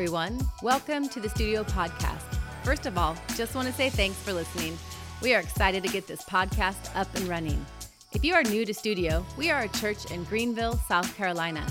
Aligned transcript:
everyone. 0.00 0.40
Welcome 0.62 1.10
to 1.10 1.20
the 1.20 1.28
Studio 1.28 1.62
Podcast. 1.62 2.22
First 2.64 2.86
of 2.86 2.96
all, 2.96 3.14
just 3.36 3.54
want 3.54 3.68
to 3.68 3.74
say 3.74 3.90
thanks 3.90 4.16
for 4.16 4.32
listening. 4.32 4.78
We 5.20 5.34
are 5.34 5.40
excited 5.40 5.82
to 5.82 5.90
get 5.90 6.06
this 6.06 6.22
podcast 6.22 6.96
up 6.96 7.14
and 7.16 7.28
running. 7.28 7.66
If 8.12 8.24
you 8.24 8.32
are 8.32 8.42
new 8.42 8.64
to 8.64 8.72
Studio, 8.72 9.26
we 9.36 9.50
are 9.50 9.64
a 9.64 9.68
church 9.68 10.10
in 10.10 10.24
Greenville, 10.24 10.80
South 10.88 11.14
Carolina. 11.18 11.66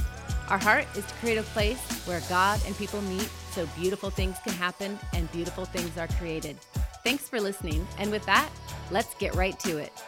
Our 0.48 0.60
heart 0.60 0.86
is 0.96 1.08
to 1.08 1.14
create 1.16 1.40
a 1.40 1.44
place 1.44 1.82
where 2.06 2.22
God 2.30 2.62
and 2.68 2.78
people 2.78 3.02
meet 3.02 3.28
so 3.50 3.68
beautiful 3.76 4.12
things 4.12 4.38
can 4.44 4.54
happen 4.54 5.00
and 5.14 5.32
beautiful 5.32 5.66
things 5.66 5.98
are 5.98 6.08
created. 6.20 6.56
Thanks 7.04 7.28
for 7.28 7.42
listening. 7.42 7.88
And 7.98 8.12
with 8.12 8.28
that, 8.28 8.52
let's 8.92 9.16
get 9.16 9.34
right 9.34 9.60
to 9.62 9.80
it. 9.80 10.04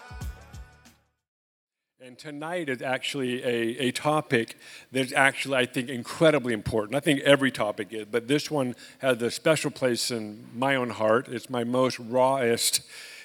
And 2.04 2.18
tonight 2.18 2.67
is 2.67 2.81
actually 2.81 3.44
a, 3.44 3.77
a 3.77 3.91
topic 3.91 4.57
that's 4.91 5.13
actually, 5.13 5.57
I 5.57 5.67
think, 5.67 5.88
incredibly 5.88 6.52
important. 6.52 6.95
I 6.95 6.99
think 6.99 7.20
every 7.20 7.52
topic 7.52 7.89
is, 7.93 8.07
but 8.09 8.27
this 8.27 8.49
one 8.49 8.76
has 8.99 9.21
a 9.21 9.30
special 9.30 9.70
place 9.70 10.09
in 10.09 10.48
my 10.52 10.76
own 10.76 10.90
heart. 10.90 11.27
It's 11.27 11.48
my 11.48 11.63
most 11.63 11.99
rawest, 11.99 12.81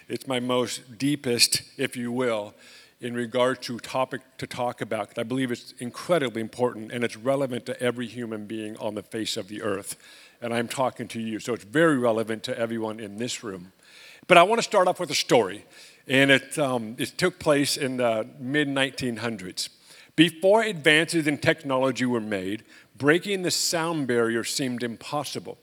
it's 0.09 0.27
my 0.27 0.41
most 0.41 0.99
deepest, 0.99 1.63
if 1.79 1.97
you 1.97 2.13
will, 2.13 2.53
in 3.01 3.15
regard 3.15 3.63
to 3.63 3.79
topic 3.79 4.21
to 4.37 4.47
talk 4.47 4.83
about. 4.83 5.19
I 5.19 5.23
believe 5.23 5.51
it's 5.51 5.73
incredibly 5.79 6.43
important 6.43 6.93
and 6.93 7.03
it's 7.03 7.17
relevant 7.17 7.65
to 7.67 7.83
every 7.83 8.07
human 8.07 8.45
being 8.45 8.77
on 8.77 8.95
the 8.95 9.03
face 9.03 9.39
of 9.39 9.49
the 9.49 9.63
earth. 9.63 9.97
And 10.43 10.53
I'm 10.53 10.69
talking 10.69 11.09
to 11.09 11.21
you, 11.21 11.41
so 11.41 11.55
it's 11.55 11.65
very 11.65 11.97
relevant 11.97 12.43
to 12.43 12.59
everyone 12.59 13.01
in 13.01 13.17
this 13.17 13.43
room. 13.43 13.73
But 14.29 14.37
I 14.37 14.43
want 14.43 14.59
to 14.59 14.63
start 14.63 14.87
off 14.87 15.01
with 15.01 15.11
a 15.11 15.15
story 15.15 15.65
and 16.09 16.31
it, 16.31 16.59
um, 16.59 16.95
it 16.99 17.19
took 17.19 17.39
place 17.39 17.77
in 17.77 17.97
the 17.97 18.29
mid 18.39 18.69
1900s. 18.69 19.69
Before 20.15 20.63
advances 20.63 21.27
in 21.27 21.39
technology 21.39 22.07
were 22.07 22.21
made, 22.21 22.65
breaking 22.97 23.43
the 23.43 23.51
sound 23.51 24.07
barrier 24.07 24.45
seemed 24.45 24.83
impossible. 24.83 25.59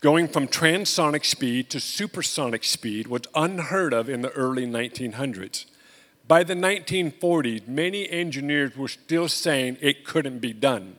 Going 0.00 0.28
from 0.28 0.46
transonic 0.46 1.24
speed 1.24 1.70
to 1.70 1.80
supersonic 1.80 2.62
speed 2.62 3.08
was 3.08 3.22
unheard 3.34 3.92
of 3.92 4.08
in 4.08 4.22
the 4.22 4.30
early 4.30 4.64
1900s. 4.64 5.64
By 6.28 6.44
the 6.44 6.54
1940s, 6.54 7.66
many 7.66 8.08
engineers 8.08 8.76
were 8.76 8.88
still 8.88 9.28
saying 9.28 9.78
it 9.80 10.04
couldn't 10.04 10.38
be 10.38 10.52
done, 10.52 10.96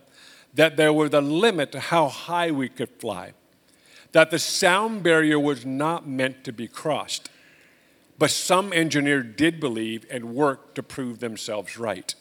that 0.54 0.76
there 0.76 0.92
was 0.92 1.14
a 1.14 1.22
limit 1.22 1.72
to 1.72 1.80
how 1.80 2.10
high 2.10 2.52
we 2.52 2.68
could 2.68 2.90
fly, 3.00 3.34
that 4.12 4.32
the 4.32 4.40
sound 4.40 5.04
barrier 5.04 5.40
was 5.40 5.66
not 5.66 6.08
meant 6.08 6.44
to 6.44 6.52
be 6.52 6.68
crossed. 6.68 7.30
But 8.20 8.32
some 8.32 8.74
engineers 8.74 9.26
did 9.38 9.62
believe 9.62 10.06
and 10.12 10.36
worked 10.36 10.76
to 10.76 10.84
prove 10.84 11.20
themselves 11.20 11.78
right. 11.78 12.14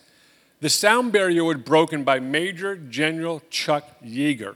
The 0.60 0.70
sound 0.70 1.12
barrier 1.12 1.44
was 1.44 1.58
broken 1.58 2.04
by 2.04 2.20
Major 2.20 2.76
General 2.76 3.42
Chuck 3.50 4.00
Yeager. 4.02 4.54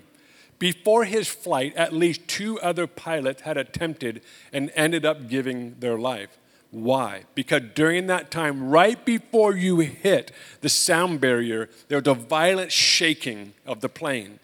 Before 0.60 1.04
his 1.04 1.28
flight, 1.28 1.74
at 1.74 1.92
least 1.92 2.28
two 2.28 2.60
other 2.60 2.86
pilots 2.86 3.42
had 3.42 3.56
attempted 3.56 4.22
and 4.52 4.70
ended 4.76 5.04
up 5.04 5.28
giving 5.28 5.74
their 5.80 5.98
life. 5.98 6.38
Why? 6.70 7.24
Because 7.34 7.62
during 7.74 8.06
that 8.06 8.30
time, 8.30 8.70
right 8.70 9.04
before 9.04 9.56
you 9.56 9.80
hit 9.80 10.30
the 10.60 10.68
sound 10.68 11.20
barrier, 11.20 11.68
there 11.88 11.98
was 11.98 12.06
a 12.06 12.14
violent 12.14 12.70
shaking 12.70 13.54
of 13.66 13.80
the 13.80 13.88
plane, 13.88 14.38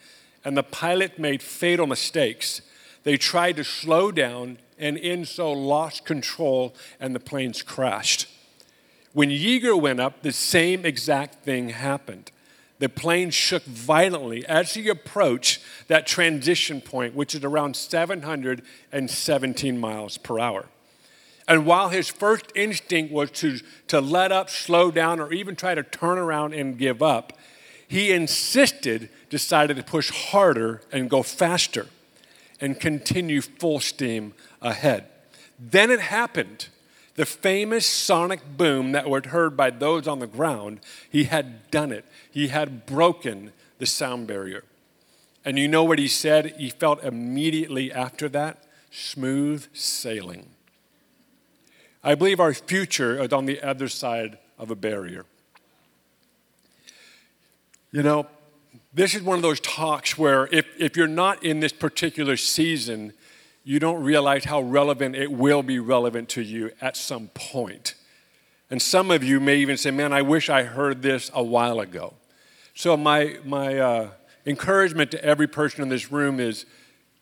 and 0.45 0.57
the 0.57 0.65
pilot 0.65 1.19
made 1.19 1.43
fatal 1.43 1.87
mistakes. 1.87 2.61
They 3.09 3.17
tried 3.17 3.57
to 3.57 3.65
slow 3.65 4.13
down 4.13 4.59
and 4.79 4.99
in 4.99 5.25
so 5.25 5.51
lost 5.51 6.05
control 6.05 6.75
and 7.01 7.15
the 7.15 7.21
planes 7.21 7.63
crashed. 7.63 8.29
When 9.15 9.31
Yeager 9.31 9.81
went 9.81 9.99
up, 9.99 10.21
the 10.21 10.31
same 10.31 10.85
exact 10.85 11.37
thing 11.37 11.71
happened. 11.71 12.31
The 12.81 12.91
plane 12.91 13.31
shook 13.31 13.65
violently 13.65 14.45
as 14.45 14.75
he 14.75 14.91
approached 14.91 15.63
that 15.87 16.07
transition 16.07 16.83
point, 16.83 17.15
which 17.15 17.35
is 17.35 17.45
around 17.45 17.77
717 17.77 19.81
miles 19.81 20.19
per 20.19 20.39
hour. 20.39 20.67
And 21.49 21.65
while 21.65 21.89
his 21.89 22.11
first 22.11 22.53
instinct 22.55 23.11
was 23.11 23.31
to, 23.31 23.61
to 23.87 24.03
let 24.03 24.33
up, 24.33 24.51
slow 24.51 24.91
down, 24.91 25.19
or 25.19 25.33
even 25.33 25.57
try 25.57 25.75
to 25.75 25.83
turn 25.83 26.19
around 26.19 26.53
and 26.53 26.77
give 26.77 27.03
up, 27.03 27.33
he 27.89 28.13
insisted, 28.13 29.09
decided 29.31 29.79
to 29.79 29.83
push 29.83 30.11
harder 30.11 30.83
and 30.93 31.09
go 31.09 31.23
faster 31.23 31.87
and 32.61 32.79
continue 32.79 33.41
full 33.41 33.81
steam 33.81 34.35
ahead. 34.61 35.07
Then 35.59 35.91
it 35.91 36.01
happened. 36.01 36.69
The 37.17 37.27
famous 37.27 37.85
sonic 37.85 38.41
boom 38.57 38.93
that 38.93 39.11
was 39.11 39.27
heard 39.27 39.57
by 39.57 39.71
those 39.71 40.07
on 40.07 40.21
the 40.21 40.27
ground, 40.27 40.81
he 41.11 41.25
had 41.25 41.71
done 41.71 41.91
it. 41.91 42.05
He 42.31 42.49
had 42.49 42.87
broken 42.87 43.53
the 43.79 43.87
sound 43.87 44.27
barrier. 44.29 44.63
And 45.45 45.59
you 45.59 45.67
know 45.67 45.83
what 45.83 45.99
he 45.99 46.09
said? 46.09 46.55
He 46.59 46.71
felt 46.71 47.03
immediately 47.03 47.93
after 47.93 48.29
that? 48.29 48.65
Smooth 48.91 49.67
sailing. 49.75 50.51
I 52.05 52.15
believe 52.15 52.39
our 52.39 52.55
future 52.55 53.21
is 53.23 53.33
on 53.33 53.47
the 53.47 53.61
other 53.63 53.89
side 53.89 54.39
of 54.59 54.71
a 54.71 54.77
barrier. 54.77 55.25
You 57.91 58.03
know, 58.03 58.27
this 58.99 59.15
is 59.15 59.23
one 59.23 59.37
of 59.37 59.43
those 59.43 59.61
talks 59.61 60.19
where 60.19 60.49
if, 60.49 60.67
if 60.79 60.97
you're 60.97 61.07
not 61.07 61.45
in 61.45 61.61
this 61.61 61.73
particular 61.73 62.37
season, 62.37 63.13
you 63.65 63.79
don't 63.79 64.03
realize 64.03 64.45
how 64.45 64.61
relevant 64.61 65.15
it 65.15 65.31
will 65.31 65.63
be 65.63 65.79
relevant 65.79 66.29
to 66.31 66.43
you 66.43 66.71
at 66.81 66.97
some 66.97 67.29
point. 67.29 67.95
And 68.71 68.81
some 68.83 69.11
of 69.11 69.23
you 69.23 69.41
may 69.41 69.57
even 69.59 69.77
say, 69.77 69.91
Man, 69.91 70.13
I 70.13 70.23
wish 70.23 70.51
I 70.51 70.63
heard 70.65 71.03
this 71.03 71.31
a 71.33 71.43
while 71.43 71.81
ago. 71.81 72.15
So, 72.75 72.97
my, 72.97 73.39
my 73.45 73.79
uh, 73.79 74.11
encouragement 74.47 75.11
to 75.13 75.25
every 75.25 75.47
person 75.47 75.83
in 75.83 75.89
this 75.89 76.11
room 76.11 76.41
is 76.41 76.67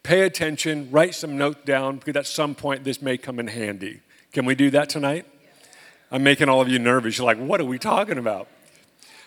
pay 0.02 0.22
attention, 0.22 0.88
write 0.90 1.14
some 1.14 1.36
notes 1.36 1.60
down, 1.64 1.96
because 1.98 2.16
at 2.16 2.26
some 2.26 2.54
point 2.54 2.84
this 2.84 3.02
may 3.02 3.18
come 3.18 3.38
in 3.38 3.48
handy. 3.48 4.00
Can 4.32 4.44
we 4.44 4.54
do 4.54 4.70
that 4.70 4.88
tonight? 4.88 5.26
I'm 6.10 6.22
making 6.22 6.48
all 6.48 6.60
of 6.60 6.68
you 6.68 6.78
nervous. 6.78 7.18
You're 7.18 7.26
like, 7.26 7.38
What 7.38 7.60
are 7.60 7.64
we 7.64 7.78
talking 7.78 8.18
about? 8.18 8.48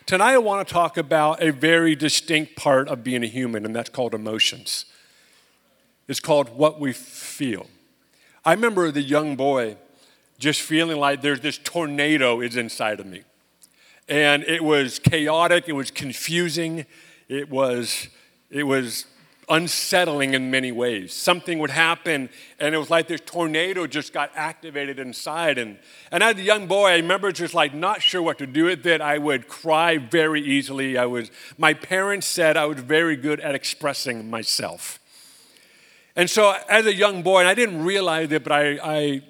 Tonight, 0.10 0.34
I 0.34 0.38
want 0.40 0.68
to 0.68 0.74
talk 0.74 0.98
about 0.98 1.44
a 1.44 1.52
very 1.52 1.96
distinct 1.96 2.56
part 2.56 2.88
of 2.88 3.04
being 3.04 3.24
a 3.24 3.28
human, 3.28 3.64
and 3.64 3.76
that's 3.76 3.92
called 3.92 4.16
emotions. 4.16 4.86
It's 6.08 6.20
called 6.20 6.50
what 6.58 6.80
we 6.80 6.94
feel. 6.94 7.68
I 8.44 8.54
remember 8.54 8.90
the 8.90 9.04
young 9.04 9.36
boy 9.36 9.78
just 10.40 10.62
feeling 10.62 10.98
like 10.98 11.22
there's 11.22 11.42
this 11.42 11.60
tornado 11.60 12.42
is 12.42 12.58
inside 12.58 13.00
of 13.00 13.06
me. 13.06 13.22
And 14.08 14.42
it 14.46 14.64
was 14.64 14.98
chaotic, 14.98 15.66
it 15.68 15.74
was 15.74 15.92
confusing, 15.92 16.88
it 17.28 17.52
was, 17.52 18.08
it 18.50 18.64
was 18.64 19.06
unsettling 19.50 20.34
in 20.34 20.52
many 20.52 20.72
ways. 20.72 21.14
Something 21.14 21.60
would 21.60 21.72
happen, 21.72 22.30
and 22.60 22.76
it 22.76 22.78
was 22.78 22.90
like 22.90 23.08
this 23.08 23.22
tornado 23.22 23.88
just 23.88 24.14
got 24.14 24.32
activated 24.36 25.00
inside. 25.00 25.58
And, 25.58 25.80
and 26.12 26.22
as 26.24 26.38
a 26.38 26.42
young 26.42 26.68
boy, 26.68 26.90
I 26.90 26.96
remember 26.98 27.32
just 27.32 27.54
like 27.54 27.74
not 27.74 28.02
sure 28.02 28.22
what 28.22 28.38
to 28.38 28.48
do 28.48 28.66
with 28.66 28.86
it. 28.86 29.02
I 29.02 29.18
would 29.18 29.48
cry 29.48 29.98
very 29.98 30.42
easily. 30.42 30.98
I 30.98 31.06
was, 31.06 31.32
my 31.58 31.74
parents 31.74 32.28
said 32.28 32.58
I 32.58 32.66
was 32.66 32.80
very 32.80 33.16
good 33.16 33.40
at 33.40 33.56
expressing 33.56 34.30
myself. 34.30 35.00
And 36.16 36.30
so, 36.30 36.56
as 36.70 36.86
a 36.86 36.94
young 36.94 37.24
boy, 37.24 37.40
and 37.40 37.48
I 37.48 37.54
didn't 37.54 37.84
realize 37.84 38.32
it, 38.32 38.44
but 38.44 38.52
I, 38.52 38.80
I 38.84 39.22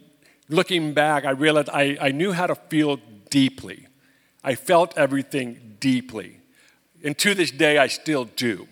looking 0.49 0.93
back, 0.93 1.23
I 1.23 1.31
realized 1.31 1.69
I, 1.69 1.97
I 2.01 2.11
knew 2.11 2.31
how 2.31 2.47
to 2.47 2.55
feel 2.55 2.99
deeply. 3.29 3.87
I 4.43 4.55
felt 4.55 4.97
everything 4.97 5.77
deeply. 5.79 6.39
And 7.03 7.17
to 7.19 7.33
this 7.33 7.51
day, 7.51 7.77
I 7.77 7.87
still 7.87 8.25
do. 8.25 8.67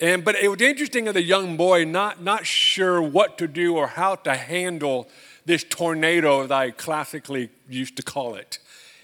And, 0.00 0.24
but 0.24 0.34
it 0.34 0.48
was 0.48 0.60
interesting 0.60 1.06
as 1.06 1.16
a 1.16 1.22
young 1.22 1.56
boy, 1.56 1.84
not, 1.84 2.22
not 2.22 2.44
sure 2.44 3.00
what 3.00 3.38
to 3.38 3.46
do 3.46 3.76
or 3.76 3.86
how 3.86 4.16
to 4.16 4.34
handle 4.34 5.08
this 5.44 5.64
tornado, 5.64 6.42
as 6.44 6.50
I 6.50 6.70
classically 6.70 7.50
used 7.68 7.96
to 7.96 8.02
call 8.02 8.34
it, 8.34 8.58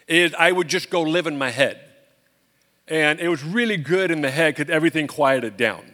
is 0.07 0.35
I 0.35 0.53
would 0.53 0.69
just 0.69 0.91
go 0.91 1.03
live 1.03 1.27
in 1.27 1.39
my 1.39 1.51
head. 1.51 1.81
And 2.87 3.21
it 3.21 3.29
was 3.29 3.45
really 3.45 3.77
good 3.77 4.11
in 4.11 4.23
the 4.23 4.31
head 4.31 4.57
because 4.57 4.73
everything 4.73 5.07
quieted 5.07 5.57
down. 5.57 5.85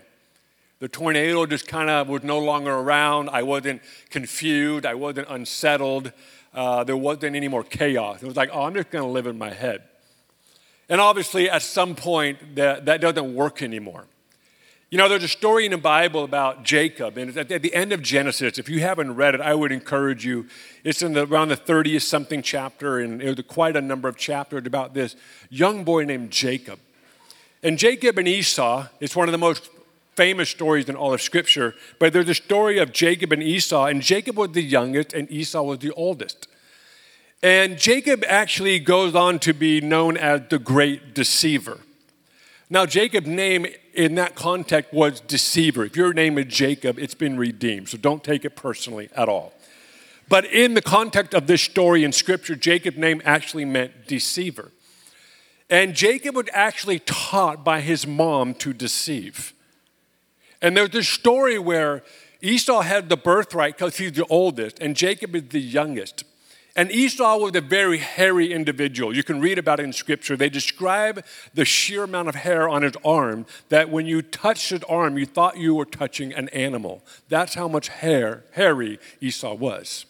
The 0.78 0.88
tornado 0.88 1.46
just 1.46 1.66
kind 1.66 1.88
of 1.90 2.08
was 2.08 2.22
no 2.22 2.38
longer 2.38 2.72
around. 2.72 3.30
I 3.30 3.42
wasn't 3.42 3.82
confused. 4.10 4.86
I 4.86 4.94
wasn't 4.94 5.28
unsettled. 5.28 6.12
Uh, 6.52 6.84
there 6.84 6.96
wasn't 6.96 7.36
any 7.36 7.48
more 7.48 7.64
chaos. 7.64 8.22
It 8.22 8.26
was 8.26 8.36
like, 8.36 8.50
oh, 8.52 8.62
I'm 8.62 8.74
just 8.74 8.90
going 8.90 9.04
to 9.04 9.10
live 9.10 9.26
in 9.26 9.38
my 9.38 9.50
head. 9.50 9.82
And 10.88 11.00
obviously, 11.00 11.48
at 11.48 11.62
some 11.62 11.94
point, 11.94 12.56
that, 12.56 12.84
that 12.84 13.00
doesn't 13.00 13.34
work 13.34 13.62
anymore. 13.62 14.06
You 14.94 14.98
know, 14.98 15.08
there's 15.08 15.24
a 15.24 15.28
story 15.28 15.64
in 15.64 15.72
the 15.72 15.76
Bible 15.76 16.22
about 16.22 16.62
Jacob, 16.62 17.18
and 17.18 17.36
at 17.36 17.48
the 17.48 17.74
end 17.74 17.92
of 17.92 18.00
Genesis. 18.00 18.58
If 18.60 18.68
you 18.68 18.78
haven't 18.78 19.16
read 19.16 19.34
it, 19.34 19.40
I 19.40 19.52
would 19.52 19.72
encourage 19.72 20.24
you. 20.24 20.46
It's 20.84 21.02
in 21.02 21.14
the, 21.14 21.26
around 21.26 21.48
the 21.48 21.56
30th 21.56 22.02
something 22.02 22.42
chapter, 22.42 23.00
and 23.00 23.20
it 23.20 23.36
was 23.36 23.44
quite 23.48 23.74
a 23.74 23.80
number 23.80 24.06
of 24.06 24.16
chapters 24.16 24.64
about 24.64 24.94
this 24.94 25.16
young 25.50 25.82
boy 25.82 26.04
named 26.04 26.30
Jacob. 26.30 26.78
And 27.60 27.76
Jacob 27.76 28.18
and 28.18 28.28
Esau, 28.28 28.86
it's 29.00 29.16
one 29.16 29.26
of 29.26 29.32
the 29.32 29.38
most 29.38 29.68
famous 30.14 30.48
stories 30.48 30.88
in 30.88 30.94
all 30.94 31.12
of 31.12 31.20
Scripture, 31.20 31.74
but 31.98 32.12
there's 32.12 32.28
a 32.28 32.34
story 32.34 32.78
of 32.78 32.92
Jacob 32.92 33.32
and 33.32 33.42
Esau, 33.42 33.86
and 33.86 34.00
Jacob 34.00 34.36
was 34.36 34.52
the 34.52 34.62
youngest, 34.62 35.12
and 35.12 35.28
Esau 35.28 35.62
was 35.62 35.80
the 35.80 35.90
oldest. 35.94 36.46
And 37.42 37.78
Jacob 37.78 38.22
actually 38.28 38.78
goes 38.78 39.16
on 39.16 39.40
to 39.40 39.54
be 39.54 39.80
known 39.80 40.16
as 40.16 40.42
the 40.50 40.60
great 40.60 41.16
deceiver. 41.16 41.80
Now, 42.70 42.86
Jacob's 42.86 43.26
name 43.26 43.66
in 43.92 44.14
that 44.14 44.34
context 44.34 44.92
was 44.92 45.20
deceiver. 45.20 45.84
If 45.84 45.96
your 45.96 46.12
name 46.14 46.38
is 46.38 46.46
Jacob, 46.46 46.98
it's 46.98 47.14
been 47.14 47.36
redeemed, 47.36 47.90
so 47.90 47.98
don't 47.98 48.24
take 48.24 48.44
it 48.44 48.56
personally 48.56 49.10
at 49.14 49.28
all. 49.28 49.52
But 50.28 50.46
in 50.46 50.74
the 50.74 50.82
context 50.82 51.34
of 51.34 51.46
this 51.46 51.60
story 51.60 52.04
in 52.04 52.12
Scripture, 52.12 52.56
Jacob's 52.56 52.96
name 52.96 53.20
actually 53.24 53.66
meant 53.66 54.06
deceiver. 54.06 54.72
And 55.68 55.94
Jacob 55.94 56.36
was 56.36 56.46
actually 56.52 57.00
taught 57.00 57.64
by 57.64 57.80
his 57.80 58.06
mom 58.06 58.54
to 58.54 58.72
deceive. 58.72 59.52
And 60.62 60.76
there's 60.76 60.90
this 60.90 61.08
story 61.08 61.58
where 61.58 62.02
Esau 62.40 62.80
had 62.80 63.08
the 63.08 63.16
birthright 63.16 63.76
because 63.76 63.98
he's 63.98 64.12
the 64.12 64.26
oldest, 64.26 64.78
and 64.78 64.96
Jacob 64.96 65.34
is 65.34 65.48
the 65.48 65.60
youngest. 65.60 66.24
And 66.76 66.90
Esau 66.90 67.36
was 67.38 67.54
a 67.54 67.60
very 67.60 67.98
hairy 67.98 68.52
individual. 68.52 69.14
You 69.14 69.22
can 69.22 69.40
read 69.40 69.58
about 69.58 69.78
it 69.78 69.84
in 69.84 69.92
scripture. 69.92 70.36
They 70.36 70.48
describe 70.48 71.24
the 71.54 71.64
sheer 71.64 72.02
amount 72.02 72.28
of 72.28 72.34
hair 72.34 72.68
on 72.68 72.82
his 72.82 72.94
arm 73.04 73.46
that 73.68 73.90
when 73.90 74.06
you 74.06 74.22
touched 74.22 74.70
his 74.70 74.82
arm, 74.84 75.16
you 75.16 75.24
thought 75.24 75.56
you 75.56 75.76
were 75.76 75.84
touching 75.84 76.32
an 76.32 76.48
animal. 76.48 77.04
That's 77.28 77.54
how 77.54 77.68
much 77.68 77.88
hair, 77.88 78.42
hairy 78.52 78.98
Esau 79.20 79.54
was. 79.54 80.06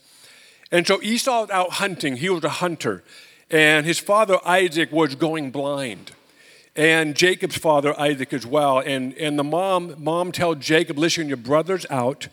And 0.73 0.87
so 0.87 1.03
Esau 1.03 1.43
was 1.43 1.51
out 1.51 1.73
hunting. 1.73 2.17
He 2.17 2.31
was 2.31 2.45
a 2.45 2.49
hunter. 2.49 3.05
And 3.51 3.85
his 3.85 3.99
father 3.99 4.39
Isaac 4.47 4.91
was 4.91 5.15
going 5.17 5.51
blind. 5.51 6.13
And 6.75 7.15
Jacob's 7.15 7.59
father 7.59 7.99
Isaac 8.01 8.33
as 8.33 8.47
well. 8.47 8.79
And, 8.79 9.13
and 9.19 9.39
the 9.39 9.45
mom, 9.45 10.03
mom 10.03 10.33
tells 10.33 10.59
Jacob, 10.59 10.97
listen, 10.97 11.29
your 11.29 11.37
brother's 11.37 11.85
out. 11.91 12.29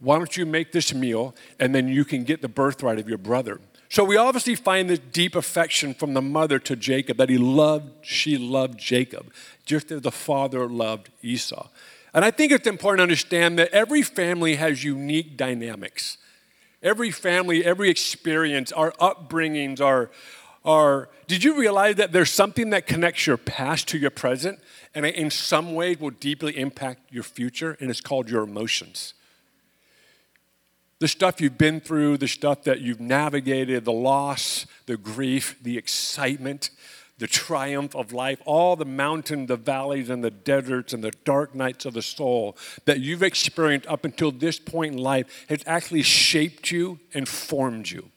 Why 0.00 0.18
don't 0.18 0.36
you 0.36 0.44
make 0.44 0.72
this 0.72 0.92
meal 0.92 1.36
and 1.60 1.72
then 1.72 1.86
you 1.86 2.04
can 2.04 2.24
get 2.24 2.42
the 2.42 2.48
birthright 2.48 2.98
of 2.98 3.08
your 3.08 3.16
brother? 3.16 3.60
So 3.88 4.04
we 4.04 4.16
obviously 4.16 4.56
find 4.56 4.90
this 4.90 4.98
deep 4.98 5.36
affection 5.36 5.94
from 5.94 6.14
the 6.14 6.22
mother 6.22 6.58
to 6.60 6.76
Jacob 6.76 7.18
that 7.18 7.28
he 7.28 7.38
loved, 7.38 8.04
she 8.04 8.36
loved 8.36 8.78
Jacob, 8.78 9.32
just 9.64 9.92
as 9.92 10.02
the 10.02 10.10
father 10.10 10.68
loved 10.68 11.10
Esau. 11.22 11.68
And 12.12 12.24
I 12.24 12.30
think 12.30 12.50
it's 12.50 12.66
important 12.66 12.98
to 12.98 13.02
understand 13.02 13.58
that 13.58 13.70
every 13.70 14.02
family 14.02 14.56
has 14.56 14.82
unique 14.82 15.36
dynamics. 15.36 16.18
Every 16.82 17.10
family, 17.10 17.64
every 17.64 17.90
experience, 17.90 18.72
our 18.72 18.92
upbringings, 18.92 19.80
our, 19.80 20.10
our. 20.64 21.08
Did 21.26 21.44
you 21.44 21.58
realize 21.58 21.96
that 21.96 22.12
there's 22.12 22.30
something 22.30 22.70
that 22.70 22.86
connects 22.86 23.26
your 23.26 23.36
past 23.36 23.88
to 23.88 23.98
your 23.98 24.10
present 24.10 24.60
and 24.94 25.04
in 25.04 25.30
some 25.30 25.74
ways 25.74 26.00
will 26.00 26.10
deeply 26.10 26.58
impact 26.58 27.12
your 27.12 27.22
future? 27.22 27.76
And 27.80 27.90
it's 27.90 28.00
called 28.00 28.30
your 28.30 28.42
emotions 28.42 29.14
the 30.98 31.08
stuff 31.08 31.40
you've 31.40 31.58
been 31.58 31.80
through, 31.80 32.16
the 32.16 32.28
stuff 32.28 32.64
that 32.64 32.80
you've 32.80 33.00
navigated, 33.00 33.84
the 33.84 33.92
loss, 33.92 34.66
the 34.86 34.96
grief, 34.96 35.56
the 35.62 35.76
excitement, 35.76 36.70
the 37.18 37.26
triumph 37.26 37.94
of 37.94 38.12
life, 38.12 38.40
all 38.44 38.76
the 38.76 38.84
mountains, 38.84 39.48
the 39.48 39.56
valleys, 39.56 40.10
and 40.10 40.22
the 40.22 40.30
deserts, 40.30 40.92
and 40.92 41.02
the 41.02 41.12
dark 41.24 41.54
nights 41.54 41.84
of 41.84 41.94
the 41.94 42.02
soul 42.02 42.56
that 42.84 43.00
you've 43.00 43.22
experienced 43.22 43.88
up 43.88 44.04
until 44.04 44.30
this 44.30 44.58
point 44.58 44.94
in 44.94 44.98
life 44.98 45.46
has 45.48 45.62
actually 45.66 46.02
shaped 46.02 46.70
you 46.70 46.98
and 47.14 47.28
formed 47.28 47.90
you. 47.90 48.10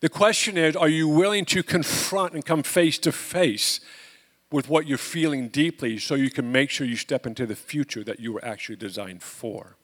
The 0.00 0.08
question 0.08 0.56
is 0.56 0.76
are 0.76 0.88
you 0.88 1.08
willing 1.08 1.44
to 1.46 1.62
confront 1.62 2.32
and 2.32 2.44
come 2.44 2.62
face 2.62 2.98
to 2.98 3.12
face 3.12 3.80
with 4.50 4.68
what 4.68 4.86
you're 4.86 4.98
feeling 4.98 5.48
deeply 5.48 5.98
so 5.98 6.14
you 6.14 6.30
can 6.30 6.50
make 6.50 6.70
sure 6.70 6.86
you 6.86 6.96
step 6.96 7.26
into 7.26 7.46
the 7.46 7.54
future 7.54 8.02
that 8.04 8.18
you 8.18 8.32
were 8.32 8.44
actually 8.44 8.76
designed 8.76 9.22
for? 9.22 9.76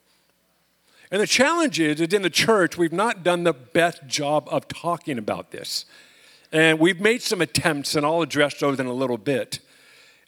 And 1.10 1.20
the 1.20 1.26
challenge 1.26 1.78
is 1.78 1.98
that 1.98 2.12
in 2.12 2.22
the 2.22 2.30
church, 2.30 2.76
we've 2.76 2.92
not 2.92 3.22
done 3.22 3.44
the 3.44 3.52
best 3.52 4.06
job 4.06 4.48
of 4.50 4.66
talking 4.68 5.18
about 5.18 5.50
this. 5.50 5.84
And 6.52 6.78
we've 6.78 7.00
made 7.00 7.22
some 7.22 7.40
attempts, 7.40 7.94
and 7.94 8.04
I'll 8.04 8.22
address 8.22 8.58
those 8.58 8.80
in 8.80 8.86
a 8.86 8.92
little 8.92 9.18
bit. 9.18 9.60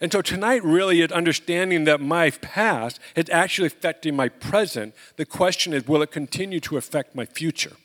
And 0.01 0.13
so 0.13 0.23
tonight 0.23 0.63
really 0.63 1.01
is 1.01 1.11
understanding 1.11 1.85
that 1.85 2.01
my 2.01 2.31
past 2.31 3.01
is 3.17 3.29
actually 3.31 3.67
affecting 3.67 4.15
my 4.15 4.29
present. 4.29 4.95
The 5.17 5.27
question 5.27 5.73
is, 5.73 5.89
will 5.89 6.03
it 6.03 6.13
continue 6.13 6.61
to 6.61 6.77
affect 6.77 7.17
my 7.17 7.25
future? 7.25 7.77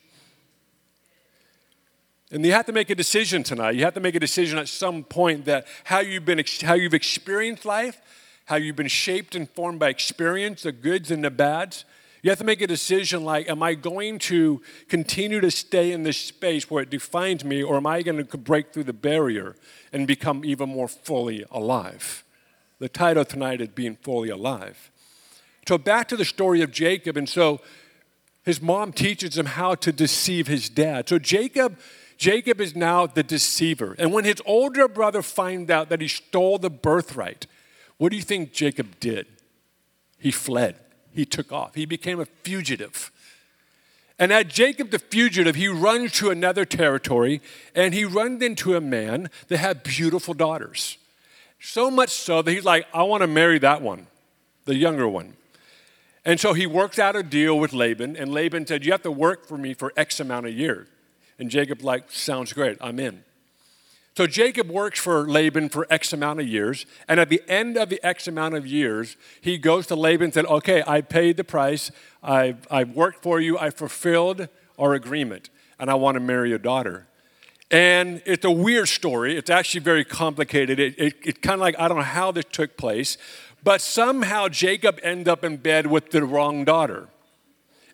And 2.30 2.44
you 2.44 2.52
have 2.52 2.66
to 2.66 2.72
make 2.72 2.90
a 2.90 2.94
decision 2.94 3.42
tonight. 3.42 3.74
You 3.74 3.84
have 3.84 3.94
to 3.94 4.00
make 4.00 4.14
a 4.14 4.20
decision 4.20 4.58
at 4.58 4.68
some 4.68 5.04
point 5.04 5.44
that 5.44 5.66
how 5.84 6.00
you've 6.00 6.24
been 6.24 6.42
how 6.62 6.74
you've 6.74 6.94
experienced 6.94 7.64
life, 7.64 8.00
how 8.46 8.56
you've 8.56 8.76
been 8.76 8.88
shaped 8.88 9.34
and 9.34 9.48
formed 9.50 9.78
by 9.78 9.88
experience, 9.88 10.62
the 10.62 10.72
goods 10.72 11.10
and 11.10 11.24
the 11.24 11.30
bads, 11.30 11.84
you 12.24 12.30
have 12.30 12.38
to 12.38 12.44
make 12.44 12.62
a 12.62 12.66
decision 12.66 13.22
like, 13.22 13.50
am 13.50 13.62
I 13.62 13.74
going 13.74 14.18
to 14.20 14.62
continue 14.88 15.42
to 15.42 15.50
stay 15.50 15.92
in 15.92 16.04
this 16.04 16.16
space 16.16 16.70
where 16.70 16.82
it 16.82 16.88
defines 16.88 17.44
me, 17.44 17.62
or 17.62 17.76
am 17.76 17.86
I 17.86 18.00
going 18.00 18.26
to 18.26 18.38
break 18.38 18.72
through 18.72 18.84
the 18.84 18.94
barrier 18.94 19.54
and 19.92 20.06
become 20.06 20.42
even 20.42 20.70
more 20.70 20.88
fully 20.88 21.44
alive? 21.50 22.24
The 22.78 22.88
title 22.88 23.26
tonight 23.26 23.60
is 23.60 23.68
Being 23.68 23.96
Fully 23.96 24.30
Alive. 24.30 24.90
So, 25.68 25.76
back 25.76 26.08
to 26.08 26.16
the 26.16 26.24
story 26.24 26.62
of 26.62 26.72
Jacob. 26.72 27.18
And 27.18 27.28
so, 27.28 27.60
his 28.42 28.62
mom 28.62 28.94
teaches 28.94 29.36
him 29.36 29.44
how 29.44 29.74
to 29.74 29.92
deceive 29.92 30.46
his 30.46 30.70
dad. 30.70 31.08
So, 31.10 31.18
Jacob. 31.18 31.78
Jacob 32.16 32.60
is 32.60 32.76
now 32.76 33.06
the 33.06 33.24
deceiver. 33.24 33.96
And 33.98 34.12
when 34.12 34.24
his 34.24 34.40
older 34.46 34.86
brother 34.86 35.20
finds 35.20 35.68
out 35.68 35.88
that 35.88 36.00
he 36.00 36.06
stole 36.06 36.58
the 36.58 36.70
birthright, 36.70 37.48
what 37.96 38.10
do 38.10 38.16
you 38.16 38.22
think 38.22 38.52
Jacob 38.52 39.00
did? 39.00 39.26
He 40.16 40.30
fled 40.30 40.78
he 41.14 41.24
took 41.24 41.52
off. 41.52 41.74
He 41.74 41.86
became 41.86 42.20
a 42.20 42.26
fugitive. 42.26 43.10
And 44.18 44.32
at 44.32 44.48
Jacob 44.48 44.90
the 44.90 44.98
fugitive, 44.98 45.56
he 45.56 45.68
runs 45.68 46.12
to 46.12 46.30
another 46.30 46.64
territory 46.64 47.40
and 47.74 47.94
he 47.94 48.04
runs 48.04 48.42
into 48.42 48.76
a 48.76 48.80
man 48.80 49.30
that 49.48 49.58
had 49.58 49.82
beautiful 49.82 50.34
daughters. 50.34 50.98
So 51.60 51.90
much 51.90 52.10
so 52.10 52.42
that 52.42 52.50
he's 52.50 52.64
like, 52.64 52.86
I 52.92 53.02
want 53.04 53.22
to 53.22 53.26
marry 53.26 53.58
that 53.58 53.82
one, 53.82 54.06
the 54.66 54.74
younger 54.74 55.08
one. 55.08 55.34
And 56.24 56.38
so 56.40 56.52
he 56.52 56.66
works 56.66 56.98
out 56.98 57.16
a 57.16 57.22
deal 57.22 57.58
with 57.58 57.72
Laban, 57.74 58.16
and 58.16 58.32
Laban 58.32 58.66
said, 58.66 58.84
You 58.84 58.92
have 58.92 59.02
to 59.02 59.10
work 59.10 59.46
for 59.46 59.58
me 59.58 59.74
for 59.74 59.92
X 59.94 60.20
amount 60.20 60.46
of 60.46 60.54
years. 60.54 60.88
And 61.38 61.50
Jacob, 61.50 61.82
like, 61.82 62.10
sounds 62.10 62.52
great, 62.52 62.78
I'm 62.80 62.98
in. 62.98 63.24
So 64.16 64.28
Jacob 64.28 64.70
works 64.70 65.00
for 65.00 65.28
Laban 65.28 65.68
for 65.68 65.88
X 65.90 66.12
amount 66.12 66.38
of 66.38 66.46
years, 66.46 66.86
and 67.08 67.18
at 67.18 67.28
the 67.28 67.42
end 67.48 67.76
of 67.76 67.88
the 67.88 68.04
X 68.06 68.28
amount 68.28 68.54
of 68.54 68.64
years, 68.64 69.16
he 69.40 69.58
goes 69.58 69.88
to 69.88 69.96
Laban 69.96 70.26
and 70.26 70.34
said, 70.34 70.46
Okay, 70.46 70.84
I 70.86 71.00
paid 71.00 71.36
the 71.36 71.42
price, 71.42 71.90
I've, 72.22 72.66
I've 72.70 72.90
worked 72.90 73.22
for 73.22 73.40
you, 73.40 73.58
I 73.58 73.70
fulfilled 73.70 74.48
our 74.78 74.94
agreement, 74.94 75.50
and 75.80 75.90
I 75.90 75.94
want 75.94 76.14
to 76.14 76.20
marry 76.20 76.50
your 76.50 76.58
daughter. 76.58 77.08
And 77.72 78.22
it's 78.24 78.44
a 78.44 78.50
weird 78.50 78.88
story. 78.88 79.36
It's 79.36 79.50
actually 79.50 79.80
very 79.80 80.04
complicated. 80.04 80.78
It, 80.78 80.94
it, 80.96 81.14
it 81.24 81.42
kind 81.42 81.54
of 81.54 81.60
like, 81.60 81.74
I 81.76 81.88
don't 81.88 81.96
know 81.96 82.04
how 82.04 82.30
this 82.30 82.44
took 82.52 82.76
place, 82.76 83.18
but 83.64 83.80
somehow 83.80 84.46
Jacob 84.48 85.00
ended 85.02 85.26
up 85.26 85.42
in 85.42 85.56
bed 85.56 85.88
with 85.88 86.10
the 86.12 86.24
wrong 86.24 86.64
daughter. 86.64 87.08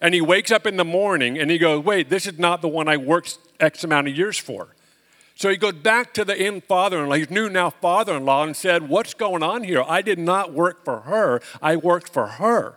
And 0.02 0.12
he 0.12 0.20
wakes 0.20 0.50
up 0.50 0.66
in 0.66 0.76
the 0.76 0.84
morning 0.84 1.38
and 1.38 1.50
he 1.50 1.56
goes, 1.56 1.82
Wait, 1.82 2.10
this 2.10 2.26
is 2.26 2.38
not 2.38 2.60
the 2.60 2.68
one 2.68 2.88
I 2.88 2.98
worked 2.98 3.38
X 3.58 3.84
amount 3.84 4.08
of 4.08 4.16
years 4.16 4.36
for. 4.36 4.74
So 5.40 5.48
he 5.48 5.56
goes 5.56 5.72
back 5.72 6.12
to 6.14 6.24
the 6.26 6.36
in 6.36 6.60
father 6.60 7.02
in 7.02 7.08
law, 7.08 7.14
his 7.14 7.30
new 7.30 7.48
now 7.48 7.70
father 7.70 8.14
in 8.14 8.26
law, 8.26 8.44
and 8.44 8.54
said, 8.54 8.90
What's 8.90 9.14
going 9.14 9.42
on 9.42 9.64
here? 9.64 9.82
I 9.88 10.02
did 10.02 10.18
not 10.18 10.52
work 10.52 10.84
for 10.84 11.00
her, 11.00 11.40
I 11.62 11.76
worked 11.76 12.12
for 12.12 12.26
her. 12.26 12.74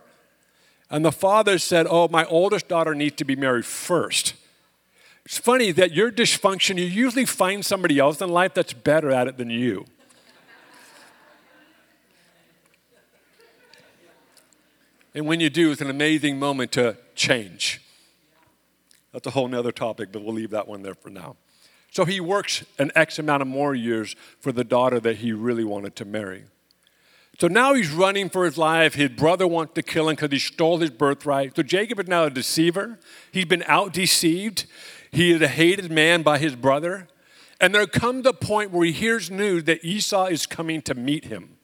And 0.88 1.04
the 1.04 1.12
father 1.12 1.58
said, 1.58 1.86
Oh, 1.90 2.08
my 2.08 2.24
oldest 2.24 2.66
daughter 2.66 2.94
needs 2.94 3.16
to 3.16 3.24
be 3.26 3.36
married 3.36 3.66
first. 3.66 4.32
It's 5.26 5.36
funny 5.36 5.72
that 5.72 5.92
your 5.92 6.10
dysfunction, 6.10 6.78
you 6.78 6.86
usually 6.86 7.26
find 7.26 7.62
somebody 7.62 7.98
else 7.98 8.22
in 8.22 8.30
life 8.30 8.54
that's 8.54 8.72
better 8.72 9.10
at 9.10 9.28
it 9.28 9.36
than 9.36 9.50
you. 9.50 9.84
and 15.14 15.26
when 15.26 15.38
you 15.38 15.50
do, 15.50 15.70
it's 15.70 15.82
an 15.82 15.90
amazing 15.90 16.38
moment 16.38 16.72
to 16.72 16.96
change. 17.14 17.82
That's 19.12 19.26
a 19.26 19.30
whole 19.32 19.48
nother 19.48 19.70
topic, 19.70 20.12
but 20.12 20.22
we'll 20.22 20.32
leave 20.32 20.52
that 20.52 20.66
one 20.66 20.80
there 20.80 20.94
for 20.94 21.10
now. 21.10 21.36
So 21.94 22.04
he 22.04 22.18
works 22.18 22.64
an 22.76 22.90
X 22.96 23.20
amount 23.20 23.42
of 23.42 23.46
more 23.46 23.72
years 23.72 24.16
for 24.40 24.50
the 24.50 24.64
daughter 24.64 24.98
that 24.98 25.18
he 25.18 25.32
really 25.32 25.62
wanted 25.62 25.94
to 25.96 26.04
marry. 26.04 26.42
So 27.38 27.46
now 27.46 27.74
he's 27.74 27.90
running 27.90 28.30
for 28.30 28.44
his 28.44 28.58
life. 28.58 28.94
His 28.94 29.10
brother 29.10 29.46
wants 29.46 29.74
to 29.74 29.82
kill 29.82 30.08
him 30.08 30.16
because 30.16 30.32
he 30.32 30.40
stole 30.40 30.78
his 30.78 30.90
birthright. 30.90 31.54
So 31.54 31.62
Jacob 31.62 32.00
is 32.00 32.08
now 32.08 32.24
a 32.24 32.30
deceiver. 32.30 32.98
He's 33.30 33.44
been 33.44 33.62
out 33.68 33.92
deceived. 33.92 34.66
He 35.12 35.30
is 35.30 35.40
a 35.40 35.46
hated 35.46 35.92
man 35.92 36.22
by 36.22 36.38
his 36.38 36.56
brother. 36.56 37.06
And 37.60 37.72
there 37.72 37.86
comes 37.86 38.26
a 38.26 38.32
point 38.32 38.72
where 38.72 38.84
he 38.84 38.92
hears 38.92 39.30
news 39.30 39.62
that 39.64 39.84
Esau 39.84 40.26
is 40.26 40.46
coming 40.46 40.82
to 40.82 40.94
meet 40.94 41.26
him. 41.26 41.58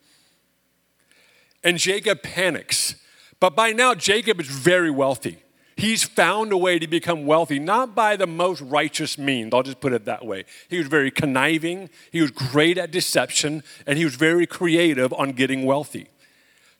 And 1.65 1.77
Jacob 1.77 2.23
panics. 2.23 2.95
But 3.41 3.57
by 3.57 3.73
now, 3.73 3.97
Jacob 3.97 4.41
is 4.41 4.47
very 4.47 4.93
wealthy. 4.93 5.43
He's 5.81 6.05
found 6.05 6.53
a 6.53 6.59
way 6.59 6.79
to 6.79 6.87
become 6.87 7.25
wealthy, 7.25 7.59
not 7.59 7.95
by 7.95 8.15
the 8.17 8.27
most 8.27 8.61
righteous 8.61 9.17
means. 9.17 9.55
I'll 9.55 9.63
just 9.63 9.81
put 9.81 9.95
it 9.95 10.05
that 10.05 10.27
way. 10.27 10.45
He 10.69 10.77
was 10.77 10.89
very 10.89 11.11
conniving, 11.11 11.89
he 12.13 12.21
was 12.21 12.31
great 12.31 12.77
at 12.77 12.91
deception, 12.91 13.63
and 13.87 13.97
he 13.97 14.05
was 14.05 14.15
very 14.15 14.47
creative 14.47 15.11
on 15.15 15.33
getting 15.33 15.65
wealthy. 15.65 16.09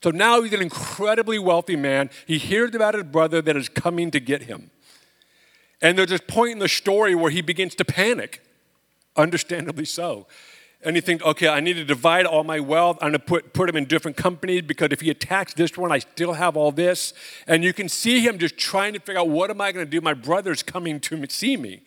So 0.05 0.11
now 0.11 0.43
he's 0.43 0.53
an 0.53 0.61
incredibly 0.61 1.39
wealthy 1.39 1.77
man. 1.77 2.11
He 2.27 2.37
hears 2.37 2.75
about 2.75 2.93
his 2.93 3.05
brother 3.05 3.41
that 3.41 3.57
is 3.57 3.71
coming 3.71 4.11
to 4.11 4.21
get 4.21 4.43
him. 4.43 4.71
And 5.81 5.97
there's 5.97 6.11
this 6.11 6.21
point 6.21 6.53
in 6.53 6.59
the 6.59 6.69
story 6.69 7.15
where 7.15 7.31
he 7.31 7.41
begins 7.41 7.75
to 7.77 7.87
panic, 7.87 8.43
understandably 9.17 9.87
so. 9.87 10.27
And 10.83 10.97
he 10.97 11.03
thinks, 11.03 11.23
okay, 11.23 11.49
I 11.49 11.61
need 11.61 11.75
to 11.75 11.85
divide 11.85 12.25
all 12.25 12.43
my 12.43 12.59
wealth. 12.59 12.97
I'm 13.03 13.11
going 13.11 13.13
to 13.13 13.19
put, 13.19 13.53
put 13.53 13.67
them 13.67 13.77
in 13.77 13.85
different 13.85 14.17
companies 14.17 14.63
because 14.63 14.89
if 14.93 15.03
he 15.03 15.11
attacks 15.11 15.53
this 15.53 15.77
one, 15.77 15.93
I 15.93 15.99
still 15.99 16.33
have 16.33 16.57
all 16.57 16.73
this. 16.73 17.13
And 17.47 17.63
you 17.63 17.75
can 17.75 17.89
see 17.89 18.21
him 18.21 18.39
just 18.39 18.57
trying 18.57 18.95
to 18.95 19.01
figure 19.01 19.21
out 19.21 19.29
what 19.29 19.51
am 19.51 19.61
I 19.61 19.73
going 19.73 19.85
to 19.85 19.91
do? 19.91 20.01
My 20.01 20.15
brother's 20.15 20.63
coming 20.63 20.99
to 21.01 21.27
see 21.29 21.59
me. 21.59 21.83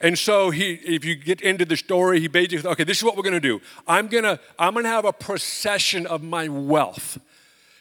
And 0.00 0.18
so 0.18 0.50
he, 0.50 0.72
if 0.72 1.04
you 1.04 1.14
get 1.14 1.40
into 1.40 1.64
the 1.64 1.76
story, 1.76 2.20
he 2.20 2.26
basically, 2.26 2.68
okay, 2.70 2.84
this 2.84 2.98
is 2.98 3.04
what 3.04 3.16
we're 3.16 3.22
going 3.22 3.34
to 3.34 3.40
do. 3.40 3.60
I'm 3.86 4.08
going 4.08 4.24
to, 4.24 4.40
I'm 4.58 4.72
going 4.72 4.84
to 4.84 4.90
have 4.90 5.04
a 5.04 5.12
procession 5.12 6.06
of 6.06 6.22
my 6.22 6.48
wealth. 6.48 7.18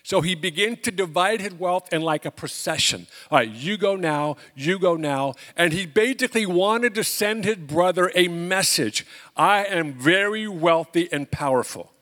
So 0.09 0.21
he 0.21 0.33
began 0.33 0.75
to 0.77 0.89
divide 0.89 1.39
his 1.39 1.53
wealth 1.53 1.93
in 1.93 2.01
like 2.01 2.25
a 2.25 2.31
procession. 2.31 3.05
All 3.29 3.37
right, 3.37 3.47
you 3.47 3.77
go 3.77 3.95
now, 3.95 4.37
you 4.55 4.79
go 4.79 4.95
now. 4.95 5.35
And 5.55 5.71
he 5.71 5.85
basically 5.85 6.47
wanted 6.47 6.95
to 6.95 7.03
send 7.03 7.45
his 7.45 7.57
brother 7.57 8.11
a 8.15 8.27
message 8.27 9.05
I 9.37 9.65
am 9.65 9.93
very 9.93 10.47
wealthy 10.47 11.09
and 11.11 11.29
powerful. 11.29 11.93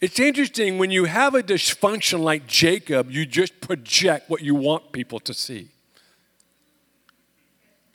It's 0.00 0.20
interesting 0.20 0.78
when 0.78 0.92
you 0.92 1.06
have 1.06 1.34
a 1.34 1.42
dysfunction 1.42 2.20
like 2.20 2.46
Jacob, 2.46 3.10
you 3.10 3.26
just 3.26 3.60
project 3.60 4.30
what 4.30 4.42
you 4.42 4.54
want 4.54 4.92
people 4.92 5.18
to 5.18 5.34
see. 5.34 5.70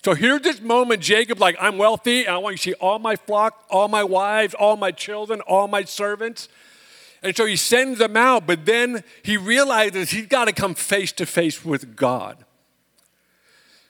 So 0.04 0.13
here's 0.13 0.42
this 0.42 0.60
moment, 0.60 1.01
Jacob, 1.01 1.39
like, 1.39 1.56
I'm 1.58 1.77
wealthy, 1.77 2.25
and 2.25 2.36
I 2.36 2.38
want 2.39 2.54
you 2.56 2.58
to 2.58 2.63
see 2.63 2.86
all 2.86 3.00
my 3.00 3.16
flock, 3.16 3.63
all 3.70 3.88
my 3.88 4.04
wives, 4.04 4.54
all 4.54 4.75
my 4.75 4.92
children, 4.92 5.39
all 5.39 5.70
my 5.70 5.86
servants. 5.86 6.50
And 7.24 7.36
so 7.36 7.45
he 7.45 7.55
sends 7.55 8.00
them 8.00 8.15
out, 8.15 8.45
but 8.45 8.65
then 8.65 9.03
he 9.24 9.38
realizes 9.38 10.12
he's 10.12 10.27
got 10.27 10.45
to 10.45 10.53
come 10.53 10.75
face 10.75 11.12
to 11.13 11.25
face 11.25 11.65
with 11.65 11.95
God. 11.95 12.45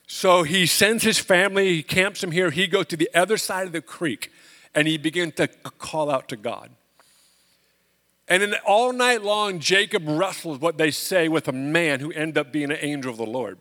So 0.07 0.43
he 0.43 0.65
sends 0.65 1.03
his 1.03 1.19
family, 1.19 1.75
he 1.75 1.83
camps 1.83 2.21
them 2.21 2.31
here, 2.31 2.49
he 2.49 2.67
goes 2.67 2.85
to 2.87 2.97
the 2.97 3.09
other 3.13 3.37
side 3.37 3.67
of 3.67 3.73
the 3.73 3.81
creek, 3.81 4.31
and 4.73 4.87
he 4.87 4.97
begins 4.97 5.35
to 5.35 5.47
call 5.47 6.09
out 6.09 6.29
to 6.29 6.37
God. 6.37 6.69
And 8.29 8.41
then 8.41 8.55
all 8.65 8.93
night 8.93 9.21
long, 9.21 9.59
Jacob 9.59 10.03
wrestles 10.05 10.59
what 10.59 10.77
they 10.77 10.91
say 10.91 11.27
with 11.27 11.47
a 11.47 11.53
man 11.53 11.99
who 11.99 12.11
ended 12.11 12.37
up 12.37 12.51
being 12.51 12.71
an 12.71 12.77
angel 12.79 13.11
of 13.11 13.17
the 13.17 13.25
Lord. 13.25 13.57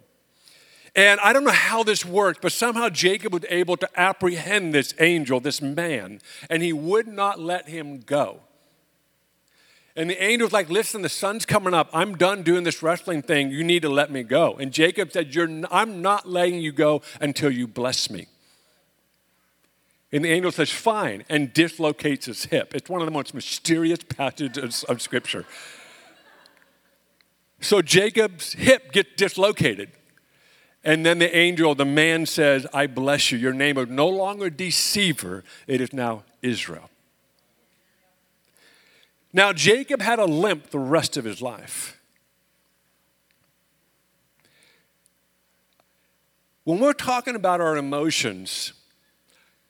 And 0.94 1.20
I 1.20 1.32
don't 1.32 1.44
know 1.44 1.50
how 1.50 1.82
this 1.82 2.04
worked, 2.04 2.40
but 2.40 2.52
somehow 2.52 2.88
Jacob 2.88 3.32
was 3.32 3.44
able 3.50 3.76
to 3.76 4.00
apprehend 4.00 4.72
this 4.72 4.94
angel, 4.98 5.40
this 5.40 5.60
man, 5.60 6.20
and 6.48 6.62
he 6.62 6.72
would 6.72 7.06
not 7.06 7.38
let 7.38 7.68
him 7.68 7.98
go. 7.98 8.40
And 9.96 10.10
the 10.10 10.22
angel's 10.22 10.52
like, 10.52 10.68
listen, 10.68 11.00
the 11.00 11.08
sun's 11.08 11.46
coming 11.46 11.72
up. 11.72 11.88
I'm 11.94 12.16
done 12.16 12.42
doing 12.42 12.64
this 12.64 12.82
wrestling 12.82 13.22
thing. 13.22 13.50
You 13.50 13.64
need 13.64 13.80
to 13.80 13.88
let 13.88 14.10
me 14.10 14.22
go. 14.22 14.54
And 14.60 14.70
Jacob 14.70 15.10
said, 15.10 15.34
You're, 15.34 15.48
I'm 15.70 16.02
not 16.02 16.28
letting 16.28 16.60
you 16.60 16.70
go 16.70 17.00
until 17.18 17.50
you 17.50 17.66
bless 17.66 18.10
me. 18.10 18.26
And 20.12 20.22
the 20.24 20.28
angel 20.28 20.52
says, 20.52 20.70
Fine, 20.70 21.24
and 21.30 21.52
dislocates 21.52 22.26
his 22.26 22.44
hip. 22.44 22.74
It's 22.74 22.90
one 22.90 23.00
of 23.00 23.06
the 23.06 23.12
most 23.12 23.32
mysterious 23.32 24.00
passages 24.06 24.84
of 24.84 25.00
Scripture. 25.00 25.46
So 27.60 27.80
Jacob's 27.80 28.52
hip 28.52 28.92
gets 28.92 29.10
dislocated. 29.16 29.90
And 30.84 31.04
then 31.04 31.18
the 31.18 31.34
angel, 31.34 31.74
the 31.74 31.86
man 31.86 32.26
says, 32.26 32.66
I 32.72 32.86
bless 32.86 33.32
you. 33.32 33.38
Your 33.38 33.54
name 33.54 33.78
is 33.78 33.88
no 33.88 34.08
longer 34.08 34.50
deceiver, 34.50 35.42
it 35.66 35.80
is 35.80 35.92
now 35.94 36.24
Israel. 36.42 36.90
Now, 39.36 39.52
Jacob 39.52 40.00
had 40.00 40.18
a 40.18 40.24
limp 40.24 40.70
the 40.70 40.78
rest 40.78 41.18
of 41.18 41.26
his 41.26 41.42
life. 41.42 42.00
When 46.64 46.80
we're 46.80 46.94
talking 46.94 47.36
about 47.36 47.60
our 47.60 47.76
emotions, 47.76 48.72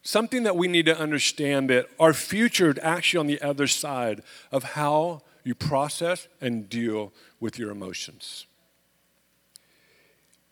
something 0.02 0.44
that 0.44 0.54
we 0.54 0.68
need 0.68 0.86
to 0.86 0.96
understand 0.96 1.68
that 1.70 1.88
our 1.98 2.14
future 2.14 2.70
is 2.70 2.78
actually 2.80 3.18
on 3.18 3.26
the 3.26 3.42
other 3.42 3.66
side 3.66 4.22
of 4.52 4.62
how 4.62 5.22
you 5.42 5.56
process 5.56 6.28
and 6.40 6.70
deal 6.70 7.12
with 7.40 7.58
your 7.58 7.72
emotions. 7.72 8.46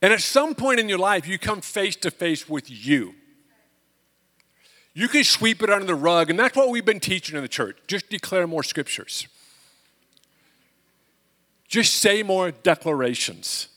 And 0.03 0.13
at 0.13 0.23
some 0.23 0.57
point 0.57 0.81
in 0.81 0.89
your 0.89 0.99
life, 0.99 1.29
you 1.29 1.39
come 1.39 1.61
face 1.61 1.95
to 1.97 2.11
face 2.11 2.49
with 2.49 2.69
you. 2.69 3.15
You 4.95 5.09
can 5.09 5.25
sweep 5.25 5.63
it 5.63 5.71
under 5.71 5.87
the 5.87 5.95
rug, 5.97 6.31
and 6.31 6.39
that's 6.39 6.57
what 6.57 6.71
we've 6.71 6.85
been 6.85 7.01
teaching 7.01 7.37
in 7.37 7.43
the 7.43 7.49
church. 7.49 7.77
Just 7.89 8.09
declare 8.09 8.47
more 8.47 8.63
scriptures. 8.63 9.27
Just 11.67 11.97
say 11.97 12.23
more 12.23 12.53
declarations. 12.53 13.69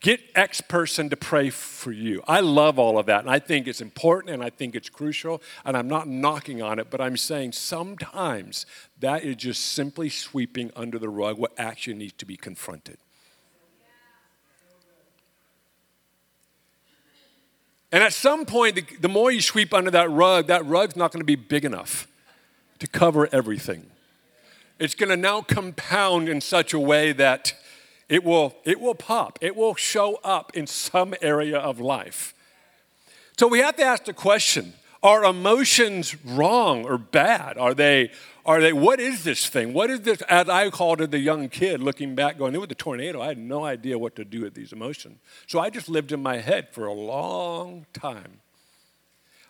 Get 0.00 0.20
X 0.34 0.62
person 0.62 1.10
to 1.10 1.16
pray 1.16 1.50
for 1.50 1.92
you. 1.92 2.22
I 2.26 2.40
love 2.40 2.78
all 2.78 2.98
of 2.98 3.06
that, 3.06 3.20
and 3.20 3.30
I 3.30 3.38
think 3.38 3.66
it's 3.66 3.82
important 3.82 4.32
and 4.32 4.42
I 4.42 4.50
think 4.50 4.74
it's 4.74 4.88
crucial, 4.88 5.42
and 5.64 5.76
I'm 5.76 5.88
not 5.88 6.08
knocking 6.08 6.62
on 6.62 6.78
it, 6.78 6.88
but 6.90 7.00
I'm 7.00 7.16
saying 7.18 7.52
sometimes 7.52 8.64
that 9.00 9.24
is 9.24 9.36
just 9.36 9.64
simply 9.64 10.08
sweeping 10.08 10.70
under 10.74 10.98
the 10.98 11.08
rug 11.08 11.38
what 11.38 11.52
actually 11.58 11.96
needs 11.96 12.14
to 12.14 12.26
be 12.26 12.36
confronted. 12.36 12.98
And 17.94 18.02
at 18.02 18.12
some 18.12 18.44
point, 18.44 18.74
the, 18.74 18.84
the 19.02 19.08
more 19.08 19.30
you 19.30 19.40
sweep 19.40 19.72
under 19.72 19.88
that 19.92 20.10
rug, 20.10 20.48
that 20.48 20.66
rug's 20.66 20.96
not 20.96 21.12
going 21.12 21.20
to 21.20 21.24
be 21.24 21.36
big 21.36 21.64
enough 21.64 22.08
to 22.80 22.88
cover 22.88 23.28
everything. 23.30 23.86
It's 24.80 24.96
going 24.96 25.10
to 25.10 25.16
now 25.16 25.42
compound 25.42 26.28
in 26.28 26.40
such 26.40 26.74
a 26.74 26.80
way 26.80 27.12
that 27.12 27.54
it 28.08 28.24
will, 28.24 28.56
it 28.64 28.80
will 28.80 28.96
pop, 28.96 29.38
it 29.40 29.54
will 29.54 29.76
show 29.76 30.18
up 30.24 30.56
in 30.56 30.66
some 30.66 31.14
area 31.22 31.56
of 31.56 31.78
life. 31.78 32.34
So 33.38 33.46
we 33.46 33.60
have 33.60 33.76
to 33.76 33.84
ask 33.84 34.06
the 34.06 34.12
question 34.12 34.72
are 35.00 35.22
emotions 35.22 36.16
wrong 36.24 36.84
or 36.84 36.98
bad? 36.98 37.56
Are 37.58 37.74
they, 37.74 38.10
are 38.46 38.60
they, 38.60 38.72
what 38.72 39.00
is 39.00 39.24
this 39.24 39.46
thing? 39.46 39.72
What 39.72 39.88
is 39.88 40.02
this, 40.02 40.20
as 40.22 40.48
I 40.48 40.68
called 40.68 41.00
it 41.00 41.10
the 41.10 41.18
young 41.18 41.48
kid 41.48 41.80
looking 41.80 42.14
back, 42.14 42.36
going, 42.36 42.54
it 42.54 42.60
was 42.60 42.70
a 42.70 42.74
tornado. 42.74 43.22
I 43.22 43.28
had 43.28 43.38
no 43.38 43.64
idea 43.64 43.98
what 43.98 44.16
to 44.16 44.24
do 44.24 44.42
with 44.42 44.54
these 44.54 44.72
emotions. 44.72 45.18
So 45.46 45.60
I 45.60 45.70
just 45.70 45.88
lived 45.88 46.12
in 46.12 46.22
my 46.22 46.38
head 46.38 46.68
for 46.72 46.84
a 46.84 46.92
long 46.92 47.86
time. 47.94 48.40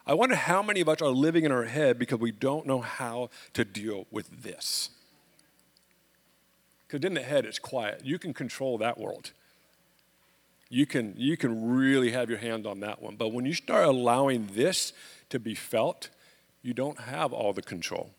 I 0.06 0.14
wonder 0.14 0.36
how 0.36 0.62
many 0.62 0.80
of 0.80 0.88
us 0.88 1.00
are 1.02 1.08
living 1.08 1.44
in 1.44 1.50
our 1.50 1.64
head 1.64 1.98
because 1.98 2.20
we 2.20 2.30
don't 2.30 2.66
know 2.66 2.80
how 2.80 3.30
to 3.54 3.64
deal 3.64 4.06
with 4.10 4.42
this. 4.42 4.90
Because 6.86 7.04
in 7.04 7.14
the 7.14 7.22
head, 7.22 7.46
it's 7.46 7.58
quiet. 7.58 8.02
You 8.04 8.18
can 8.18 8.32
control 8.32 8.78
that 8.78 8.98
world. 8.98 9.32
You 10.68 10.86
can, 10.86 11.14
you 11.16 11.36
can 11.36 11.74
really 11.74 12.12
have 12.12 12.28
your 12.28 12.38
hand 12.38 12.66
on 12.66 12.80
that 12.80 13.02
one. 13.02 13.16
But 13.16 13.32
when 13.32 13.44
you 13.44 13.54
start 13.54 13.86
allowing 13.86 14.50
this 14.52 14.92
to 15.30 15.40
be 15.40 15.54
felt, 15.54 16.10
you 16.62 16.74
don't 16.74 17.00
have 17.00 17.32
all 17.32 17.52
the 17.52 17.62
control. 17.62 18.13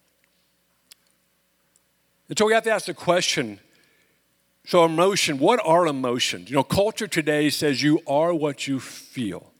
And 2.29 2.38
so 2.38 2.46
we 2.46 2.53
have 2.53 2.63
to 2.63 2.72
ask 2.72 2.86
the 2.86 2.94
question 2.94 3.60
so, 4.67 4.84
emotion, 4.84 5.38
what 5.38 5.60
are 5.63 5.86
emotions? 5.86 6.50
You 6.50 6.55
know, 6.55 6.63
culture 6.63 7.05
today 7.05 7.51
says 7.51 7.84
you 7.84 8.01
are 8.08 8.34
what 8.34 8.67
you 8.67 8.79
feel. 8.79 9.51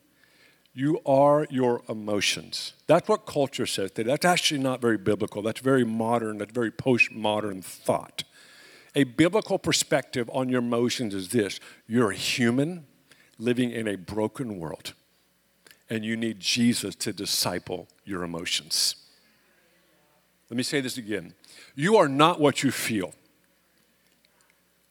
You 0.74 1.00
are 1.06 1.46
your 1.52 1.84
emotions. 1.88 2.74
That's 2.88 3.08
what 3.08 3.28
culture 3.28 3.68
says 3.68 3.92
today. 3.92 4.10
That's 4.10 4.26
actually 4.26 4.62
not 4.62 4.82
very 4.82 4.98
biblical. 4.98 5.44
That's 5.44 5.60
very 5.60 5.86
modern, 5.86 6.40
that's 6.40 6.52
very 6.52 6.72
postmodern 6.72 7.64
thought. 7.64 8.24
A 8.96 9.04
biblical 9.04 9.60
perspective 9.60 10.30
on 10.34 10.50
your 10.50 10.60
emotions 10.60 11.14
is 11.14 11.30
this 11.30 11.60
you're 11.88 12.12
a 12.12 12.16
human 12.16 12.88
living 13.38 13.72
in 13.72 13.88
a 13.88 13.96
broken 13.96 14.60
world 14.60 14.94
and 15.90 16.04
you 16.04 16.18
need 16.18 16.40
Jesus 16.40 16.96
to 16.96 17.14
disciple 17.14 17.88
your 18.06 18.24
emotions. 18.24 18.96
Let 20.50 20.58
me 20.58 20.64
say 20.64 20.82
this 20.82 20.98
again. 20.98 21.34
You 21.76 21.98
are 21.98 22.08
not 22.08 22.40
what 22.40 22.64
you 22.64 22.72
feel. 22.72 23.14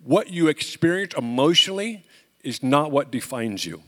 What 0.03 0.31
you 0.31 0.49
experience 0.49 1.15
emotionally 1.17 2.05
is 2.43 2.63
not 2.63 2.91
what 2.91 3.11
defines 3.11 3.65
you. 3.65 3.83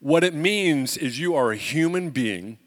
What 0.00 0.24
it 0.24 0.34
means 0.34 0.96
is 0.96 1.18
you 1.18 1.34
are 1.34 1.50
a 1.50 1.56
human 1.56 2.10
being 2.10 2.58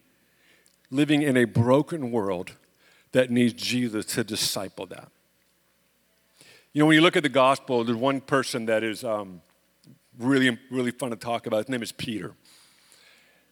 living 0.89 1.21
in 1.21 1.37
a 1.37 1.45
broken 1.45 2.11
world 2.11 2.53
that 3.11 3.29
needs 3.29 3.53
Jesus 3.53 4.05
to 4.05 4.23
disciple 4.23 4.85
that. 4.87 5.09
You 6.73 6.81
know, 6.81 6.87
when 6.87 6.95
you 6.95 7.01
look 7.01 7.15
at 7.15 7.23
the 7.23 7.29
gospel, 7.29 7.83
there's 7.83 7.97
one 7.97 8.21
person 8.21 8.65
that 8.65 8.83
is 8.83 9.03
um, 9.03 9.41
really, 10.19 10.57
really 10.69 10.91
fun 10.91 11.09
to 11.09 11.15
talk 11.15 11.47
about. 11.47 11.57
His 11.57 11.69
name 11.69 11.81
is 11.81 11.91
Peter. 11.91 12.33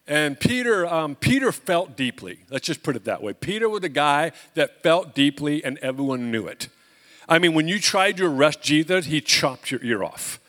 And 0.07 0.39
Peter, 0.39 0.85
um, 0.85 1.15
Peter 1.15 1.51
felt 1.51 1.97
deeply. 1.97 2.39
Let's 2.49 2.67
just 2.67 2.83
put 2.83 2.95
it 2.95 3.05
that 3.05 3.23
way. 3.23 3.33
Peter 3.33 3.67
was 3.67 3.83
a 3.83 3.89
guy 3.89 4.33
that 4.53 4.83
felt 4.83 5.15
deeply, 5.15 5.63
and 5.63 5.79
everyone 5.79 6.29
knew 6.31 6.47
it. 6.47 6.69
I 7.27 7.39
mean, 7.39 7.55
when 7.55 7.67
you 7.67 7.79
tried 7.79 8.17
to 8.17 8.27
arrest 8.27 8.61
Jesus, 8.61 9.05
he 9.05 9.19
chopped 9.19 9.71
your 9.71 9.83
ear 9.83 10.03
off. 10.03 10.39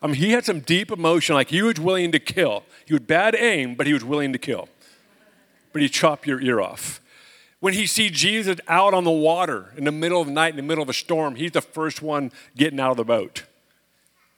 I 0.00 0.06
mean, 0.06 0.16
he 0.16 0.30
had 0.30 0.44
some 0.44 0.60
deep 0.60 0.92
emotion, 0.92 1.34
like 1.34 1.48
he 1.48 1.62
was 1.62 1.80
willing 1.80 2.12
to 2.12 2.20
kill. 2.20 2.62
He 2.86 2.94
had 2.94 3.06
bad 3.06 3.34
aim, 3.34 3.74
but 3.74 3.86
he 3.86 3.92
was 3.92 4.04
willing 4.04 4.32
to 4.32 4.38
kill. 4.38 4.68
But 5.72 5.82
he 5.82 5.88
chopped 5.88 6.26
your 6.26 6.40
ear 6.40 6.60
off. 6.60 7.00
When 7.58 7.74
he 7.74 7.86
sees 7.86 8.12
Jesus 8.12 8.58
out 8.68 8.94
on 8.94 9.04
the 9.04 9.10
water 9.10 9.72
in 9.76 9.84
the 9.84 9.92
middle 9.92 10.20
of 10.20 10.26
the 10.26 10.32
night, 10.32 10.50
in 10.50 10.56
the 10.56 10.62
middle 10.62 10.82
of 10.82 10.90
a 10.90 10.94
storm, 10.94 11.34
he's 11.36 11.52
the 11.52 11.62
first 11.62 12.02
one 12.02 12.30
getting 12.54 12.78
out 12.78 12.90
of 12.90 12.98
the 12.98 13.04
boat. 13.04 13.44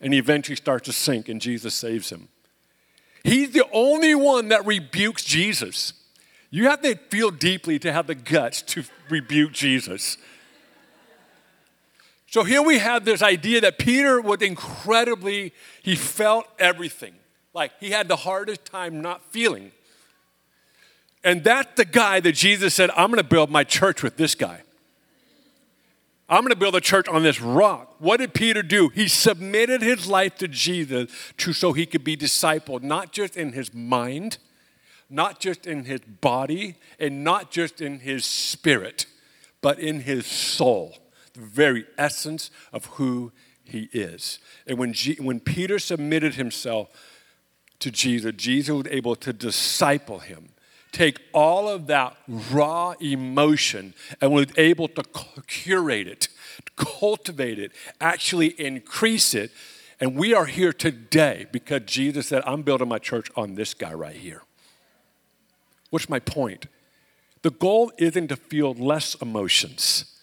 And 0.00 0.12
he 0.12 0.18
eventually 0.18 0.56
starts 0.56 0.86
to 0.86 0.92
sink, 0.92 1.28
and 1.28 1.40
Jesus 1.40 1.74
saves 1.74 2.10
him. 2.10 2.28
He's 3.26 3.50
the 3.50 3.66
only 3.72 4.14
one 4.14 4.50
that 4.50 4.64
rebukes 4.66 5.24
Jesus. 5.24 5.94
You 6.48 6.68
have 6.68 6.80
to 6.82 6.94
feel 6.94 7.32
deeply 7.32 7.76
to 7.80 7.92
have 7.92 8.06
the 8.06 8.14
guts 8.14 8.62
to 8.62 8.84
rebuke 9.10 9.50
Jesus. 9.50 10.16
So 12.28 12.44
here 12.44 12.62
we 12.62 12.78
have 12.78 13.04
this 13.04 13.22
idea 13.22 13.60
that 13.62 13.78
Peter 13.78 14.20
was 14.20 14.42
incredibly, 14.42 15.52
he 15.82 15.96
felt 15.96 16.46
everything. 16.60 17.14
Like 17.52 17.72
he 17.80 17.90
had 17.90 18.06
the 18.06 18.14
hardest 18.14 18.64
time 18.64 19.00
not 19.00 19.24
feeling. 19.32 19.72
And 21.24 21.42
that's 21.42 21.74
the 21.74 21.84
guy 21.84 22.20
that 22.20 22.32
Jesus 22.36 22.74
said, 22.74 22.90
I'm 22.90 23.10
going 23.10 23.18
to 23.20 23.28
build 23.28 23.50
my 23.50 23.64
church 23.64 24.04
with 24.04 24.16
this 24.16 24.36
guy. 24.36 24.62
I'm 26.28 26.40
going 26.40 26.50
to 26.50 26.58
build 26.58 26.74
a 26.74 26.80
church 26.80 27.06
on 27.08 27.22
this 27.22 27.40
rock. 27.40 27.94
What 27.98 28.16
did 28.16 28.34
Peter 28.34 28.62
do? 28.62 28.88
He 28.88 29.06
submitted 29.06 29.80
his 29.80 30.08
life 30.08 30.36
to 30.38 30.48
Jesus 30.48 31.10
to, 31.38 31.52
so 31.52 31.72
he 31.72 31.86
could 31.86 32.02
be 32.02 32.16
discipled, 32.16 32.82
not 32.82 33.12
just 33.12 33.36
in 33.36 33.52
his 33.52 33.72
mind, 33.72 34.38
not 35.08 35.38
just 35.38 35.66
in 35.66 35.84
his 35.84 36.00
body, 36.00 36.76
and 36.98 37.22
not 37.22 37.52
just 37.52 37.80
in 37.80 38.00
his 38.00 38.24
spirit, 38.24 39.06
but 39.60 39.78
in 39.78 40.00
his 40.00 40.26
soul, 40.26 40.96
the 41.34 41.40
very 41.40 41.86
essence 41.96 42.50
of 42.72 42.86
who 42.86 43.30
he 43.62 43.88
is. 43.92 44.40
And 44.66 44.78
when, 44.78 44.92
G- 44.94 45.18
when 45.20 45.38
Peter 45.38 45.78
submitted 45.78 46.34
himself 46.34 46.88
to 47.78 47.92
Jesus, 47.92 48.32
Jesus 48.36 48.74
was 48.74 48.86
able 48.90 49.14
to 49.16 49.32
disciple 49.32 50.18
him 50.18 50.48
take 50.92 51.20
all 51.32 51.68
of 51.68 51.86
that 51.88 52.16
raw 52.26 52.92
emotion 53.00 53.94
and 54.20 54.32
was 54.32 54.46
able 54.56 54.88
to 54.88 55.02
curate 55.46 56.06
it, 56.06 56.28
cultivate 56.76 57.58
it, 57.58 57.72
actually 58.00 58.48
increase 58.60 59.34
it. 59.34 59.50
And 60.00 60.16
we 60.16 60.34
are 60.34 60.46
here 60.46 60.72
today 60.72 61.46
because 61.52 61.82
Jesus 61.86 62.28
said, 62.28 62.42
I'm 62.46 62.62
building 62.62 62.88
my 62.88 62.98
church 62.98 63.30
on 63.36 63.54
this 63.54 63.74
guy 63.74 63.92
right 63.94 64.16
here. 64.16 64.42
What's 65.90 66.08
my 66.08 66.18
point? 66.18 66.66
The 67.42 67.50
goal 67.50 67.92
isn't 67.96 68.28
to 68.28 68.36
feel 68.36 68.74
less 68.74 69.14
emotions. 69.16 70.20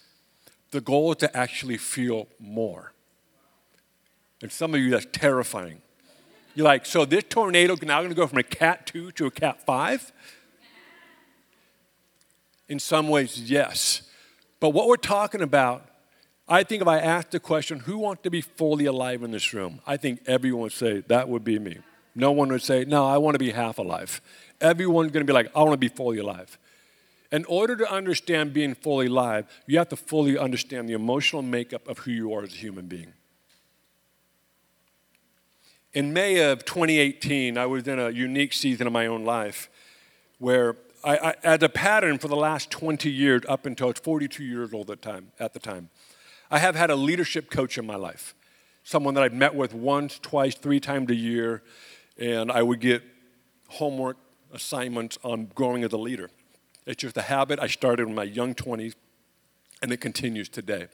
The 0.72 0.80
goal 0.80 1.12
is 1.12 1.18
to 1.18 1.36
actually 1.36 1.78
feel 1.78 2.28
more. 2.38 2.92
And 4.42 4.52
some 4.52 4.74
of 4.74 4.80
you, 4.80 4.90
that's 4.90 5.06
terrifying. 5.10 5.80
You're 6.54 6.64
like, 6.64 6.86
so 6.86 7.04
this 7.04 7.24
tornado 7.28 7.76
now 7.82 7.98
going 7.98 8.10
to 8.10 8.14
go 8.14 8.26
from 8.26 8.38
a 8.38 8.42
cat 8.42 8.86
2 8.86 9.12
to 9.12 9.26
a 9.26 9.30
cat 9.30 9.64
5? 9.64 10.12
In 12.68 12.78
some 12.78 13.08
ways, 13.08 13.38
yes. 13.50 14.02
But 14.60 14.70
what 14.70 14.88
we're 14.88 14.96
talking 14.96 15.42
about, 15.42 15.86
I 16.48 16.62
think 16.62 16.82
if 16.82 16.88
I 16.88 16.98
asked 16.98 17.30
the 17.30 17.40
question, 17.40 17.80
who 17.80 17.98
wants 17.98 18.22
to 18.22 18.30
be 18.30 18.40
fully 18.40 18.86
alive 18.86 19.22
in 19.22 19.30
this 19.30 19.52
room? 19.52 19.80
I 19.86 19.96
think 19.96 20.22
everyone 20.26 20.62
would 20.62 20.72
say, 20.72 21.00
that 21.08 21.28
would 21.28 21.44
be 21.44 21.58
me. 21.58 21.78
No 22.14 22.32
one 22.32 22.50
would 22.50 22.62
say, 22.62 22.84
no, 22.84 23.06
I 23.06 23.18
want 23.18 23.34
to 23.34 23.38
be 23.38 23.50
half 23.50 23.78
alive. 23.78 24.20
Everyone's 24.60 25.10
going 25.10 25.26
to 25.26 25.30
be 25.30 25.34
like, 25.34 25.50
I 25.54 25.60
want 25.60 25.72
to 25.72 25.78
be 25.78 25.88
fully 25.88 26.18
alive. 26.18 26.58
In 27.32 27.44
order 27.46 27.74
to 27.76 27.90
understand 27.90 28.52
being 28.52 28.74
fully 28.74 29.06
alive, 29.06 29.46
you 29.66 29.78
have 29.78 29.88
to 29.88 29.96
fully 29.96 30.38
understand 30.38 30.88
the 30.88 30.92
emotional 30.92 31.42
makeup 31.42 31.88
of 31.88 31.98
who 31.98 32.12
you 32.12 32.32
are 32.32 32.44
as 32.44 32.52
a 32.52 32.56
human 32.56 32.86
being. 32.86 33.12
In 35.92 36.12
May 36.12 36.40
of 36.50 36.64
2018, 36.64 37.58
I 37.58 37.66
was 37.66 37.88
in 37.88 37.98
a 37.98 38.10
unique 38.10 38.52
season 38.52 38.86
of 38.86 38.92
my 38.92 39.06
own 39.06 39.24
life 39.24 39.68
where 40.38 40.76
I, 41.04 41.16
I, 41.16 41.34
as 41.44 41.62
a 41.62 41.68
pattern 41.68 42.18
for 42.18 42.28
the 42.28 42.36
last 42.36 42.70
20 42.70 43.10
years, 43.10 43.42
up 43.46 43.66
until 43.66 43.88
I 43.88 43.90
was 43.90 43.98
42 43.98 44.42
years 44.42 44.72
old 44.72 44.90
at, 44.90 45.02
time, 45.02 45.32
at 45.38 45.52
the 45.52 45.58
time, 45.58 45.90
I 46.50 46.58
have 46.58 46.74
had 46.74 46.90
a 46.90 46.96
leadership 46.96 47.50
coach 47.50 47.76
in 47.76 47.86
my 47.86 47.96
life. 47.96 48.34
Someone 48.84 49.14
that 49.14 49.22
I've 49.22 49.34
met 49.34 49.54
with 49.54 49.74
once, 49.74 50.18
twice, 50.18 50.54
three 50.54 50.80
times 50.80 51.10
a 51.10 51.14
year, 51.14 51.62
and 52.18 52.50
I 52.50 52.62
would 52.62 52.80
get 52.80 53.02
homework 53.68 54.16
assignments 54.52 55.18
on 55.22 55.50
growing 55.54 55.84
as 55.84 55.92
a 55.92 55.98
leader. 55.98 56.30
It's 56.86 57.02
just 57.02 57.16
a 57.16 57.22
habit 57.22 57.58
I 57.60 57.66
started 57.66 58.08
in 58.08 58.14
my 58.14 58.24
young 58.24 58.54
20s, 58.54 58.94
and 59.82 59.92
it 59.92 60.00
continues 60.00 60.48
today. 60.48 60.88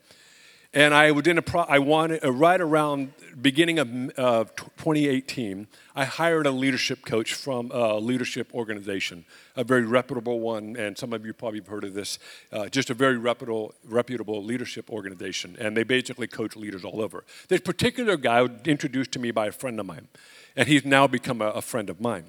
And 0.72 0.94
I 0.94 1.10
in 1.10 1.36
a 1.36 1.42
pro- 1.42 1.62
I 1.62 1.80
wanted 1.80 2.24
uh, 2.24 2.30
right 2.30 2.60
around 2.60 3.12
beginning 3.42 3.80
of 3.80 3.88
uh, 4.16 4.44
2018. 4.54 5.66
I 5.96 6.04
hired 6.04 6.46
a 6.46 6.52
leadership 6.52 7.04
coach 7.04 7.34
from 7.34 7.72
a 7.72 7.98
leadership 7.98 8.54
organization, 8.54 9.24
a 9.56 9.64
very 9.64 9.84
reputable 9.84 10.38
one, 10.38 10.76
and 10.76 10.96
some 10.96 11.12
of 11.12 11.26
you 11.26 11.32
probably 11.32 11.58
have 11.58 11.66
heard 11.66 11.82
of 11.82 11.94
this. 11.94 12.20
Uh, 12.52 12.68
just 12.68 12.88
a 12.88 12.94
very 12.94 13.18
reputable, 13.18 13.74
reputable 13.84 14.44
leadership 14.44 14.90
organization, 14.90 15.56
and 15.58 15.76
they 15.76 15.82
basically 15.82 16.28
coach 16.28 16.54
leaders 16.54 16.84
all 16.84 17.02
over. 17.02 17.24
This 17.48 17.60
particular 17.60 18.16
guy 18.16 18.42
was 18.42 18.52
introduced 18.64 19.10
to 19.12 19.18
me 19.18 19.32
by 19.32 19.48
a 19.48 19.52
friend 19.52 19.80
of 19.80 19.86
mine, 19.86 20.06
and 20.54 20.68
he's 20.68 20.84
now 20.84 21.08
become 21.08 21.42
a, 21.42 21.48
a 21.48 21.62
friend 21.62 21.90
of 21.90 22.00
mine 22.00 22.26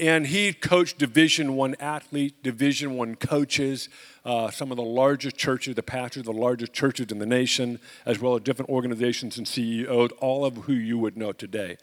and 0.00 0.26
he 0.26 0.52
coached 0.52 0.98
division 0.98 1.54
one 1.54 1.74
athletes 1.80 2.34
division 2.42 2.96
one 2.96 3.14
coaches 3.14 3.88
uh, 4.24 4.50
some 4.50 4.70
of 4.70 4.76
the 4.76 4.82
largest 4.82 5.36
churches 5.36 5.74
the 5.74 5.82
pastors 5.82 6.24
the 6.24 6.32
largest 6.32 6.72
churches 6.72 7.06
in 7.10 7.18
the 7.18 7.26
nation 7.26 7.78
as 8.04 8.20
well 8.20 8.34
as 8.34 8.42
different 8.42 8.70
organizations 8.70 9.38
and 9.38 9.46
ceos 9.46 10.10
all 10.20 10.44
of 10.44 10.56
who 10.56 10.72
you 10.72 10.98
would 10.98 11.16
know 11.16 11.32
today. 11.32 11.76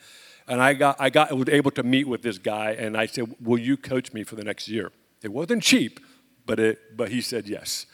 And 0.47 0.61
i 0.61 0.73
got 0.73 0.95
i 0.99 1.09
got 1.09 1.35
was 1.37 1.49
able 1.49 1.71
to 1.71 1.83
meet 1.83 2.07
with 2.07 2.21
this 2.21 2.37
guy 2.37 2.71
and 2.71 2.97
i 2.97 3.05
said 3.05 3.35
will 3.41 3.59
you 3.59 3.77
coach 3.77 4.13
me 4.13 4.23
for 4.23 4.35
the 4.35 4.43
next 4.43 4.67
year? 4.67 4.91
It 5.21 5.31
wasn't 5.31 5.63
cheap 5.63 5.99
but 6.45 6.59
it 6.59 6.97
but 6.97 7.09
he 7.09 7.21
said 7.21 7.47
yes. 7.47 7.85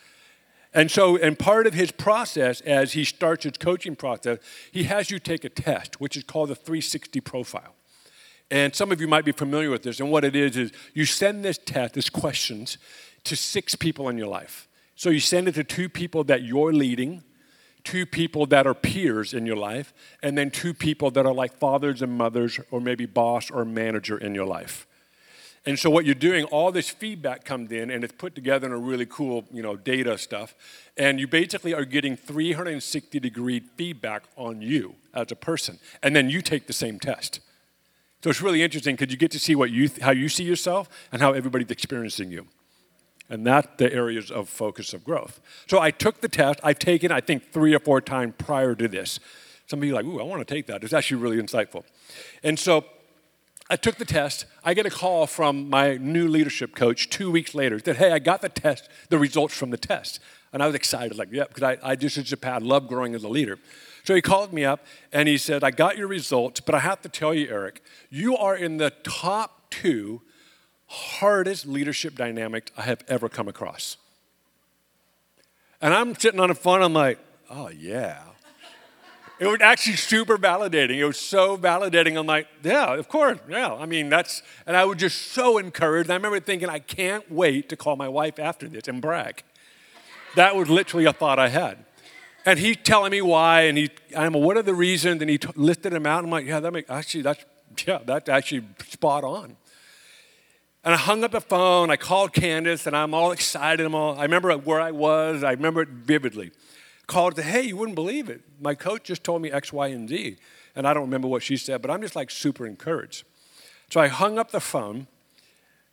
And 0.72 0.92
so, 0.92 1.18
and 1.18 1.38
part 1.38 1.66
of 1.66 1.74
his 1.74 1.92
process 1.92 2.62
as 2.62 2.94
he 2.94 3.04
starts 3.04 3.44
his 3.44 3.58
coaching 3.58 3.96
process, 3.96 4.38
he 4.72 4.84
has 4.84 5.10
you 5.10 5.18
take 5.18 5.44
a 5.44 5.50
test, 5.50 6.00
which 6.00 6.16
is 6.16 6.24
called 6.24 6.50
the 6.50 6.56
360 6.56 7.20
profile. 7.22 7.74
And 8.52 8.76
some 8.76 8.92
of 8.92 9.00
you 9.00 9.08
might 9.08 9.26
be 9.26 9.32
familiar 9.32 9.70
with 9.70 9.84
this. 9.84 10.00
And 10.00 10.12
what 10.12 10.24
it 10.24 10.36
is, 10.36 10.58
is 10.58 10.72
you 10.94 11.06
send 11.06 11.46
this 11.46 11.58
test, 11.58 11.94
this 11.94 12.10
questions, 12.10 12.78
to 13.26 13.36
six 13.36 13.76
people 13.76 14.10
in 14.10 14.18
your 14.18 14.28
life. 14.28 14.68
So 14.96 15.10
you 15.10 15.20
send 15.20 15.48
it 15.48 15.56
to 15.56 15.64
two 15.64 15.88
people 15.88 16.24
that 16.26 16.44
you're 16.44 16.74
leading, 16.74 17.24
two 17.84 18.06
people 18.06 18.46
that 18.48 18.68
are 18.68 18.74
peers 18.74 19.34
in 19.34 19.46
your 19.46 19.56
life, 19.56 19.94
and 20.22 20.38
then 20.38 20.52
two 20.52 20.74
people 20.74 21.12
that 21.12 21.26
are 21.26 21.34
like 21.34 21.58
fathers 21.58 22.02
and 22.02 22.18
mothers, 22.18 22.60
or 22.72 22.82
maybe 22.82 23.06
boss 23.06 23.52
or 23.52 23.64
manager 23.66 24.18
in 24.18 24.36
your 24.36 24.46
life. 24.46 24.88
And 25.66 25.78
so 25.78 25.90
what 25.90 26.06
you're 26.06 26.16
doing, 26.16 26.46
all 26.46 26.72
this 26.72 26.90
feedback 26.90 27.44
comes 27.44 27.72
in 27.72 27.92
and 27.92 28.04
it's 28.04 28.14
put 28.14 28.34
together 28.34 28.66
in 28.66 28.74
a 28.74 28.78
really 28.78 29.06
cool, 29.06 29.46
you 29.52 29.62
know, 29.62 29.76
data 29.76 30.18
stuff. 30.18 30.56
And 30.98 31.20
you 31.20 31.28
basically 31.28 31.74
are 31.74 31.86
getting 31.86 32.16
360 32.16 33.20
degree 33.20 33.60
feedback 33.60 34.24
on 34.36 34.62
you 34.62 34.96
as 35.14 35.32
a 35.32 35.36
person. 35.36 35.80
And 36.02 36.16
then 36.16 36.30
you 36.30 36.42
take 36.42 36.66
the 36.66 36.74
same 36.74 37.00
test. 37.00 37.42
So 38.22 38.30
it's 38.30 38.42
really 38.42 38.64
interesting 38.64 38.96
because 38.96 39.12
you 39.12 39.18
get 39.18 39.32
to 39.32 39.40
see 39.40 39.56
what 39.56 39.72
you, 39.72 39.90
how 40.02 40.12
you 40.12 40.28
see 40.28 40.44
yourself 40.44 40.90
and 41.12 41.22
how 41.22 41.32
everybody's 41.32 41.72
experiencing 41.72 42.32
you. 42.32 42.48
And 43.30 43.46
that's 43.46 43.68
the 43.78 43.94
areas 43.94 44.32
of 44.32 44.50
focus 44.50 44.94
of 44.94 45.04
growth. 45.04 45.40
So 45.68 45.80
I 45.80 45.92
took 45.92 46.20
the 46.22 46.28
test. 46.28 46.60
I've 46.64 46.80
taken, 46.80 47.12
I 47.12 47.22
think, 47.22 47.52
three 47.54 47.74
or 47.76 47.80
four 47.80 48.02
times 48.02 48.34
prior 48.38 48.76
to 48.76 48.88
this. 48.88 49.20
Some 49.68 49.80
of 49.80 49.86
you 49.86 49.92
are 49.92 50.02
like, 50.02 50.06
ooh, 50.06 50.20
I 50.20 50.24
want 50.24 50.46
to 50.46 50.52
take 50.54 50.66
that. 50.68 50.84
It's 50.84 50.94
actually 50.94 51.22
really 51.22 51.38
insightful. 51.38 51.84
And 52.44 52.58
so 52.58 52.86
I 53.70 53.76
took 53.76 53.98
the 53.98 54.06
test. 54.06 54.46
I 54.64 54.74
get 54.74 54.88
a 54.88 54.90
call 54.90 55.28
from 55.28 55.70
my 55.70 55.98
new 55.98 56.28
leadership 56.28 56.76
coach 56.76 57.10
two 57.12 57.30
weeks 57.30 57.54
later. 57.54 57.78
Said, 57.78 57.98
hey, 57.98 58.12
I 58.12 58.18
got 58.18 58.42
the 58.42 58.50
test, 58.50 58.90
the 59.10 59.20
results 59.20 59.56
from 59.56 59.70
the 59.70 59.78
test. 59.78 60.20
And 60.52 60.64
I 60.64 60.66
was 60.66 60.74
excited, 60.74 61.16
like, 61.16 61.30
yeah, 61.32 61.44
because 61.48 61.62
I, 61.62 61.78
I 61.84 61.96
just, 61.96 62.34
a 62.34 62.38
pad, 62.38 62.64
love 62.64 62.88
growing 62.88 63.14
as 63.14 63.24
a 63.24 63.30
leader. 63.30 63.60
So 64.04 64.16
he 64.16 64.22
called 64.22 64.54
me 64.54 64.66
up 64.66 64.86
and 65.12 65.28
he 65.28 65.38
said, 65.38 65.64
I 65.64 65.72
got 65.72 65.98
your 65.98 66.08
results, 66.08 66.60
but 66.60 66.76
I 66.76 66.80
have 66.80 67.02
to 67.02 67.10
tell 67.10 67.34
you, 67.34 67.48
Eric, 67.50 67.84
you 68.10 68.36
are 68.38 68.56
in 68.56 68.78
the 68.78 68.92
top 69.04 69.70
two 69.70 70.22
hardest 70.88 71.66
leadership 71.66 72.16
dynamics 72.16 72.72
I 72.76 72.82
have 72.84 73.04
ever 73.08 73.30
come 73.30 73.48
across. 73.48 73.98
And 75.82 75.94
I'm 75.94 76.16
sitting 76.16 76.40
on 76.40 76.50
the 76.50 76.56
phone, 76.56 76.82
I'm 76.82 76.94
like, 76.94 77.20
oh, 77.50 77.70
yeah. 77.70 78.24
It 79.40 79.48
was 79.48 79.62
actually 79.62 79.96
super 79.96 80.38
validating. 80.38 80.98
It 80.98 81.06
was 81.06 81.18
so 81.18 81.58
validating. 81.58 82.20
I'm 82.20 82.28
like, 82.28 82.48
yeah, 82.62 82.94
of 82.96 83.08
course, 83.08 83.40
yeah. 83.48 83.74
I 83.74 83.86
mean, 83.86 84.10
that's, 84.10 84.44
and 84.68 84.76
I 84.76 84.84
was 84.84 84.98
just 84.98 85.32
so 85.32 85.58
encouraged. 85.58 86.10
I 86.10 86.16
remember 86.16 86.42
thinking, 86.42 86.68
I 86.68 86.80
can't 86.80 87.32
wait 87.32 87.70
to 87.70 87.78
call 87.78 87.96
my 87.96 88.10
wife 88.10 88.38
after 88.38 88.68
this 88.68 88.90
and 88.90 89.02
brag. 89.02 89.44
That 90.36 90.58
was 90.58 90.70
literally 90.70 91.06
a 91.06 91.14
thought 91.14 91.40
I 91.40 91.48
had. 91.48 91.86
And 92.45 92.58
he's 92.58 92.78
telling 92.78 93.12
me 93.12 93.21
why, 93.21 93.63
and 93.63 93.78
he, 93.78 93.89
I'm, 94.15 94.34
what 94.34 94.58
are 94.58 94.63
the 94.63 94.73
reasons? 94.73 95.21
And 95.21 95.30
he 95.30 95.38
t- 95.38 95.49
listed 95.56 95.91
them 95.91 96.06
out. 96.06 96.23
I'm 96.23 96.30
like, 96.30 96.45
yeah, 96.45 96.60
that 96.60 96.71
makes, 96.71 96.89
actually, 96.89 97.21
that's, 97.23 97.43
yeah, 97.86 97.99
that's 98.06 98.30
actually 98.30 98.63
spot 98.88 99.23
on. 99.23 99.58
And 100.84 100.93
I 100.93 100.97
hung 100.97 101.23
up 101.23 101.32
the 101.32 101.41
phone. 101.41 101.91
I 101.91 101.97
called 101.97 102.34
Candace, 102.34 102.88
and 102.88 102.95
I'm 102.95 103.13
all 103.13 103.32
excited. 103.32 103.86
I'm 103.86 103.93
all, 103.93 104.17
I 104.17 104.23
remember 104.23 104.56
where 104.58 104.80
I 104.80 104.91
was. 104.91 105.43
I 105.43 105.52
remember 105.52 105.82
it 105.82 105.89
vividly. 105.89 106.52
Called 107.08 107.36
to, 107.36 107.43
hey, 107.43 107.63
you 107.63 107.75
wouldn't 107.75 107.95
believe 107.95 108.30
it. 108.30 108.41
My 108.62 108.75
coach 108.75 109.04
just 109.04 109.23
told 109.23 109.41
me 109.41 109.52
X, 109.52 109.73
Y, 109.73 109.88
and 109.88 110.08
Z. 110.08 110.38
And 110.75 110.88
I 110.88 110.93
don't 110.93 111.04
remember 111.04 111.28
what 111.28 111.43
she 111.43 111.58
said, 111.58 111.82
but 111.82 111.91
I'm 111.91 112.02
just 112.02 112.15
like 112.15 112.32
super 112.32 112.65
encouraged. 112.65 113.25
So 113.89 113.99
I 113.99 114.08
hung 114.08 114.39
up 114.39 114.52
the 114.52 114.62
phone, 114.62 115.08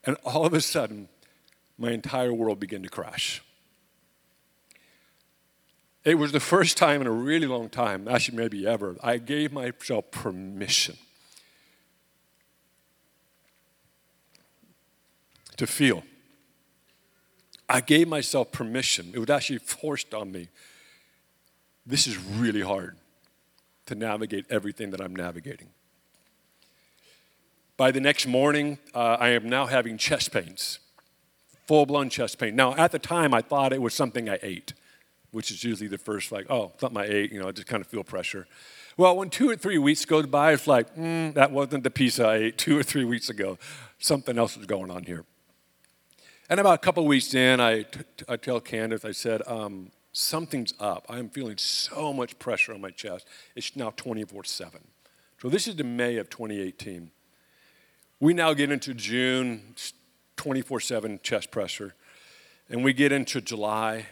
and 0.05 0.17
all 0.25 0.47
of 0.47 0.55
a 0.55 0.61
sudden, 0.61 1.09
my 1.79 1.91
entire 1.91 2.33
world 2.33 2.61
began 2.61 2.83
to 2.83 2.89
crash. 2.89 3.43
It 6.07 6.19
was 6.19 6.31
the 6.31 6.39
first 6.39 6.77
time 6.77 7.01
in 7.01 7.09
a 7.09 7.11
really 7.13 7.49
long 7.49 7.69
time, 7.69 8.07
actually, 8.07 8.39
maybe 8.39 8.65
ever, 8.65 8.95
I 9.03 9.19
gave 9.19 9.53
myself 9.53 10.09
permission 10.13 10.97
to 15.57 15.67
feel. 15.67 16.05
I 17.69 17.81
gave 17.81 18.07
myself 18.07 18.53
permission. 18.53 19.11
It 19.15 19.19
was 19.19 19.29
actually 19.31 19.59
forced 19.59 20.15
on 20.15 20.31
me. 20.31 20.49
This 21.85 22.07
is 22.07 22.17
really 22.17 22.61
hard 22.61 22.97
to 23.87 23.97
navigate 23.97 24.47
everything 24.49 24.93
that 24.93 25.01
I'm 25.01 25.15
navigating. 25.15 25.71
By 27.77 27.91
the 27.91 28.01
next 28.01 28.29
morning, 28.29 28.79
uh, 28.95 29.17
I 29.19 29.31
am 29.31 29.49
now 29.49 29.67
having 29.67 29.99
chest 29.99 30.31
pains, 30.31 30.79
full 31.67 31.85
blown 31.85 32.11
chest 32.11 32.39
pain. 32.39 32.55
Now, 32.55 32.77
at 32.77 32.93
the 32.93 33.01
time, 33.01 33.35
I 33.35 33.41
thought 33.41 33.73
it 33.73 33.83
was 33.83 33.93
something 33.93 34.31
I 34.31 34.39
ate, 34.41 34.73
which 35.37 35.51
is 35.51 35.63
usually 35.63 35.87
the 35.87 35.99
first, 35.99 36.33
like, 36.33 36.47
oh, 36.49 36.73
something 36.81 36.97
I 36.99 37.05
ate, 37.05 37.31
you 37.31 37.39
know, 37.39 37.49
I 37.49 37.53
just 37.53 37.67
kind 37.67 37.83
of 37.83 37.87
feel 37.87 38.03
pressure. 38.03 38.47
Well, 38.97 39.15
when 39.19 39.29
two 39.29 39.51
or 39.51 39.57
three 39.57 39.77
weeks 39.77 40.07
goes 40.07 40.25
by, 40.25 40.55
it's 40.55 40.67
like, 40.67 40.97
mm, 40.97 41.35
that 41.35 41.53
wasn't 41.53 41.85
the 41.85 41.91
pizza 41.91 42.27
I 42.27 42.37
ate 42.37 42.59
two 42.65 42.79
or 42.79 42.83
three 42.83 43.05
weeks 43.05 43.29
ago. 43.29 43.59
Something 43.99 44.39
else 44.39 44.57
is 44.57 44.65
going 44.65 44.91
on 44.91 45.03
here. 45.03 45.27
And 46.49 46.59
about 46.59 46.77
a 46.77 46.79
couple 46.79 47.05
weeks 47.05 47.35
in, 47.35 47.61
I 47.61 47.85
tell 48.41 48.61
Candace, 48.61 49.05
I 49.05 49.13
said, 49.13 49.43
um, 49.47 49.91
something's 50.11 50.73
up. 50.81 51.05
I'm 51.11 51.29
feeling 51.29 51.59
so 51.59 52.15
much 52.15 52.39
pressure 52.39 52.73
on 52.73 52.81
my 52.81 52.91
chest. 52.91 53.27
It's 53.55 53.77
now 53.77 53.91
24 53.95 54.45
7. 54.45 54.81
So 55.43 55.51
this 55.51 55.69
is 55.69 55.77
the 55.77 55.85
May 55.85 56.17
of 56.17 56.31
2018. 56.31 57.11
We 58.21 58.33
now 58.33 58.55
get 58.55 58.73
into 58.73 58.95
June, 58.95 59.75
24 60.37 60.81
7 60.81 61.21
chest 61.23 61.51
pressure. 61.51 61.95
And 62.71 62.83
we 62.83 62.95
get 62.95 63.13
into 63.13 63.43
July. 63.43 64.07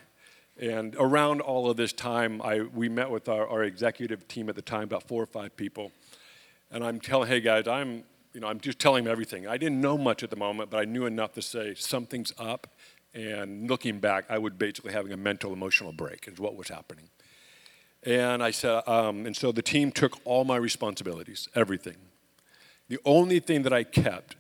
And 0.61 0.95
around 0.99 1.41
all 1.41 1.69
of 1.69 1.77
this 1.77 1.93
time, 1.93 2.41
I, 2.43 2.61
we 2.61 2.89
met 2.89 3.11
with 3.11 3.29
our, 3.29 3.47
our 3.49 3.65
executive 3.65 4.29
team 4.29 4.49
at 4.49 4.55
the 4.55 4.63
time, 4.63 4.85
about 4.85 5.03
four 5.09 5.23
or 5.23 5.27
five 5.27 5.57
people. 5.57 5.91
And 6.71 6.85
I'm 6.85 7.01
telling, 7.01 7.29
hey 7.29 7.41
guys, 7.41 7.67
I'm 7.67 8.05
you 8.35 8.41
know, 8.41 8.49
I'm 8.49 8.61
just 8.61 8.81
telling 8.81 9.05
them 9.05 9.13
everything. 9.13 9.47
I 9.47 9.57
didn't 9.57 9.81
know 9.81 9.97
much 9.97 10.23
at 10.25 10.31
the 10.31 10.37
moment, 10.37 10.69
but 10.69 10.81
I 10.81 10.85
knew 10.85 11.07
enough 11.07 11.33
to 11.35 11.43
say 11.43 11.75
something's 11.75 12.33
up. 12.37 12.67
And 13.15 13.71
looking 13.71 14.01
back, 14.01 14.25
I 14.29 14.39
was 14.39 14.55
basically 14.55 14.93
having 14.93 15.13
a 15.13 15.17
mental 15.17 15.53
emotional 15.53 15.93
break, 15.93 16.27
is 16.27 16.41
what 16.41 16.57
was 16.57 16.69
happening. 16.69 17.11
And 18.03 18.43
I 18.43 18.51
said, 18.51 18.83
um, 18.89 19.25
and 19.25 19.37
so 19.37 19.53
the 19.53 19.63
team 19.63 19.93
took 19.93 20.19
all 20.25 20.45
my 20.45 20.57
responsibilities, 20.57 21.49
everything. 21.55 21.97
The 22.89 22.99
only 23.05 23.39
thing 23.39 23.63
that 23.63 23.73
I 23.73 23.85
kept 23.85 24.35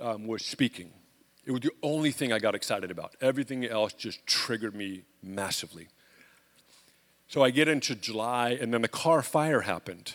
um, 0.00 0.26
was 0.26 0.44
speaking. 0.44 0.90
It 1.44 1.50
was 1.50 1.60
the 1.60 1.72
only 1.82 2.12
thing 2.12 2.32
I 2.32 2.38
got 2.38 2.54
excited 2.54 2.90
about. 2.90 3.16
Everything 3.20 3.64
else 3.64 3.92
just 3.92 4.24
triggered 4.26 4.74
me 4.74 5.02
massively. 5.22 5.88
So 7.26 7.42
I 7.42 7.50
get 7.50 7.66
into 7.66 7.94
July, 7.94 8.50
and 8.60 8.72
then 8.72 8.82
the 8.82 8.88
Carr 8.88 9.22
fire 9.22 9.62
happened. 9.62 10.14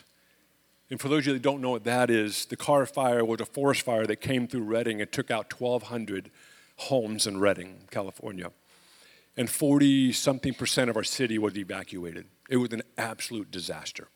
And 0.89 1.01
for 1.01 1.09
those 1.09 1.21
of 1.21 1.27
you 1.27 1.33
that 1.33 1.41
don't 1.41 1.61
know 1.61 1.71
what 1.71 1.83
that 1.83 2.09
is, 2.09 2.45
the 2.45 2.55
Carr 2.55 2.85
fire 2.85 3.25
was 3.25 3.41
a 3.41 3.45
forest 3.45 3.81
fire 3.81 4.05
that 4.05 4.17
came 4.17 4.47
through 4.47 4.63
Redding 4.63 5.01
and 5.01 5.11
took 5.11 5.29
out 5.29 5.51
1,200 5.59 6.31
homes 6.77 7.27
in 7.27 7.39
Redding, 7.39 7.87
California. 7.91 8.51
And 9.35 9.49
40 9.49 10.13
something 10.13 10.53
percent 10.53 10.89
of 10.89 10.95
our 10.95 11.03
city 11.03 11.37
was 11.37 11.57
evacuated. 11.57 12.27
It 12.49 12.57
was 12.57 12.71
an 12.71 12.83
absolute 12.97 13.51
disaster. 13.51 14.07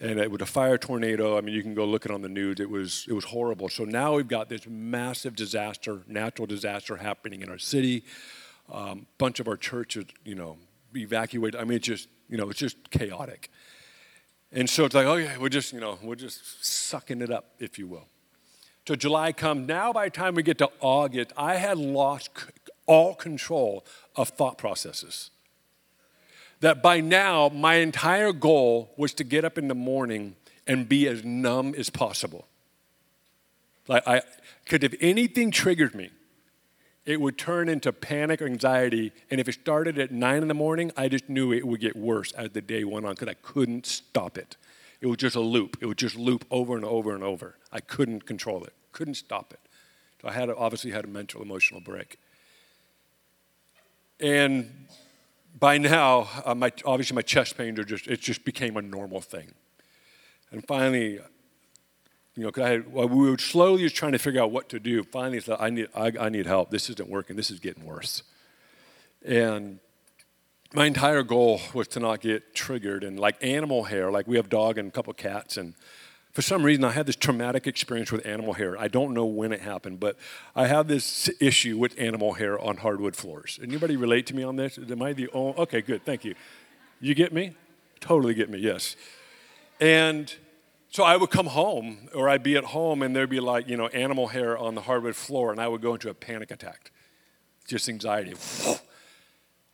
And 0.00 0.18
it 0.18 0.30
was 0.30 0.40
a 0.40 0.46
fire 0.46 0.78
tornado. 0.78 1.36
I 1.36 1.42
mean, 1.42 1.54
you 1.54 1.62
can 1.62 1.74
go 1.74 1.84
look 1.84 2.06
it 2.06 2.10
on 2.10 2.22
the 2.22 2.28
news. 2.28 2.58
It 2.58 2.70
was, 2.70 3.04
it 3.06 3.12
was 3.12 3.26
horrible. 3.26 3.68
So 3.68 3.84
now 3.84 4.14
we've 4.14 4.26
got 4.26 4.48
this 4.48 4.66
massive 4.66 5.36
disaster, 5.36 6.02
natural 6.06 6.46
disaster 6.46 6.96
happening 6.96 7.42
in 7.42 7.50
our 7.50 7.58
city. 7.58 8.04
A 8.70 8.76
um, 8.76 9.06
bunch 9.18 9.40
of 9.40 9.48
our 9.48 9.58
churches, 9.58 10.06
you 10.24 10.34
know, 10.34 10.56
evacuated. 10.96 11.60
I 11.60 11.64
mean, 11.64 11.76
it's 11.76 11.86
just, 11.86 12.08
you 12.30 12.38
know, 12.38 12.48
it's 12.48 12.58
just 12.58 12.90
chaotic. 12.90 13.50
And 14.52 14.70
so 14.70 14.86
it's 14.86 14.94
like, 14.94 15.06
oh 15.06 15.16
yeah, 15.16 15.36
we're 15.38 15.50
just, 15.50 15.72
you 15.72 15.80
know, 15.80 15.98
we're 16.02 16.14
just 16.14 16.64
sucking 16.64 17.20
it 17.20 17.30
up, 17.30 17.52
if 17.58 17.78
you 17.78 17.86
will. 17.86 18.08
So 18.88 18.96
July 18.96 19.32
comes. 19.32 19.68
Now, 19.68 19.92
by 19.92 20.06
the 20.06 20.10
time 20.10 20.34
we 20.34 20.42
get 20.42 20.58
to 20.58 20.70
August, 20.80 21.32
I 21.36 21.56
had 21.56 21.78
lost 21.78 22.30
all 22.86 23.14
control 23.14 23.84
of 24.16 24.30
thought 24.30 24.56
processes. 24.58 25.30
That 26.60 26.82
by 26.82 27.00
now, 27.00 27.48
my 27.48 27.76
entire 27.76 28.32
goal 28.32 28.92
was 28.96 29.14
to 29.14 29.24
get 29.24 29.44
up 29.44 29.56
in 29.56 29.68
the 29.68 29.74
morning 29.74 30.36
and 30.66 30.88
be 30.88 31.08
as 31.08 31.24
numb 31.24 31.74
as 31.76 31.90
possible. 31.90 32.46
Like 33.88 34.06
I, 34.06 34.22
because 34.64 34.84
if 34.84 34.94
anything 35.00 35.50
triggered 35.50 35.94
me, 35.94 36.10
it 37.06 37.20
would 37.20 37.38
turn 37.38 37.68
into 37.68 37.92
panic 37.92 38.42
or 38.42 38.46
anxiety. 38.46 39.12
And 39.30 39.40
if 39.40 39.48
it 39.48 39.54
started 39.54 39.98
at 39.98 40.12
nine 40.12 40.42
in 40.42 40.48
the 40.48 40.54
morning, 40.54 40.92
I 40.96 41.08
just 41.08 41.28
knew 41.28 41.52
it 41.52 41.66
would 41.66 41.80
get 41.80 41.96
worse 41.96 42.32
as 42.32 42.50
the 42.50 42.60
day 42.60 42.84
went 42.84 43.06
on 43.06 43.14
because 43.14 43.28
I 43.28 43.34
couldn't 43.34 43.86
stop 43.86 44.36
it. 44.38 44.56
It 45.00 45.06
was 45.06 45.16
just 45.16 45.34
a 45.34 45.40
loop. 45.40 45.78
It 45.80 45.86
would 45.86 45.98
just 45.98 46.14
loop 46.14 46.44
over 46.50 46.76
and 46.76 46.84
over 46.84 47.14
and 47.14 47.24
over. 47.24 47.56
I 47.72 47.80
couldn't 47.80 48.26
control 48.26 48.62
it, 48.64 48.74
couldn't 48.92 49.14
stop 49.14 49.52
it. 49.52 49.60
So 50.20 50.28
I 50.28 50.32
had 50.32 50.50
obviously 50.50 50.90
had 50.90 51.04
a 51.04 51.08
mental 51.08 51.40
emotional 51.40 51.80
break. 51.80 52.18
And 54.20 54.86
by 55.58 55.78
now, 55.78 56.28
uh, 56.44 56.54
my, 56.54 56.72
obviously 56.84 57.14
my 57.14 57.22
chest 57.22 57.56
pains 57.56 57.78
are 57.78 57.84
just, 57.84 58.06
it 58.06 58.20
just 58.20 58.44
became 58.44 58.76
a 58.76 58.82
normal 58.82 59.20
thing. 59.20 59.52
And 60.50 60.66
finally, 60.66 61.20
you 62.34 62.44
know, 62.44 62.48
because 62.48 62.64
I 62.64 62.78
well, 62.88 63.08
we 63.08 63.30
were 63.30 63.38
slowly 63.38 63.82
just 63.82 63.96
trying 63.96 64.12
to 64.12 64.18
figure 64.18 64.40
out 64.40 64.50
what 64.50 64.68
to 64.70 64.80
do. 64.80 65.02
Finally, 65.02 65.40
said, 65.40 65.56
I 65.60 65.70
need, 65.70 65.88
I, 65.94 66.12
I 66.18 66.28
need 66.28 66.46
help. 66.46 66.70
This 66.70 66.88
isn't 66.90 67.08
working. 67.08 67.36
This 67.36 67.50
is 67.50 67.60
getting 67.60 67.84
worse. 67.84 68.22
And 69.24 69.80
my 70.72 70.86
entire 70.86 71.22
goal 71.22 71.60
was 71.74 71.88
to 71.88 72.00
not 72.00 72.20
get 72.20 72.54
triggered. 72.54 73.04
And 73.04 73.18
like 73.18 73.36
animal 73.42 73.84
hair, 73.84 74.10
like 74.10 74.26
we 74.26 74.36
have 74.36 74.48
dog 74.48 74.78
and 74.78 74.88
a 74.88 74.90
couple 74.90 75.12
cats, 75.12 75.56
and 75.56 75.74
for 76.32 76.42
some 76.42 76.62
reason 76.62 76.84
I 76.84 76.92
had 76.92 77.06
this 77.06 77.16
traumatic 77.16 77.66
experience 77.66 78.12
with 78.12 78.24
animal 78.24 78.54
hair. 78.54 78.78
I 78.78 78.88
don't 78.88 79.14
know 79.14 79.26
when 79.26 79.52
it 79.52 79.60
happened, 79.60 80.00
but 80.00 80.16
I 80.54 80.66
have 80.66 80.86
this 80.88 81.28
issue 81.40 81.76
with 81.76 81.94
animal 81.98 82.34
hair 82.34 82.58
on 82.58 82.78
hardwood 82.78 83.16
floors. 83.16 83.58
Anybody 83.62 83.96
relate 83.96 84.26
to 84.26 84.34
me 84.34 84.42
on 84.42 84.56
this? 84.56 84.78
Am 84.78 85.02
I 85.02 85.12
the 85.12 85.28
only? 85.32 85.58
Okay, 85.58 85.80
good. 85.80 86.04
Thank 86.04 86.24
you. 86.24 86.34
You 87.00 87.14
get 87.14 87.32
me? 87.32 87.54
Totally 88.00 88.34
get 88.34 88.48
me. 88.48 88.58
Yes. 88.58 88.96
And 89.80 90.32
so 90.90 91.04
I 91.04 91.16
would 91.16 91.30
come 91.30 91.46
home, 91.46 92.08
or 92.14 92.28
I'd 92.28 92.42
be 92.42 92.56
at 92.56 92.64
home, 92.64 93.02
and 93.02 93.14
there'd 93.14 93.30
be 93.30 93.40
like, 93.40 93.68
you 93.68 93.76
know, 93.76 93.86
animal 93.88 94.28
hair 94.28 94.58
on 94.58 94.74
the 94.74 94.82
hardwood 94.82 95.16
floor, 95.16 95.52
and 95.52 95.60
I 95.60 95.68
would 95.68 95.80
go 95.80 95.94
into 95.94 96.10
a 96.10 96.14
panic 96.14 96.50
attack. 96.50 96.90
Just 97.66 97.88
anxiety. 97.88 98.34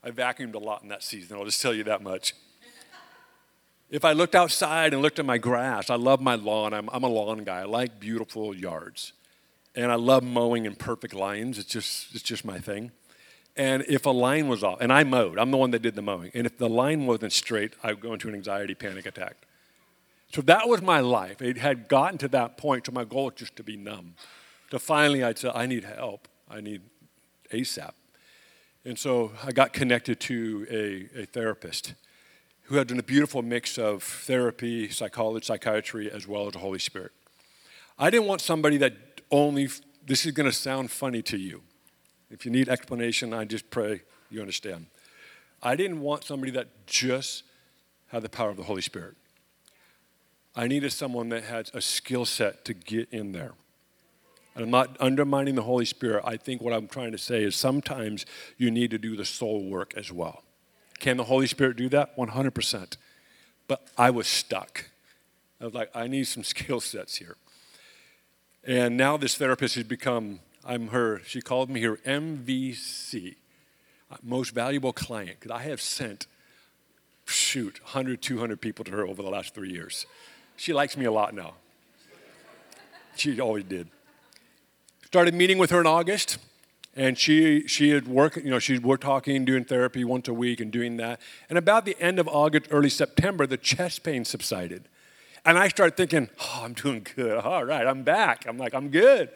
I 0.05 0.11
vacuumed 0.11 0.55
a 0.55 0.59
lot 0.59 0.83
in 0.83 0.89
that 0.91 1.03
season, 1.03 1.37
I'll 1.37 1.45
just 1.45 1.61
tell 1.61 1.75
you 1.75 1.85
that 1.85 2.03
much. 2.03 2.35
If 3.89 4.05
I 4.05 4.13
looked 4.13 4.35
outside 4.35 4.93
and 4.93 5.01
looked 5.01 5.19
at 5.19 5.25
my 5.25 5.39
grass, 5.39 5.91
I 5.91 5.95
love 5.95 6.21
my 6.21 6.35
lawn. 6.35 6.75
I'm, 6.75 6.89
I'm 6.93 7.05
a 7.05 7.09
lawn 7.09 7.45
guy. 7.45 7.61
I 7.61 7.65
like 7.65 8.01
beautiful 8.01 8.55
yards. 8.55 9.13
And 9.77 9.93
I 9.93 9.95
love 9.95 10.25
mowing 10.25 10.65
in 10.65 10.75
perfect 10.75 11.15
lines. 11.15 11.59
It's 11.59 11.71
just, 11.71 12.15
it's 12.15 12.23
just 12.23 12.45
my 12.45 12.59
thing. 12.59 12.91
And 13.57 13.85
if 13.89 14.05
a 14.05 14.11
line 14.11 14.49
was 14.49 14.65
off, 14.65 14.81
and 14.81 14.93
I 14.93 15.05
mowed, 15.05 15.39
I'm 15.39 15.51
the 15.51 15.57
one 15.57 15.71
that 15.71 15.83
did 15.83 15.95
the 15.95 16.03
mowing. 16.03 16.31
And 16.35 16.47
if 16.47 16.59
the 16.59 16.69
line 16.69 17.07
wasn't 17.07 17.33
straight, 17.33 17.75
I 17.83 17.93
would 17.93 18.01
go 18.01 18.13
into 18.13 18.29
an 18.29 18.35
anxiety 18.35 18.75
panic 18.75 19.07
attack. 19.07 19.37
So 20.33 20.43
that 20.43 20.69
was 20.69 20.83
my 20.83 21.01
life. 21.01 21.41
It 21.41 21.59
had 21.59 21.89
gotten 21.89 22.19
to 22.19 22.29
that 22.29 22.59
point, 22.59 22.87
so 22.87 22.93
my 22.93 23.05
goal 23.05 23.27
was 23.27 23.35
just 23.37 23.57
to 23.57 23.63
be 23.63 23.77
numb. 23.77 24.15
To 24.71 24.79
finally, 24.79 25.23
I'd 25.23 25.39
say, 25.39 25.51
I 25.55 25.67
need 25.67 25.85
help. 25.85 26.27
I 26.51 26.61
need 26.61 26.83
ASAP. 27.53 27.93
And 28.85 28.99
so 28.99 29.33
I 29.45 29.53
got 29.53 29.73
connected 29.73 30.21
to 30.21 30.67
a, 30.71 31.23
a 31.23 31.27
therapist 31.27 31.95
who 32.67 32.77
had 32.77 32.89
done 32.89 32.99
a 32.99 33.03
beautiful 33.03 33.43
mix 33.43 33.79
of 33.79 34.03
therapy, 34.03 34.89
psychology, 34.89 35.45
psychiatry, 35.45 36.11
as 36.11 36.27
well 36.27 36.47
as 36.47 36.53
the 36.53 36.59
Holy 36.59 36.81
Spirit. 36.81 37.13
I 37.99 38.11
didn't 38.11 38.27
want 38.27 38.41
somebody 38.41 38.77
that 38.79 38.95
only, 39.31 39.69
this 40.05 40.27
is 40.27 40.33
going 40.33 40.49
to 40.49 40.57
sound 40.57 40.91
funny 40.91 41.23
to 41.23 41.39
you. 41.39 41.63
If 42.31 42.45
you 42.45 42.51
need 42.51 42.69
explanation, 42.69 43.33
I 43.33 43.45
just 43.45 43.71
pray 43.71 44.03
you 44.31 44.41
understand. 44.41 44.87
I 45.63 45.77
didn't 45.77 46.01
want 46.01 46.25
somebody 46.25 46.51
that 46.53 46.87
just 46.87 47.45
had 48.09 48.23
the 48.23 48.29
power 48.29 48.51
of 48.51 48.57
the 48.57 48.65
Holy 48.65 48.83
Spirit. 48.83 49.15
I 50.57 50.67
needed 50.67 50.93
someone 50.93 51.29
that 51.29 51.45
had 51.45 51.71
a 51.73 51.81
skill 51.81 52.25
set 52.25 52.65
to 52.65 52.75
get 52.75 53.09
in 53.11 53.33
there. 53.33 53.53
And 54.55 54.65
I'm 54.65 54.71
not 54.71 54.97
undermining 54.99 55.55
the 55.55 55.63
Holy 55.63 55.85
Spirit. 55.85 56.25
I 56.27 56.37
think 56.37 56.63
what 56.63 56.73
I'm 56.73 56.89
trying 56.89 57.13
to 57.13 57.19
say 57.19 57.45
is 57.45 57.55
sometimes 57.55 58.27
you 58.57 58.71
need 58.71 58.91
to 58.91 58.99
do 58.99 59.15
the 59.15 59.25
soul 59.25 59.69
work 59.69 59.95
as 59.97 60.11
well. 60.11 60.43
Can 60.99 61.17
the 61.17 61.25
Holy 61.25 61.47
Spirit 61.47 61.77
do 61.77 61.89
that? 61.91 62.17
100%. 62.17 62.97
But 63.69 63.87
I 63.99 64.11
was 64.11 64.27
stuck. 64.27 64.91
I 65.61 65.65
was 65.65 65.75
like, 65.75 65.91
I 65.95 66.07
need 66.07 66.27
some 66.27 66.45
skill 66.55 66.81
sets 66.81 67.17
here. 67.17 67.37
And 68.65 68.97
now 68.97 69.17
this 69.17 69.37
therapist 69.37 69.77
has 69.77 69.85
become, 69.85 70.41
I'm 70.65 70.89
her, 70.89 71.21
she 71.25 71.41
called 71.41 71.71
me 71.71 71.83
her 71.83 71.97
MVC, 71.99 73.37
uh, 74.11 74.17
most 74.23 74.51
valuable 74.51 74.93
client, 74.93 75.39
because 75.39 75.53
I 75.53 75.63
have 75.63 75.81
sent, 75.81 76.27
shoot, 77.27 77.81
100, 77.83 78.21
200 78.21 78.61
people 78.61 78.85
to 78.87 78.93
her 78.93 79.07
over 79.07 79.23
the 79.23 79.31
last 79.31 79.55
three 79.55 79.71
years. 79.71 80.07
She 80.57 80.73
likes 80.73 80.97
me 80.97 81.05
a 81.05 81.13
lot 81.13 81.35
now. 81.35 81.55
She 83.15 83.39
always 83.41 83.65
did. 83.65 83.89
Started 85.05 85.35
meeting 85.35 85.59
with 85.59 85.71
her 85.71 85.81
in 85.81 85.87
August, 85.87 86.39
and 86.97 87.19
she 87.19 87.69
she 87.69 87.91
had 87.91 88.09
worked, 88.09 88.39
you 88.39 88.51
know, 88.51 88.59
she 88.59 88.79
we're 88.79 88.97
talking, 88.97 89.45
doing 89.45 89.65
therapy 89.65 90.03
once 90.03 90.29
a 90.29 90.35
week 90.35 90.61
and 90.61 90.73
doing 90.73 90.97
that. 90.97 91.21
And 91.51 91.59
about 91.59 91.85
the 91.85 91.97
end 92.01 92.19
of 92.19 92.27
August, 92.27 92.69
early 92.71 92.89
September, 92.89 93.47
the 93.47 93.59
chest 93.59 94.03
pain 94.03 94.25
subsided. 94.25 94.89
And 95.45 95.59
I 95.59 95.69
started 95.69 95.97
thinking, 95.97 96.31
oh, 96.41 96.63
I'm 96.65 96.73
doing 96.73 97.07
good. 97.15 97.39
All 97.39 97.65
right, 97.65 97.87
I'm 97.87 98.03
back. 98.03 98.47
I'm 98.49 98.59
like, 98.59 98.75
I'm 98.75 98.89
good. 98.89 99.31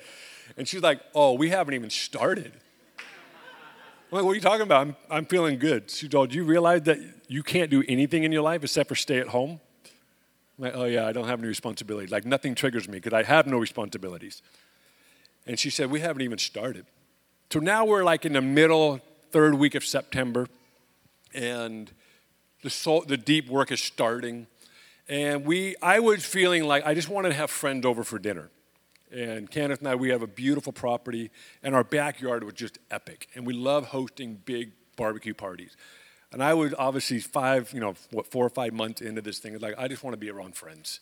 And 0.57 0.67
she's 0.67 0.83
like, 0.83 1.01
oh, 1.15 1.35
we 1.35 1.51
haven't 1.51 1.75
even 1.75 1.91
started. 1.91 2.53
I'm 2.99 4.17
like, 4.17 4.25
what 4.25 4.33
are 4.33 4.35
you 4.35 4.41
talking 4.41 4.63
about? 4.63 4.81
I'm, 4.81 4.97
I'm 5.09 5.27
feeling 5.27 5.59
good. 5.59 5.89
She 5.89 6.09
told, 6.09 6.29
oh, 6.29 6.33
do 6.33 6.37
you 6.37 6.45
realize 6.45 6.83
that 6.83 6.99
you 7.29 7.45
can't 7.45 7.71
do 7.71 7.85
anything 7.87 8.25
in 8.25 8.33
your 8.33 8.43
life 8.43 8.65
except 8.65 8.89
for 8.89 8.97
stay 8.97 9.19
at 9.19 9.29
home? 9.29 9.61
I'm 10.59 10.65
like, 10.65 10.75
oh 10.75 10.85
yeah, 10.87 11.07
I 11.07 11.13
don't 11.13 11.29
have 11.29 11.39
any 11.39 11.47
responsibilities. 11.47 12.11
Like 12.11 12.25
nothing 12.25 12.57
triggers 12.57 12.89
me 12.89 12.99
because 12.99 13.13
I 13.13 13.23
have 13.23 13.47
no 13.47 13.59
responsibilities. 13.59 14.43
And 15.47 15.59
she 15.59 15.71
said, 15.71 15.91
we 15.91 16.01
haven't 16.01 16.23
even 16.23 16.39
started. 16.39 16.87
So 17.53 17.59
now 17.59 17.85
we're 17.85 18.05
like 18.05 18.25
in 18.25 18.35
the 18.35 18.41
middle, 18.41 19.01
third 19.33 19.55
week 19.55 19.75
of 19.75 19.85
September, 19.85 20.47
and 21.35 21.91
the, 22.63 22.71
soul, 22.71 23.03
the 23.05 23.17
deep 23.17 23.49
work 23.49 23.73
is 23.73 23.83
starting. 23.83 24.47
And 25.09 25.45
we, 25.45 25.75
I 25.83 25.99
was 25.99 26.25
feeling 26.25 26.63
like 26.63 26.87
I 26.87 26.95
just 26.95 27.09
wanted 27.09 27.31
to 27.31 27.35
have 27.35 27.51
friends 27.51 27.85
over 27.85 28.05
for 28.05 28.21
dinner. 28.21 28.51
And 29.11 29.51
Candace 29.51 29.81
and 29.81 29.89
I, 29.89 29.97
we 29.97 30.11
have 30.11 30.23
a 30.23 30.29
beautiful 30.29 30.73
property, 30.73 31.33
and 31.61 31.75
our 31.75 31.83
backyard 31.83 32.45
was 32.45 32.55
just 32.55 32.79
epic. 32.89 33.27
And 33.35 33.45
we 33.45 33.53
love 33.53 33.87
hosting 33.87 34.41
big 34.45 34.71
barbecue 34.97 35.35
parties. 35.35 35.77
And 36.31 36.45
I 36.45 36.55
was 36.55 36.73
obviously 36.79 37.19
five, 37.19 37.73
you 37.73 37.81
know, 37.81 37.95
what, 38.13 38.31
four 38.31 38.47
or 38.47 38.51
five 38.51 38.73
months 38.73 39.01
into 39.01 39.23
this 39.23 39.41
thing, 39.41 39.59
like, 39.59 39.75
I 39.77 39.89
just 39.89 40.05
want 40.05 40.13
to 40.15 40.19
be 40.19 40.31
around 40.31 40.55
friends. 40.55 41.01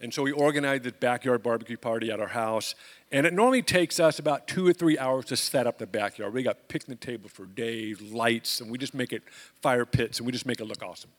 And 0.00 0.14
so 0.14 0.22
we 0.22 0.30
organized 0.30 0.84
this 0.84 0.92
backyard 0.92 1.42
barbecue 1.42 1.76
party 1.76 2.10
at 2.10 2.20
our 2.20 2.28
house. 2.28 2.74
And 3.10 3.26
it 3.26 3.32
normally 3.32 3.62
takes 3.62 3.98
us 3.98 4.18
about 4.18 4.46
two 4.46 4.66
or 4.66 4.72
three 4.72 4.96
hours 4.98 5.24
to 5.26 5.36
set 5.36 5.66
up 5.66 5.78
the 5.78 5.86
backyard. 5.86 6.32
We 6.32 6.42
got 6.42 6.68
picnic 6.68 7.00
tables 7.00 7.32
for 7.32 7.46
days, 7.46 8.00
lights, 8.00 8.60
and 8.60 8.70
we 8.70 8.78
just 8.78 8.94
make 8.94 9.12
it 9.12 9.22
fire 9.60 9.84
pits, 9.84 10.18
and 10.18 10.26
we 10.26 10.32
just 10.32 10.46
make 10.46 10.60
it 10.60 10.66
look 10.66 10.82
awesome. 10.82 11.10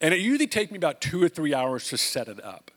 And 0.00 0.12
it 0.12 0.20
usually 0.20 0.46
takes 0.46 0.70
me 0.70 0.76
about 0.76 1.00
two 1.00 1.22
or 1.22 1.28
three 1.28 1.54
hours 1.54 1.88
to 1.88 1.96
set 1.96 2.28
it 2.28 2.44
up. 2.44 2.70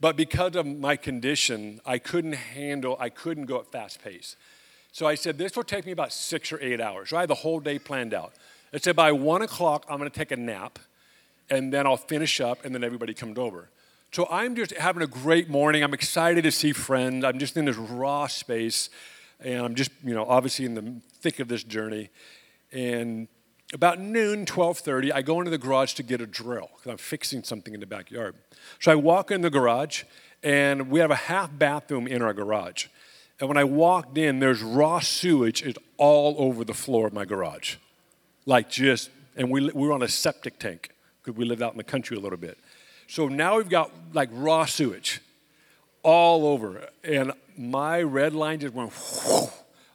But 0.00 0.16
because 0.16 0.54
of 0.54 0.64
my 0.64 0.96
condition, 0.96 1.80
I 1.84 1.98
couldn't 1.98 2.34
handle, 2.34 2.96
I 3.00 3.08
couldn't 3.10 3.46
go 3.46 3.58
at 3.58 3.66
fast 3.66 4.02
pace. 4.02 4.36
So 4.92 5.06
I 5.06 5.14
said, 5.16 5.36
this 5.36 5.56
will 5.56 5.64
take 5.64 5.84
me 5.84 5.92
about 5.92 6.12
six 6.12 6.52
or 6.52 6.60
eight 6.62 6.80
hours. 6.80 7.10
So 7.10 7.16
I 7.16 7.20
had 7.20 7.28
the 7.28 7.34
whole 7.34 7.60
day 7.60 7.78
planned 7.78 8.14
out. 8.14 8.32
I 8.72 8.78
said, 8.78 8.96
by 8.96 9.12
one 9.12 9.42
o'clock, 9.42 9.84
I'm 9.90 9.98
going 9.98 10.10
to 10.10 10.16
take 10.16 10.30
a 10.30 10.36
nap, 10.36 10.78
and 11.50 11.72
then 11.72 11.86
I'll 11.86 11.96
finish 11.96 12.40
up, 12.40 12.64
and 12.64 12.74
then 12.74 12.84
everybody 12.84 13.12
comes 13.12 13.38
over. 13.38 13.68
So 14.10 14.26
I'm 14.30 14.56
just 14.56 14.72
having 14.72 15.02
a 15.02 15.06
great 15.06 15.50
morning. 15.50 15.82
I'm 15.82 15.92
excited 15.92 16.42
to 16.44 16.50
see 16.50 16.72
friends. 16.72 17.24
I'm 17.24 17.38
just 17.38 17.56
in 17.58 17.66
this 17.66 17.76
raw 17.76 18.26
space, 18.26 18.88
and 19.38 19.64
I'm 19.64 19.74
just, 19.74 19.90
you 20.02 20.14
know, 20.14 20.24
obviously 20.24 20.64
in 20.64 20.74
the 20.74 21.00
thick 21.20 21.40
of 21.40 21.48
this 21.48 21.62
journey. 21.62 22.08
And 22.72 23.28
about 23.74 24.00
noon, 24.00 24.46
12:30, 24.46 25.12
I 25.12 25.20
go 25.20 25.40
into 25.40 25.50
the 25.50 25.58
garage 25.58 25.92
to 25.94 26.02
get 26.02 26.22
a 26.22 26.26
drill 26.26 26.70
because 26.74 26.90
I'm 26.90 26.96
fixing 26.96 27.44
something 27.44 27.74
in 27.74 27.80
the 27.80 27.86
backyard. 27.86 28.34
So 28.80 28.90
I 28.90 28.94
walk 28.94 29.30
in 29.30 29.42
the 29.42 29.50
garage, 29.50 30.04
and 30.42 30.88
we 30.88 31.00
have 31.00 31.10
a 31.10 31.16
half 31.16 31.50
bathroom 31.58 32.06
in 32.06 32.22
our 32.22 32.32
garage. 32.32 32.86
And 33.40 33.48
when 33.48 33.58
I 33.58 33.64
walked 33.64 34.16
in, 34.16 34.40
there's 34.40 34.62
raw 34.62 35.00
sewage 35.00 35.62
is 35.62 35.74
all 35.98 36.34
over 36.38 36.64
the 36.64 36.74
floor 36.74 37.06
of 37.06 37.12
my 37.12 37.26
garage, 37.26 37.76
like 38.46 38.70
just. 38.70 39.10
And 39.36 39.50
we, 39.50 39.70
we 39.70 39.86
were 39.86 39.92
on 39.92 40.02
a 40.02 40.08
septic 40.08 40.58
tank 40.58 40.90
because 41.22 41.38
we 41.38 41.44
lived 41.44 41.62
out 41.62 41.72
in 41.72 41.78
the 41.78 41.84
country 41.84 42.16
a 42.16 42.20
little 42.20 42.38
bit. 42.38 42.58
So 43.08 43.26
now 43.26 43.56
we've 43.56 43.70
got 43.70 43.90
like 44.12 44.28
raw 44.32 44.66
sewage 44.66 45.20
all 46.02 46.46
over, 46.46 46.88
and 47.02 47.32
my 47.56 48.02
red 48.02 48.34
line 48.34 48.60
just 48.60 48.74
went. 48.74 48.92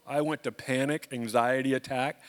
I 0.06 0.22
went 0.22 0.44
to 0.44 0.52
panic, 0.52 1.08
anxiety 1.12 1.76
attack. 1.76 2.22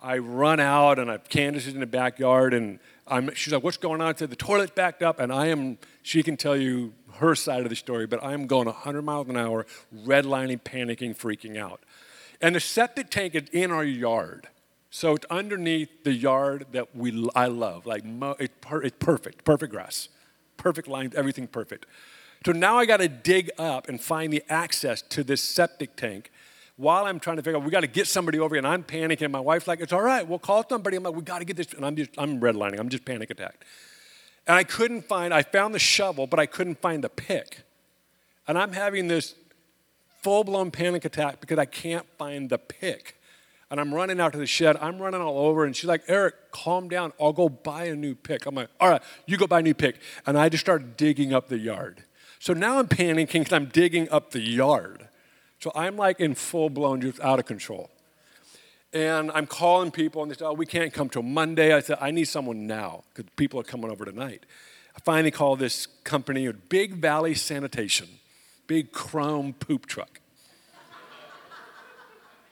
I 0.00 0.18
run 0.18 0.60
out 0.60 1.00
and 1.00 1.10
I 1.10 1.18
Candace 1.18 1.66
is 1.66 1.74
in 1.74 1.80
the 1.80 1.86
backyard 1.86 2.54
and 2.54 2.78
I'm, 3.08 3.34
she's 3.34 3.52
like, 3.52 3.64
"What's 3.64 3.78
going 3.78 4.00
on?" 4.00 4.14
I 4.14 4.16
said, 4.16 4.30
"The 4.30 4.36
toilet's 4.36 4.70
backed 4.70 5.02
up," 5.02 5.18
and 5.18 5.32
I 5.32 5.46
am. 5.46 5.78
She 6.02 6.22
can 6.22 6.36
tell 6.36 6.56
you 6.56 6.94
her 7.14 7.34
side 7.34 7.62
of 7.62 7.70
the 7.70 7.76
story, 7.76 8.06
but 8.06 8.22
I 8.22 8.32
am 8.32 8.46
going 8.46 8.66
100 8.66 9.02
miles 9.02 9.28
an 9.28 9.36
hour, 9.36 9.66
redlining, 9.92 10.62
panicking, 10.62 11.16
freaking 11.16 11.56
out. 11.56 11.80
And 12.40 12.54
the 12.54 12.60
septic 12.60 13.10
tank 13.10 13.34
is 13.34 13.48
in 13.50 13.72
our 13.72 13.84
yard, 13.84 14.48
so 14.90 15.14
it's 15.14 15.26
underneath 15.30 16.04
the 16.04 16.12
yard 16.12 16.66
that 16.72 16.94
we 16.94 17.28
I 17.34 17.46
love. 17.46 17.86
Like 17.86 18.04
it's 18.38 18.94
perfect, 19.00 19.44
perfect 19.44 19.72
grass, 19.72 20.08
perfect 20.58 20.88
lines, 20.88 21.14
everything 21.14 21.46
perfect. 21.46 21.86
So 22.44 22.52
now 22.52 22.76
I 22.76 22.84
got 22.84 22.98
to 22.98 23.08
dig 23.08 23.50
up 23.58 23.88
and 23.88 24.00
find 24.00 24.32
the 24.32 24.42
access 24.48 25.00
to 25.02 25.24
this 25.24 25.42
septic 25.42 25.96
tank 25.96 26.30
while 26.78 27.06
I'm 27.06 27.18
trying 27.18 27.36
to 27.36 27.42
figure 27.42 27.58
out, 27.58 27.64
we 27.64 27.72
got 27.72 27.80
to 27.80 27.88
get 27.88 28.06
somebody 28.06 28.38
over 28.38 28.54
here, 28.54 28.58
and 28.58 28.66
I'm 28.66 28.84
panicking. 28.84 29.32
My 29.32 29.40
wife's 29.40 29.66
like, 29.66 29.80
it's 29.80 29.92
all 29.92 30.00
right, 30.00 30.26
we'll 30.26 30.38
call 30.38 30.64
somebody. 30.68 30.96
I'm 30.96 31.02
like, 31.02 31.14
we 31.14 31.22
got 31.22 31.40
to 31.40 31.44
get 31.44 31.56
this. 31.56 31.72
And 31.72 31.84
I'm 31.84 31.96
just, 31.96 32.10
I'm 32.16 32.38
redlining, 32.40 32.78
I'm 32.78 32.88
just 32.88 33.04
panic 33.04 33.30
attacked. 33.30 33.64
And 34.46 34.56
I 34.56 34.62
couldn't 34.62 35.02
find, 35.02 35.34
I 35.34 35.42
found 35.42 35.74
the 35.74 35.80
shovel, 35.80 36.28
but 36.28 36.38
I 36.38 36.46
couldn't 36.46 36.80
find 36.80 37.02
the 37.02 37.08
pick. 37.08 37.62
And 38.46 38.56
I'm 38.56 38.72
having 38.72 39.08
this 39.08 39.34
full 40.22 40.44
blown 40.44 40.70
panic 40.70 41.04
attack 41.04 41.40
because 41.40 41.58
I 41.58 41.64
can't 41.64 42.06
find 42.16 42.48
the 42.48 42.58
pick. 42.58 43.17
And 43.70 43.78
I'm 43.78 43.94
running 43.94 44.18
out 44.18 44.32
to 44.32 44.38
the 44.38 44.46
shed. 44.46 44.76
I'm 44.80 44.98
running 44.98 45.20
all 45.20 45.38
over. 45.38 45.64
And 45.64 45.76
she's 45.76 45.88
like, 45.88 46.02
Eric, 46.08 46.52
calm 46.52 46.88
down. 46.88 47.12
I'll 47.20 47.34
go 47.34 47.48
buy 47.48 47.84
a 47.84 47.94
new 47.94 48.14
pick. 48.14 48.46
I'm 48.46 48.54
like, 48.54 48.70
all 48.80 48.88
right, 48.88 49.02
you 49.26 49.36
go 49.36 49.46
buy 49.46 49.58
a 49.58 49.62
new 49.62 49.74
pick. 49.74 49.96
And 50.26 50.38
I 50.38 50.48
just 50.48 50.62
start 50.64 50.96
digging 50.96 51.34
up 51.34 51.48
the 51.48 51.58
yard. 51.58 52.04
So 52.38 52.54
now 52.54 52.78
I'm 52.78 52.88
panicking 52.88 53.40
because 53.40 53.52
I'm 53.52 53.66
digging 53.66 54.08
up 54.10 54.30
the 54.30 54.40
yard. 54.40 55.08
So 55.60 55.72
I'm 55.74 55.96
like 55.96 56.20
in 56.20 56.34
full 56.34 56.70
blown, 56.70 57.00
just 57.00 57.20
out 57.20 57.38
of 57.38 57.46
control. 57.46 57.90
And 58.92 59.30
I'm 59.32 59.46
calling 59.46 59.90
people, 59.90 60.22
and 60.22 60.30
they 60.30 60.36
say, 60.36 60.46
Oh, 60.46 60.54
we 60.54 60.64
can't 60.64 60.92
come 60.92 61.10
till 61.10 61.22
Monday. 61.22 61.74
I 61.74 61.80
said, 61.80 61.98
I 62.00 62.10
need 62.10 62.24
someone 62.24 62.66
now 62.66 63.04
because 63.12 63.30
people 63.36 63.60
are 63.60 63.64
coming 63.64 63.90
over 63.90 64.04
tonight. 64.04 64.46
I 64.96 65.00
finally 65.00 65.30
called 65.30 65.58
this 65.58 65.86
company, 66.04 66.50
Big 66.68 66.94
Valley 66.94 67.34
Sanitation, 67.34 68.08
big 68.66 68.92
chrome 68.92 69.52
poop 69.52 69.86
truck. 69.86 70.17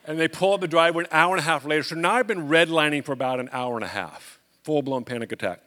And 0.07 0.19
they 0.19 0.29
pull 0.29 0.55
up 0.55 0.61
the 0.61 0.69
driveway 0.69 1.05
an 1.05 1.09
hour 1.11 1.33
and 1.33 1.41
a 1.41 1.45
half 1.45 1.65
later. 1.65 1.83
So 1.83 1.97
now 1.97 2.13
I've 2.13 2.27
been 2.27 2.49
redlining 2.49 3.05
for 3.05 3.13
about 3.13 3.41
an 3.41 3.49
hour 3.53 3.75
and 3.75 3.85
a 3.85 3.89
half, 3.89 4.39
full 4.63 4.83
blown 4.83 5.05
panic 5.05 5.33
attack. 5.33 5.61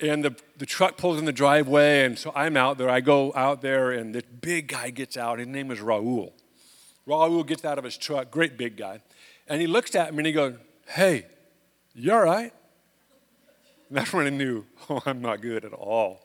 And 0.00 0.24
the, 0.24 0.34
the 0.58 0.66
truck 0.66 0.96
pulls 0.96 1.18
in 1.18 1.24
the 1.24 1.32
driveway, 1.32 2.04
and 2.04 2.18
so 2.18 2.32
I'm 2.34 2.56
out 2.56 2.76
there. 2.76 2.90
I 2.90 3.00
go 3.00 3.32
out 3.34 3.62
there, 3.62 3.92
and 3.92 4.14
this 4.14 4.24
big 4.40 4.68
guy 4.68 4.90
gets 4.90 5.16
out. 5.16 5.38
His 5.38 5.48
name 5.48 5.70
is 5.70 5.78
Raul. 5.78 6.32
Raul 7.06 7.46
gets 7.46 7.64
out 7.64 7.78
of 7.78 7.84
his 7.84 7.96
truck, 7.96 8.30
great 8.30 8.58
big 8.58 8.76
guy. 8.76 9.00
And 9.48 9.60
he 9.60 9.66
looks 9.66 9.94
at 9.94 10.12
me 10.12 10.18
and 10.18 10.26
he 10.26 10.32
goes, 10.32 10.56
Hey, 10.86 11.26
you 11.94 12.12
all 12.12 12.22
right? 12.22 12.52
And 13.88 13.96
that's 13.96 14.12
when 14.12 14.26
I 14.26 14.30
knew, 14.30 14.64
oh, 14.90 15.00
I'm 15.06 15.22
not 15.22 15.40
good 15.40 15.64
at 15.64 15.72
all. 15.72 16.20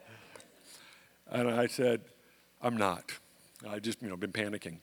And 1.30 1.50
I 1.50 1.68
said, 1.68 2.02
I'm 2.62 2.76
not. 2.76 3.12
I 3.68 3.80
just, 3.80 4.02
you 4.02 4.10
know, 4.10 4.18
been 4.18 4.34
panicking. 4.34 4.80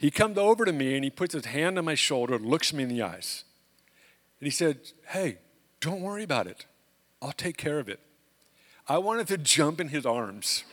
He 0.00 0.10
comes 0.10 0.38
over 0.38 0.64
to 0.64 0.72
me 0.72 0.94
and 0.94 1.04
he 1.04 1.10
puts 1.10 1.34
his 1.34 1.44
hand 1.44 1.76
on 1.76 1.84
my 1.84 1.94
shoulder, 1.94 2.34
and 2.34 2.46
looks 2.46 2.72
me 2.72 2.84
in 2.84 2.88
the 2.88 3.02
eyes. 3.02 3.44
And 4.40 4.46
he 4.46 4.50
said, 4.50 4.78
Hey, 5.08 5.36
don't 5.78 6.00
worry 6.00 6.22
about 6.22 6.46
it. 6.46 6.64
I'll 7.20 7.32
take 7.32 7.58
care 7.58 7.78
of 7.78 7.86
it. 7.86 8.00
I 8.88 8.96
wanted 8.96 9.26
to 9.26 9.36
jump 9.36 9.78
in 9.78 9.88
his 9.88 10.06
arms. 10.06 10.64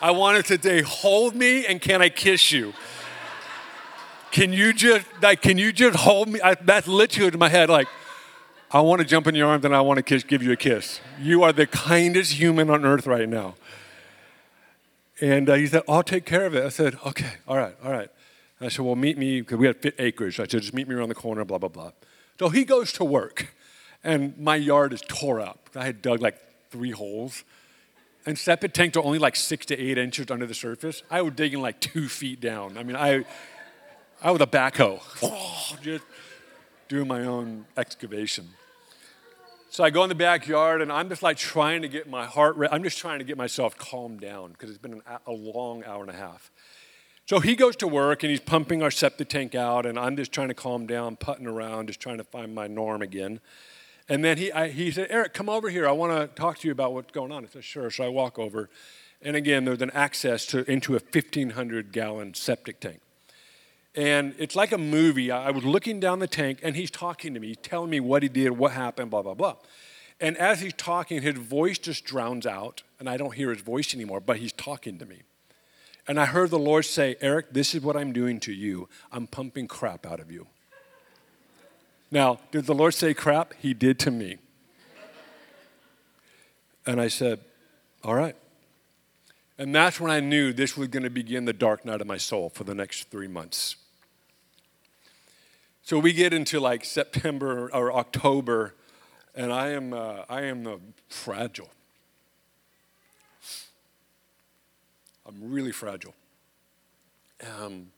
I 0.00 0.12
wanted 0.12 0.44
to 0.46 0.62
say, 0.62 0.82
hold 0.82 1.34
me 1.34 1.66
and 1.66 1.80
can 1.80 2.00
I 2.00 2.10
kiss 2.10 2.52
you? 2.52 2.74
Can 4.30 4.52
you 4.52 4.72
just 4.72 5.06
like 5.20 5.42
can 5.42 5.58
you 5.58 5.72
just 5.72 5.98
hold 5.98 6.28
me? 6.28 6.40
I, 6.40 6.54
that's 6.54 6.86
literally 6.86 7.32
in 7.32 7.38
my 7.40 7.48
head 7.48 7.70
like 7.70 7.88
I 8.70 8.82
want 8.82 9.00
to 9.00 9.04
jump 9.04 9.26
in 9.26 9.34
your 9.34 9.48
arms 9.48 9.64
and 9.64 9.74
I 9.74 9.80
want 9.80 9.96
to 9.98 10.02
kiss, 10.02 10.22
give 10.22 10.44
you 10.44 10.52
a 10.52 10.56
kiss. 10.56 11.00
You 11.20 11.42
are 11.42 11.52
the 11.52 11.66
kindest 11.66 12.34
human 12.34 12.70
on 12.70 12.84
earth 12.84 13.08
right 13.08 13.28
now. 13.28 13.56
And 15.20 15.48
uh, 15.48 15.54
he 15.54 15.66
said, 15.66 15.82
I'll 15.88 16.02
take 16.02 16.24
care 16.24 16.44
of 16.44 16.54
it. 16.54 16.64
I 16.64 16.68
said, 16.68 16.98
okay, 17.06 17.34
all 17.46 17.56
right, 17.56 17.76
all 17.84 17.92
right. 17.92 18.08
And 18.58 18.66
I 18.66 18.68
said, 18.68 18.84
well, 18.84 18.96
meet 18.96 19.16
me, 19.16 19.40
because 19.40 19.58
we 19.58 19.66
had 19.66 19.80
fit 19.80 19.94
acres. 19.98 20.40
I 20.40 20.44
said, 20.44 20.62
just 20.62 20.74
meet 20.74 20.88
me 20.88 20.94
around 20.94 21.08
the 21.08 21.14
corner, 21.14 21.44
blah, 21.44 21.58
blah, 21.58 21.68
blah. 21.68 21.92
So 22.38 22.48
he 22.48 22.64
goes 22.64 22.92
to 22.94 23.04
work, 23.04 23.54
and 24.02 24.36
my 24.38 24.56
yard 24.56 24.92
is 24.92 25.02
tore 25.06 25.40
up. 25.40 25.70
I 25.76 25.84
had 25.84 26.02
dug 26.02 26.20
like 26.20 26.36
three 26.70 26.90
holes. 26.90 27.44
And 28.26 28.38
septic 28.38 28.72
tanks 28.72 28.96
are 28.96 29.04
only 29.04 29.18
like 29.18 29.36
six 29.36 29.66
to 29.66 29.78
eight 29.78 29.98
inches 29.98 30.30
under 30.30 30.46
the 30.46 30.54
surface. 30.54 31.02
I 31.10 31.22
was 31.22 31.34
digging 31.34 31.60
like 31.60 31.80
two 31.80 32.08
feet 32.08 32.40
down. 32.40 32.78
I 32.78 32.82
mean, 32.82 32.96
I, 32.96 33.24
I 34.22 34.30
was 34.30 34.40
a 34.40 34.46
backhoe, 34.46 35.00
just 35.82 36.04
doing 36.88 37.06
my 37.06 37.24
own 37.24 37.66
excavation. 37.76 38.48
So 39.74 39.82
I 39.82 39.90
go 39.90 40.04
in 40.04 40.08
the 40.08 40.14
backyard 40.14 40.82
and 40.82 40.92
I'm 40.92 41.08
just 41.08 41.20
like 41.20 41.36
trying 41.36 41.82
to 41.82 41.88
get 41.88 42.08
my 42.08 42.26
heart 42.26 42.56
rate. 42.56 42.70
I'm 42.70 42.84
just 42.84 42.96
trying 42.96 43.18
to 43.18 43.24
get 43.24 43.36
myself 43.36 43.76
calmed 43.76 44.20
down 44.20 44.52
because 44.52 44.70
it's 44.70 44.78
been 44.78 44.92
an, 44.92 45.02
a 45.26 45.32
long 45.32 45.82
hour 45.82 46.00
and 46.00 46.10
a 46.10 46.14
half. 46.14 46.52
So 47.26 47.40
he 47.40 47.56
goes 47.56 47.74
to 47.76 47.88
work 47.88 48.22
and 48.22 48.30
he's 48.30 48.38
pumping 48.38 48.84
our 48.84 48.92
septic 48.92 49.30
tank 49.30 49.56
out, 49.56 49.84
and 49.84 49.98
I'm 49.98 50.16
just 50.16 50.30
trying 50.30 50.46
to 50.46 50.54
calm 50.54 50.86
down, 50.86 51.16
putting 51.16 51.48
around, 51.48 51.88
just 51.88 51.98
trying 51.98 52.18
to 52.18 52.24
find 52.24 52.54
my 52.54 52.68
norm 52.68 53.02
again. 53.02 53.40
And 54.08 54.24
then 54.24 54.38
he, 54.38 54.52
I, 54.52 54.68
he 54.68 54.92
said, 54.92 55.08
Eric, 55.10 55.34
come 55.34 55.48
over 55.48 55.68
here. 55.68 55.88
I 55.88 55.90
want 55.90 56.12
to 56.12 56.32
talk 56.40 56.58
to 56.58 56.68
you 56.68 56.72
about 56.72 56.94
what's 56.94 57.10
going 57.10 57.32
on. 57.32 57.44
I 57.44 57.48
said, 57.48 57.64
sure. 57.64 57.90
So 57.90 58.04
I 58.04 58.08
walk 58.08 58.38
over. 58.38 58.70
And 59.22 59.34
again, 59.34 59.64
there's 59.64 59.82
an 59.82 59.90
access 59.90 60.46
to, 60.46 60.70
into 60.70 60.92
a 60.92 61.00
1,500 61.00 61.90
gallon 61.90 62.34
septic 62.34 62.78
tank. 62.78 63.00
And 63.94 64.34
it's 64.38 64.56
like 64.56 64.72
a 64.72 64.78
movie. 64.78 65.30
I 65.30 65.50
was 65.50 65.64
looking 65.64 66.00
down 66.00 66.18
the 66.18 66.26
tank, 66.26 66.58
and 66.62 66.74
he's 66.74 66.90
talking 66.90 67.32
to 67.34 67.40
me. 67.40 67.54
Telling 67.54 67.90
me 67.90 68.00
what 68.00 68.22
he 68.22 68.28
did, 68.28 68.50
what 68.50 68.72
happened, 68.72 69.10
blah, 69.10 69.22
blah, 69.22 69.34
blah. 69.34 69.56
And 70.20 70.36
as 70.36 70.60
he's 70.60 70.72
talking, 70.72 71.22
his 71.22 71.36
voice 71.36 71.78
just 71.78 72.04
drowns 72.04 72.46
out, 72.46 72.82
and 72.98 73.08
I 73.08 73.16
don't 73.16 73.34
hear 73.34 73.50
his 73.50 73.62
voice 73.62 73.94
anymore, 73.94 74.20
but 74.20 74.38
he's 74.38 74.52
talking 74.52 74.98
to 74.98 75.06
me. 75.06 75.22
And 76.06 76.20
I 76.20 76.26
heard 76.26 76.50
the 76.50 76.58
Lord 76.58 76.84
say, 76.84 77.16
Eric, 77.20 77.52
this 77.52 77.74
is 77.74 77.82
what 77.82 77.96
I'm 77.96 78.12
doing 78.12 78.40
to 78.40 78.52
you. 78.52 78.88
I'm 79.10 79.26
pumping 79.26 79.68
crap 79.68 80.04
out 80.06 80.20
of 80.20 80.30
you. 80.30 80.46
Now, 82.10 82.38
did 82.52 82.66
the 82.66 82.74
Lord 82.74 82.94
say 82.94 83.14
crap? 83.14 83.54
He 83.58 83.74
did 83.74 83.98
to 84.00 84.10
me. 84.10 84.38
And 86.86 87.00
I 87.00 87.08
said, 87.08 87.40
All 88.02 88.14
right. 88.14 88.36
And 89.56 89.74
that's 89.74 90.00
when 90.00 90.10
I 90.10 90.20
knew 90.20 90.52
this 90.52 90.76
was 90.76 90.88
going 90.88 91.04
to 91.04 91.10
begin 91.10 91.44
the 91.44 91.52
dark 91.52 91.84
night 91.84 92.00
of 92.00 92.06
my 92.06 92.16
soul 92.16 92.50
for 92.50 92.64
the 92.64 92.74
next 92.74 93.10
three 93.10 93.28
months. 93.28 93.76
So 95.86 95.98
we 95.98 96.14
get 96.14 96.32
into 96.32 96.60
like 96.60 96.82
September 96.82 97.68
or 97.68 97.92
October, 97.92 98.74
and 99.34 99.52
I 99.52 99.68
am, 99.72 99.92
uh, 99.92 100.22
I 100.30 100.40
am 100.44 100.94
fragile. 101.10 101.68
I'm 105.28 105.52
really 105.52 105.72
fragile. 105.72 106.14
Um, 107.60 107.88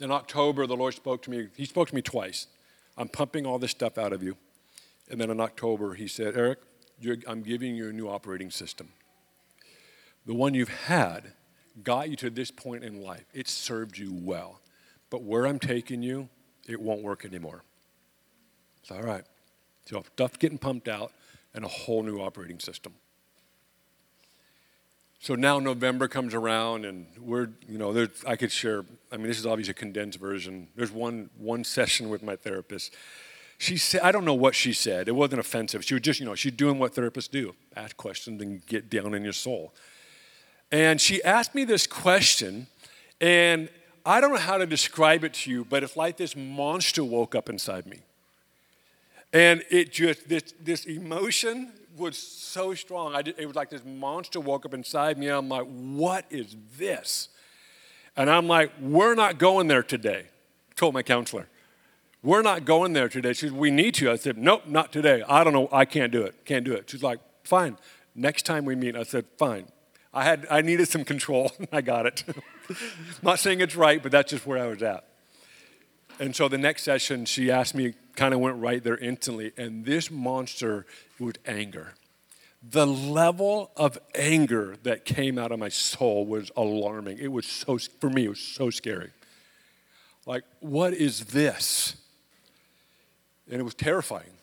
in 0.00 0.10
October, 0.10 0.66
the 0.66 0.76
Lord 0.76 0.94
spoke 0.94 1.20
to 1.24 1.30
me. 1.30 1.48
He 1.58 1.66
spoke 1.66 1.88
to 1.88 1.94
me 1.94 2.00
twice. 2.00 2.46
I'm 2.96 3.08
pumping 3.08 3.44
all 3.44 3.58
this 3.58 3.72
stuff 3.72 3.98
out 3.98 4.14
of 4.14 4.22
you. 4.22 4.38
And 5.10 5.20
then 5.20 5.28
in 5.28 5.40
October, 5.40 5.92
He 5.92 6.08
said, 6.08 6.38
Eric, 6.38 6.60
I'm 7.28 7.42
giving 7.42 7.76
you 7.76 7.90
a 7.90 7.92
new 7.92 8.08
operating 8.08 8.50
system. 8.50 8.94
The 10.24 10.32
one 10.32 10.54
you've 10.54 10.70
had 10.86 11.34
got 11.82 12.08
you 12.08 12.16
to 12.16 12.30
this 12.30 12.50
point 12.50 12.84
in 12.84 13.02
life. 13.02 13.24
It 13.32 13.48
served 13.48 13.98
you 13.98 14.12
well. 14.12 14.60
But 15.10 15.22
where 15.22 15.46
I'm 15.46 15.58
taking 15.58 16.02
you, 16.02 16.28
it 16.68 16.80
won't 16.80 17.02
work 17.02 17.24
anymore. 17.24 17.62
It's 18.82 18.90
all 18.90 19.02
right. 19.02 19.24
So 19.86 20.02
stuff 20.14 20.38
getting 20.38 20.58
pumped 20.58 20.88
out 20.88 21.12
and 21.54 21.64
a 21.64 21.68
whole 21.68 22.02
new 22.02 22.18
operating 22.18 22.58
system. 22.58 22.94
So 25.18 25.34
now 25.34 25.58
November 25.58 26.08
comes 26.08 26.34
around, 26.34 26.84
and 26.84 27.06
we're, 27.18 27.48
you 27.66 27.78
know, 27.78 28.06
I 28.26 28.36
could 28.36 28.52
share. 28.52 28.84
I 29.10 29.16
mean, 29.16 29.26
this 29.26 29.38
is 29.38 29.46
obviously 29.46 29.72
a 29.72 29.74
condensed 29.74 30.18
version. 30.18 30.68
There's 30.76 30.92
one 30.92 31.30
one 31.38 31.64
session 31.64 32.10
with 32.10 32.22
my 32.22 32.36
therapist. 32.36 32.94
She 33.58 33.78
said, 33.78 34.02
I 34.02 34.12
don't 34.12 34.26
know 34.26 34.34
what 34.34 34.54
she 34.54 34.74
said. 34.74 35.08
It 35.08 35.16
wasn't 35.16 35.40
offensive. 35.40 35.82
She 35.82 35.94
was 35.94 36.02
just, 36.02 36.20
you 36.20 36.26
know, 36.26 36.34
she's 36.34 36.52
doing 36.52 36.78
what 36.78 36.94
therapists 36.94 37.30
do: 37.30 37.54
ask 37.74 37.96
questions 37.96 38.42
and 38.42 38.64
get 38.66 38.90
down 38.90 39.14
in 39.14 39.24
your 39.24 39.32
soul. 39.32 39.72
And 40.72 41.00
she 41.00 41.22
asked 41.22 41.54
me 41.54 41.64
this 41.64 41.86
question, 41.86 42.66
and 43.20 43.68
I 44.04 44.20
don't 44.20 44.32
know 44.32 44.40
how 44.40 44.58
to 44.58 44.66
describe 44.66 45.24
it 45.24 45.34
to 45.34 45.50
you, 45.50 45.64
but 45.64 45.82
it's 45.82 45.96
like 45.96 46.16
this 46.16 46.36
monster 46.36 47.04
woke 47.04 47.34
up 47.34 47.48
inside 47.48 47.86
me. 47.86 48.00
And 49.32 49.64
it 49.70 49.92
just, 49.92 50.28
this, 50.28 50.54
this 50.60 50.84
emotion 50.86 51.72
was 51.96 52.16
so 52.16 52.74
strong. 52.74 53.14
I 53.14 53.22
did, 53.22 53.36
it 53.38 53.46
was 53.46 53.56
like 53.56 53.70
this 53.70 53.84
monster 53.84 54.40
woke 54.40 54.64
up 54.64 54.74
inside 54.74 55.18
me. 55.18 55.28
I'm 55.28 55.48
like, 55.48 55.66
what 55.66 56.24
is 56.30 56.56
this? 56.78 57.28
And 58.16 58.30
I'm 58.30 58.46
like, 58.46 58.72
we're 58.80 59.14
not 59.14 59.38
going 59.38 59.68
there 59.68 59.82
today. 59.82 60.26
Told 60.74 60.94
my 60.94 61.02
counselor, 61.02 61.48
we're 62.22 62.42
not 62.42 62.64
going 62.64 62.92
there 62.92 63.08
today. 63.08 63.32
She 63.32 63.48
said, 63.48 63.52
we 63.56 63.70
need 63.70 63.94
to. 63.94 64.10
I 64.10 64.16
said, 64.16 64.36
nope, 64.38 64.66
not 64.66 64.92
today. 64.92 65.22
I 65.28 65.44
don't 65.44 65.52
know. 65.52 65.68
I 65.72 65.84
can't 65.84 66.12
do 66.12 66.22
it. 66.22 66.44
Can't 66.44 66.64
do 66.64 66.72
it. 66.72 66.90
She's 66.90 67.02
like, 67.02 67.20
fine. 67.44 67.76
Next 68.14 68.46
time 68.46 68.64
we 68.64 68.74
meet, 68.74 68.96
I 68.96 69.02
said, 69.02 69.26
fine. 69.38 69.66
I 70.16 70.24
had 70.24 70.46
I 70.50 70.62
needed 70.62 70.88
some 70.88 71.04
control. 71.04 71.52
I 71.72 71.82
got 71.82 72.06
it. 72.06 72.24
not 73.22 73.38
saying 73.38 73.60
it's 73.60 73.76
right, 73.76 74.02
but 74.02 74.10
that's 74.10 74.30
just 74.30 74.46
where 74.46 74.58
I 74.58 74.66
was 74.66 74.82
at. 74.82 75.06
And 76.18 76.34
so 76.34 76.48
the 76.48 76.56
next 76.56 76.84
session, 76.84 77.26
she 77.26 77.50
asked 77.50 77.74
me, 77.74 77.92
kind 78.14 78.32
of 78.32 78.40
went 78.40 78.56
right 78.56 78.82
there 78.82 78.96
instantly. 78.96 79.52
And 79.58 79.84
this 79.84 80.10
monster 80.10 80.86
was 81.20 81.34
anger. 81.44 81.92
The 82.62 82.86
level 82.86 83.70
of 83.76 83.98
anger 84.14 84.76
that 84.84 85.04
came 85.04 85.38
out 85.38 85.52
of 85.52 85.58
my 85.58 85.68
soul 85.68 86.24
was 86.24 86.50
alarming. 86.56 87.18
It 87.18 87.30
was 87.30 87.44
so, 87.44 87.76
for 88.00 88.08
me, 88.08 88.24
it 88.24 88.30
was 88.30 88.40
so 88.40 88.70
scary. 88.70 89.10
Like, 90.24 90.44
what 90.60 90.94
is 90.94 91.26
this? 91.26 91.94
And 93.50 93.60
it 93.60 93.64
was 93.64 93.74
terrifying. 93.74 94.35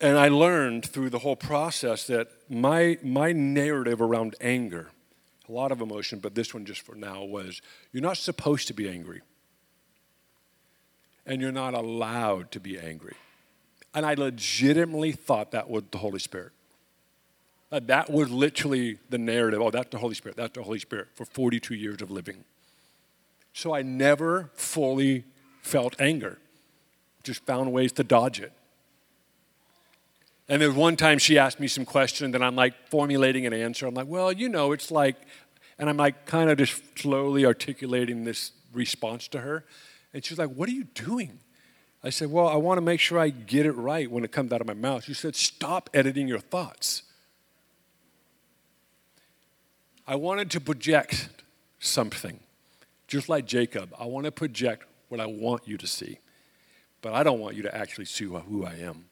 And 0.00 0.18
I 0.18 0.28
learned 0.28 0.84
through 0.84 1.10
the 1.10 1.20
whole 1.20 1.36
process 1.36 2.06
that 2.08 2.28
my, 2.50 2.98
my 3.02 3.32
narrative 3.32 4.00
around 4.00 4.34
anger, 4.40 4.90
a 5.48 5.52
lot 5.52 5.72
of 5.72 5.80
emotion, 5.80 6.18
but 6.18 6.34
this 6.34 6.52
one 6.52 6.66
just 6.66 6.82
for 6.82 6.94
now 6.94 7.24
was 7.24 7.62
you're 7.92 8.02
not 8.02 8.18
supposed 8.18 8.66
to 8.68 8.74
be 8.74 8.88
angry 8.88 9.22
and 11.24 11.40
you're 11.40 11.52
not 11.52 11.74
allowed 11.74 12.50
to 12.52 12.60
be 12.60 12.78
angry. 12.78 13.14
And 13.94 14.04
I 14.04 14.14
legitimately 14.14 15.12
thought 15.12 15.52
that 15.52 15.70
was 15.70 15.84
the 15.90 15.98
Holy 15.98 16.18
Spirit. 16.18 16.52
Uh, 17.72 17.80
that 17.86 18.10
was 18.10 18.30
literally 18.30 18.98
the 19.08 19.18
narrative. 19.18 19.60
Oh, 19.60 19.70
that's 19.70 19.90
the 19.90 19.98
Holy 19.98 20.14
Spirit. 20.14 20.36
That's 20.36 20.52
the 20.52 20.62
Holy 20.62 20.78
Spirit 20.78 21.08
for 21.14 21.24
42 21.24 21.74
years 21.74 22.00
of 22.02 22.10
living. 22.10 22.44
So 23.54 23.74
I 23.74 23.82
never 23.82 24.50
fully 24.54 25.24
felt 25.62 25.98
anger, 25.98 26.38
just 27.24 27.44
found 27.44 27.72
ways 27.72 27.90
to 27.92 28.04
dodge 28.04 28.38
it. 28.38 28.52
And 30.48 30.62
was 30.62 30.74
one 30.74 30.96
time 30.96 31.18
she 31.18 31.38
asked 31.38 31.58
me 31.58 31.66
some 31.66 31.84
question, 31.84 32.34
and 32.34 32.44
I'm 32.44 32.54
like 32.54 32.74
formulating 32.88 33.46
an 33.46 33.52
answer. 33.52 33.86
I'm 33.86 33.94
like, 33.94 34.06
well, 34.06 34.32
you 34.32 34.48
know, 34.48 34.72
it's 34.72 34.90
like, 34.90 35.16
and 35.78 35.88
I'm 35.88 35.96
like 35.96 36.24
kind 36.26 36.50
of 36.50 36.58
just 36.58 36.82
slowly 36.98 37.44
articulating 37.44 38.24
this 38.24 38.52
response 38.72 39.28
to 39.28 39.40
her. 39.40 39.64
And 40.14 40.24
she's 40.24 40.38
like, 40.38 40.50
What 40.50 40.68
are 40.68 40.72
you 40.72 40.84
doing? 40.84 41.40
I 42.02 42.10
said, 42.10 42.30
Well, 42.30 42.48
I 42.48 42.56
want 42.56 42.78
to 42.78 42.82
make 42.82 43.00
sure 43.00 43.18
I 43.18 43.30
get 43.30 43.66
it 43.66 43.72
right 43.72 44.10
when 44.10 44.24
it 44.24 44.32
comes 44.32 44.52
out 44.52 44.60
of 44.60 44.66
my 44.66 44.74
mouth. 44.74 45.04
She 45.04 45.14
said, 45.14 45.34
Stop 45.34 45.90
editing 45.92 46.28
your 46.28 46.38
thoughts. 46.38 47.02
I 50.06 50.14
wanted 50.14 50.50
to 50.52 50.60
project 50.60 51.28
something, 51.80 52.38
just 53.08 53.28
like 53.28 53.44
Jacob. 53.44 53.92
I 53.98 54.06
want 54.06 54.24
to 54.26 54.32
project 54.32 54.84
what 55.08 55.20
I 55.20 55.26
want 55.26 55.66
you 55.66 55.76
to 55.78 55.86
see, 55.86 56.18
but 57.02 57.12
I 57.12 57.24
don't 57.24 57.40
want 57.40 57.56
you 57.56 57.62
to 57.62 57.76
actually 57.76 58.04
see 58.04 58.24
who 58.24 58.64
I 58.64 58.74
am. 58.74 59.06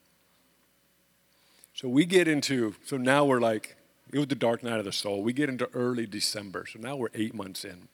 So 1.75 1.89
we 1.89 2.07
get 2.07 2.29
into, 2.29 2.77
so 2.85 2.97
now 2.97 3.25
we're 3.25 3.41
like, 3.41 3.75
it 4.13 4.19
was 4.19 4.29
the 4.29 4.37
dark 4.37 4.63
night 4.63 4.79
of 4.79 4.85
the 4.85 4.93
soul. 4.93 5.25
We 5.25 5.33
get 5.33 5.49
into 5.49 5.69
early 5.75 6.07
December. 6.07 6.67
So 6.73 6.79
now 6.79 6.95
we're 6.95 7.09
eight 7.15 7.35
months 7.35 7.65
in. 7.65 7.89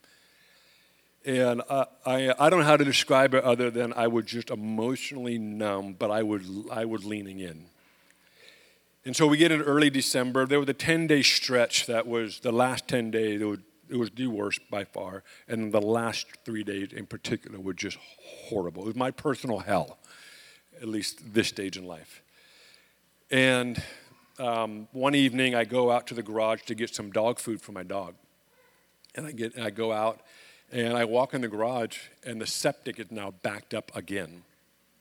And 1.25 1.63
I, 1.71 1.87
I, 2.05 2.35
I, 2.39 2.51
don't 2.51 2.61
know 2.61 2.67
how 2.67 2.77
to 2.77 2.85
describe 2.85 3.33
it 3.33 3.43
other 3.43 3.71
than 3.71 3.95
I 3.95 4.07
was 4.07 4.27
just 4.27 4.51
emotionally 4.51 5.39
numb, 5.39 5.97
but 5.99 6.11
I 6.11 6.23
was, 6.23 6.43
I 6.71 6.85
was 6.85 7.07
leaning 7.07 7.41
in. 7.41 7.67
And 9.07 9.17
so 9.17 9.27
we 9.27 9.39
get 9.39 9.51
into 9.51 9.65
early 9.65 9.89
December. 9.89 10.45
There 10.45 10.61
was 10.61 10.69
a 10.69 10.75
10 10.75 11.07
day 11.07 11.23
stretch 11.23 11.87
that 11.87 12.07
was 12.07 12.41
the 12.41 12.53
last 12.53 12.87
10 12.87 13.11
days, 13.11 13.41
it 13.41 13.45
was, 13.45 13.61
it 13.89 13.97
was 13.97 14.11
the 14.11 14.27
worst 14.27 14.61
by 14.71 14.85
far. 14.85 15.23
And 15.49 15.73
the 15.73 15.81
last 15.81 16.27
three 16.45 16.65
days 16.65 16.93
in 16.93 17.07
particular 17.07 17.59
were 17.59 17.73
just 17.73 17.97
horrible. 18.51 18.83
It 18.83 18.89
was 18.89 18.97
my 18.97 19.11
personal 19.11 19.61
hell, 19.61 19.99
at 20.83 20.89
least 20.89 21.33
this 21.33 21.49
stage 21.49 21.79
in 21.79 21.87
life. 21.87 22.23
And 23.31 23.81
um, 24.39 24.89
one 24.93 25.15
evening, 25.15 25.55
I 25.55 25.65
go 25.65 25.91
out 25.91 26.07
to 26.09 26.15
the 26.15 26.23
garage 26.23 26.63
to 26.63 26.75
get 26.75 26.95
some 26.95 27.13
dog 27.13 27.39
food 27.39 27.61
for 27.61 27.73
my 27.73 27.83
dog. 27.83 28.15
And 29.15 29.27
I, 29.27 29.33
get, 29.33 29.55
and 29.55 29.65
I 29.65 29.71
go 29.71 29.93
out 29.93 30.21
and 30.73 30.97
I 30.97 31.05
walk 31.05 31.35
in 31.35 31.41
the 31.41 31.49
garage, 31.49 31.99
and 32.25 32.41
the 32.41 32.47
septic 32.47 33.01
is 33.01 33.11
now 33.11 33.33
backed 33.43 33.75
up 33.75 33.91
again. 33.97 34.45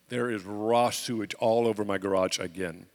There 0.10 0.32
is 0.32 0.44
raw 0.44 0.89
sewage 0.89 1.36
all 1.36 1.68
over 1.68 1.86
my 1.86 2.00
garage 2.00 2.39
again. 2.39 2.88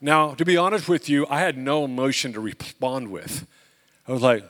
Now, 0.00 0.34
to 0.34 0.44
be 0.44 0.56
honest 0.56 0.88
with 0.88 1.08
you, 1.08 1.26
I 1.28 1.40
had 1.40 1.58
no 1.58 1.84
emotion 1.84 2.32
to 2.32 2.40
respond 2.40 3.10
with. 3.10 3.46
I 4.08 4.12
was 4.12 4.22
like, 4.22 4.44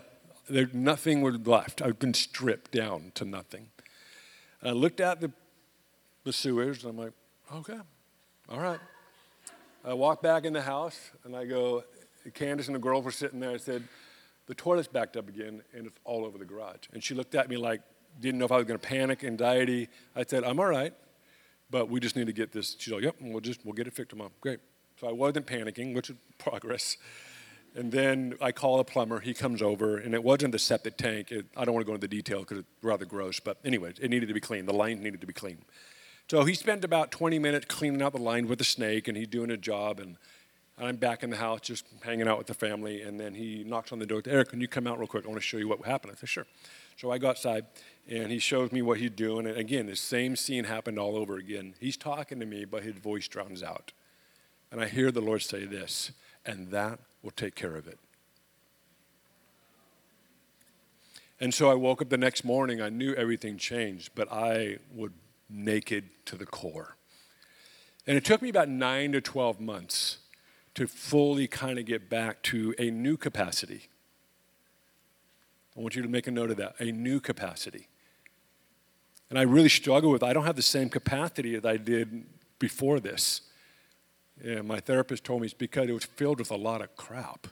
there, 0.49 0.69
nothing 0.73 1.23
was 1.23 1.45
left. 1.45 1.83
I've 1.83 1.99
been 1.99 2.15
stripped 2.15 2.71
down 2.71 3.11
to 3.17 3.25
nothing. 3.25 3.69
I 4.63 4.71
looked 4.71 5.01
at 5.01 5.21
the, 5.21 5.33
the 6.23 6.33
sewage, 6.33 6.85
and 6.85 6.91
I'm 6.91 6.97
like, 6.97 7.13
okay, 7.53 7.81
all 8.49 8.61
right. 8.61 8.81
I 9.87 9.95
walked 9.95 10.23
back 10.23 10.45
in 10.45 10.53
the 10.53 10.63
house, 10.63 10.99
and 11.25 11.37
I 11.37 11.45
go, 11.45 11.85
Candace 12.35 12.67
and 12.67 12.75
the 12.75 12.81
girls 12.81 13.05
were 13.05 13.13
sitting 13.13 13.39
there. 13.39 13.53
I 13.53 13.57
said, 13.57 13.85
the 14.47 14.55
toilet's 14.55 14.89
backed 14.89 15.17
up 15.17 15.29
again 15.29 15.63
and 15.75 15.87
it's 15.87 15.99
all 16.05 16.25
over 16.25 16.39
the 16.39 16.45
garage. 16.45 16.89
And 16.93 17.03
she 17.03 17.15
looked 17.15 17.35
at 17.35 17.49
me 17.49 17.57
like, 17.57 17.83
didn't 18.19 18.39
know 18.39 18.47
if 18.47 18.53
I 18.53 18.57
was 18.57 18.65
going 18.65 18.79
to 18.79 18.87
panic, 18.87 19.25
anxiety. 19.25 19.89
I 20.15 20.25
said, 20.25 20.45
I'm 20.45 20.59
all 20.59 20.67
right, 20.67 20.95
but 21.71 21.89
we 21.91 22.01
just 22.01 22.17
need 22.17 22.27
to 22.27 22.33
get 22.33 22.53
this. 22.53 22.77
She's 22.79 22.93
like, 22.93 23.03
yep, 23.03 23.17
we'll 23.21 23.41
just, 23.41 23.65
we'll 23.65 23.75
get 23.75 23.87
it 23.87 23.95
fixed 23.95 24.11
tomorrow. 24.11 24.33
Great. 24.41 24.61
So 25.01 25.09
I 25.09 25.13
wasn't 25.13 25.47
panicking, 25.47 25.95
which 25.95 26.11
is 26.11 26.17
progress. 26.39 26.97
And 27.75 27.93
then 27.93 28.35
I 28.41 28.53
call 28.53 28.81
a 28.81 28.85
plumber. 28.85 29.21
He 29.21 29.35
comes 29.35 29.61
over, 29.61 29.99
and 29.99 30.15
it 30.15 30.25
wasn't 30.25 30.53
the 30.53 30.59
septic 30.59 30.97
tank. 30.97 31.31
It, 31.31 31.45
I 31.57 31.67
don't 31.67 31.75
want 31.75 31.85
to 31.85 31.91
go 31.91 31.95
into 31.95 32.09
the 32.09 32.17
detail 32.17 32.41
because 32.41 32.59
it's 32.61 32.69
rather 32.81 33.05
gross, 33.05 33.39
but 33.39 33.59
anyway, 33.67 33.93
it 34.01 34.09
needed 34.09 34.29
to 34.29 34.35
be 34.35 34.41
cleaned. 34.41 34.67
The 34.67 34.73
line 34.73 35.03
needed 35.03 35.21
to 35.21 35.27
be 35.27 35.35
clean. 35.35 35.59
So 36.29 36.45
he 36.45 36.55
spent 36.55 36.85
about 36.85 37.11
20 37.11 37.39
minutes 37.39 37.67
cleaning 37.67 38.03
out 38.03 38.13
the 38.13 38.19
line 38.19 38.49
with 38.49 38.59
the 38.59 38.65
snake, 38.65 39.09
and 39.09 39.17
he's 39.17 39.29
doing 39.29 39.51
a 39.51 39.57
job. 39.57 40.01
And 40.01 40.17
and 40.79 40.87
I'm 40.87 40.97
back 40.97 41.23
in 41.23 41.31
the 41.31 41.37
house 41.37 41.61
just 41.63 41.87
hanging 42.03 42.29
out 42.29 42.37
with 42.37 42.47
the 42.47 42.55
family. 42.55 43.03
And 43.03 43.19
then 43.19 43.35
he 43.35 43.65
knocks 43.65 43.93
on 43.93 43.99
the 43.99 44.07
door. 44.07 44.23
Eric, 44.27 44.51
can 44.51 44.61
you 44.61 44.69
come 44.69 44.87
out 44.87 44.99
real 44.99 45.09
quick? 45.09 45.25
I 45.25 45.29
want 45.29 45.41
to 45.41 45.47
show 45.47 45.57
you 45.57 45.69
what 45.69 45.83
happened. 45.85 46.13
I 46.15 46.21
said, 46.21 46.29
sure. 46.29 46.47
So 46.97 47.11
I 47.11 47.19
go 47.19 47.31
outside 47.31 47.65
and 48.09 48.31
he 48.31 48.39
shows 48.39 48.73
me 48.73 48.83
what 48.83 48.99
he's 48.99 49.11
doing. 49.11 49.47
And 49.47 49.57
again, 49.57 49.87
the 49.87 49.97
same 49.97 50.37
scene 50.37 50.65
happened 50.65 50.99
all 50.99 51.17
over 51.17 51.37
again. 51.37 51.75
He's 51.81 51.97
talking 51.97 52.41
to 52.41 52.47
me, 52.47 52.65
but 52.65 52.83
his 52.83 52.95
voice 52.95 53.27
drowns 53.27 53.63
out. 53.63 53.93
And 54.71 54.81
I 54.81 54.89
hear 54.89 55.11
the 55.11 55.21
Lord 55.21 55.43
say 55.43 55.65
this, 55.65 56.13
and 56.45 56.71
that 56.71 56.99
will 57.23 57.31
take 57.31 57.55
care 57.55 57.77
of 57.77 57.87
it. 57.87 57.99
And 61.41 61.55
so 61.55 61.71
I 61.71 61.75
woke 61.75 62.03
up 62.03 62.09
the 62.09 62.19
next 62.19 62.45
morning, 62.45 62.81
I 62.81 62.89
knew 62.89 63.15
everything 63.15 63.59
changed, 63.59 64.11
but 64.15 64.31
I 64.33 64.79
was 64.95 65.11
naked 65.49 66.11
to 66.27 66.37
the 66.37 66.47
core. 66.47 66.97
And 68.07 68.17
it 68.17 68.25
took 68.25 68.43
me 68.43 68.49
about 68.49 68.69
nine 68.69 69.13
to 69.13 69.21
12 69.21 69.61
months 69.61 70.19
to 70.75 70.87
fully 70.87 71.47
kind 71.47 71.79
of 71.79 71.87
get 71.87 72.09
back 72.09 72.43
to 72.43 72.75
a 72.79 72.91
new 72.91 73.17
capacity. 73.17 73.89
I 75.77 75.81
want 75.81 75.97
you 75.97 76.03
to 76.03 76.09
make 76.09 76.27
a 76.27 76.31
note 76.31 76.51
of 76.51 76.57
that 76.59 76.77
a 76.79 76.93
new 76.93 77.21
capacity. 77.21 77.89
And 79.29 79.39
I 79.39 79.43
really 79.43 79.69
struggle 79.69 80.11
with 80.11 80.23
I 80.23 80.33
don't 80.33 80.45
have 80.45 80.57
the 80.57 80.63
same 80.63 80.89
capacity 80.89 81.59
that 81.59 81.69
I 81.69 81.77
did 81.77 82.25
before 82.59 83.01
this. 83.01 83.43
And 84.43 84.69
my 84.69 84.81
therapist 84.81 85.25
told 85.25 85.41
me 85.41 85.47
it's 85.47 85.55
because 85.55 85.89
it 85.89 85.93
was 85.93 86.05
filled 86.05 86.39
with 86.39 86.51
a 86.51 86.57
lot 86.57 86.83
of 86.83 86.95
crap. 86.95 87.47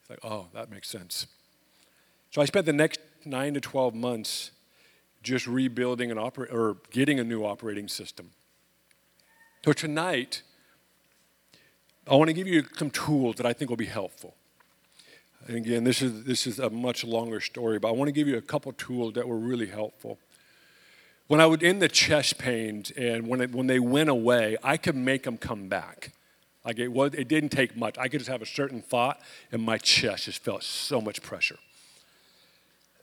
It's 0.00 0.10
like, 0.10 0.18
oh, 0.24 0.48
that 0.52 0.70
makes 0.70 0.88
sense. 0.88 1.26
So 2.30 2.42
I 2.42 2.44
spent 2.44 2.66
the 2.66 2.72
next 2.72 3.00
nine 3.24 3.54
to 3.54 3.60
12 3.60 3.94
months 3.94 4.50
just 5.22 5.46
rebuilding 5.46 6.10
an 6.10 6.18
oper- 6.18 6.52
or 6.52 6.76
getting 6.90 7.20
a 7.20 7.24
new 7.24 7.44
operating 7.44 7.88
system. 7.88 8.30
So 9.64 9.72
tonight, 9.72 10.42
I 12.08 12.16
want 12.16 12.28
to 12.28 12.34
give 12.34 12.48
you 12.48 12.64
some 12.76 12.90
tools 12.90 13.36
that 13.36 13.46
I 13.46 13.52
think 13.52 13.70
will 13.70 13.76
be 13.76 13.86
helpful. 13.86 14.34
And 15.46 15.56
again, 15.56 15.84
this 15.84 16.02
is, 16.02 16.24
this 16.24 16.46
is 16.46 16.58
a 16.58 16.70
much 16.70 17.04
longer 17.04 17.40
story, 17.40 17.78
but 17.78 17.88
I 17.88 17.92
want 17.92 18.08
to 18.08 18.12
give 18.12 18.28
you 18.28 18.36
a 18.36 18.42
couple 18.42 18.72
tools 18.72 19.14
that 19.14 19.26
were 19.26 19.38
really 19.38 19.66
helpful. 19.66 20.18
When 21.28 21.40
I 21.40 21.46
was 21.46 21.62
in 21.62 21.78
the 21.78 21.88
chest 21.88 22.38
pains 22.38 22.90
and 22.92 23.26
when, 23.26 23.40
it, 23.40 23.52
when 23.52 23.66
they 23.66 23.78
went 23.78 24.10
away, 24.10 24.56
I 24.62 24.76
could 24.76 24.96
make 24.96 25.22
them 25.22 25.36
come 25.36 25.68
back. 25.68 26.12
Like 26.64 26.78
it, 26.78 26.88
was, 26.88 27.14
it 27.14 27.28
didn't 27.28 27.50
take 27.50 27.76
much. 27.76 27.96
I 27.98 28.08
could 28.08 28.20
just 28.20 28.30
have 28.30 28.42
a 28.42 28.46
certain 28.46 28.82
thought, 28.82 29.20
and 29.50 29.62
my 29.62 29.78
chest 29.78 30.26
just 30.26 30.44
felt 30.44 30.62
so 30.62 31.00
much 31.00 31.22
pressure. 31.22 31.58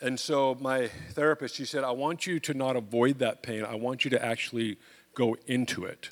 And 0.01 0.19
so 0.19 0.57
my 0.59 0.87
therapist, 0.87 1.55
she 1.55 1.65
said, 1.65 1.83
I 1.83 1.91
want 1.91 2.25
you 2.25 2.39
to 2.39 2.53
not 2.53 2.75
avoid 2.75 3.19
that 3.19 3.43
pain. 3.43 3.65
I 3.65 3.75
want 3.75 4.05
you 4.05 4.11
to 4.11 4.25
actually 4.25 4.77
go 5.13 5.35
into 5.45 5.83
it. 5.83 6.09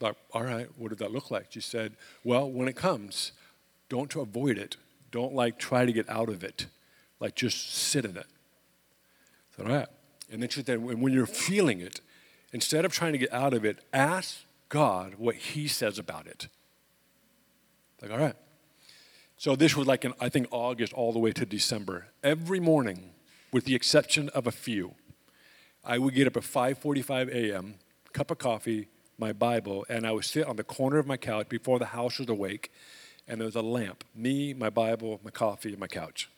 Like, 0.00 0.16
all 0.32 0.44
right, 0.44 0.68
what 0.78 0.88
did 0.88 0.98
that 0.98 1.12
look 1.12 1.30
like? 1.30 1.48
She 1.50 1.60
said, 1.60 1.92
well, 2.24 2.50
when 2.50 2.68
it 2.68 2.76
comes, 2.76 3.32
don't 3.90 4.14
avoid 4.16 4.56
it. 4.56 4.76
Don't 5.10 5.34
like 5.34 5.58
try 5.58 5.84
to 5.84 5.92
get 5.92 6.08
out 6.08 6.30
of 6.30 6.42
it. 6.42 6.66
Like 7.18 7.34
just 7.34 7.74
sit 7.74 8.06
in 8.06 8.16
it. 8.16 8.26
I 8.26 9.56
said, 9.56 9.66
all 9.66 9.76
right. 9.76 9.88
And 10.32 10.40
then 10.40 10.48
she 10.48 10.62
said, 10.62 10.82
when 10.82 11.12
you're 11.12 11.26
feeling 11.26 11.80
it, 11.80 12.00
instead 12.52 12.84
of 12.86 12.92
trying 12.92 13.12
to 13.12 13.18
get 13.18 13.32
out 13.32 13.52
of 13.52 13.64
it, 13.64 13.80
ask 13.92 14.38
God 14.70 15.16
what 15.18 15.34
He 15.34 15.68
says 15.68 15.98
about 15.98 16.26
it. 16.26 16.48
Like, 18.00 18.10
all 18.10 18.18
right. 18.18 18.36
So 19.40 19.56
this 19.56 19.74
was 19.74 19.86
like 19.86 20.04
in, 20.04 20.12
I 20.20 20.28
think, 20.28 20.48
August 20.50 20.92
all 20.92 21.14
the 21.14 21.18
way 21.18 21.32
to 21.32 21.46
December. 21.46 22.08
Every 22.22 22.60
morning, 22.60 23.12
with 23.50 23.64
the 23.64 23.74
exception 23.74 24.28
of 24.34 24.46
a 24.46 24.52
few, 24.52 24.96
I 25.82 25.96
would 25.96 26.12
get 26.12 26.26
up 26.26 26.36
at 26.36 26.42
5:45 26.42 27.30
a.m., 27.32 27.76
cup 28.12 28.30
of 28.30 28.36
coffee, 28.36 28.88
my 29.16 29.32
Bible, 29.32 29.86
and 29.88 30.06
I 30.06 30.12
would 30.12 30.26
sit 30.26 30.44
on 30.46 30.56
the 30.56 30.62
corner 30.62 30.98
of 30.98 31.06
my 31.06 31.16
couch 31.16 31.48
before 31.48 31.78
the 31.78 31.86
house 31.86 32.18
was 32.18 32.28
awake, 32.28 32.70
and 33.26 33.40
there 33.40 33.46
was 33.46 33.56
a 33.56 33.62
lamp, 33.62 34.04
me, 34.14 34.52
my 34.52 34.68
Bible, 34.68 35.20
my 35.24 35.30
coffee, 35.30 35.70
and 35.70 35.78
my 35.78 35.88
couch. 35.88 36.28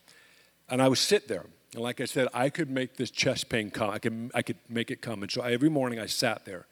And 0.68 0.80
I 0.80 0.86
would 0.86 0.98
sit 0.98 1.26
there. 1.26 1.46
And 1.74 1.82
like 1.82 2.00
I 2.00 2.04
said, 2.04 2.28
I 2.32 2.50
could 2.50 2.70
make 2.70 2.98
this 2.98 3.10
chest 3.10 3.48
pain 3.48 3.72
come. 3.72 3.90
I 3.90 3.98
could, 3.98 4.30
I 4.32 4.42
could 4.42 4.58
make 4.68 4.92
it 4.92 5.02
come. 5.02 5.24
And 5.24 5.32
so 5.32 5.42
every 5.42 5.70
morning 5.70 5.98
I 5.98 6.06
sat 6.06 6.44
there. 6.44 6.66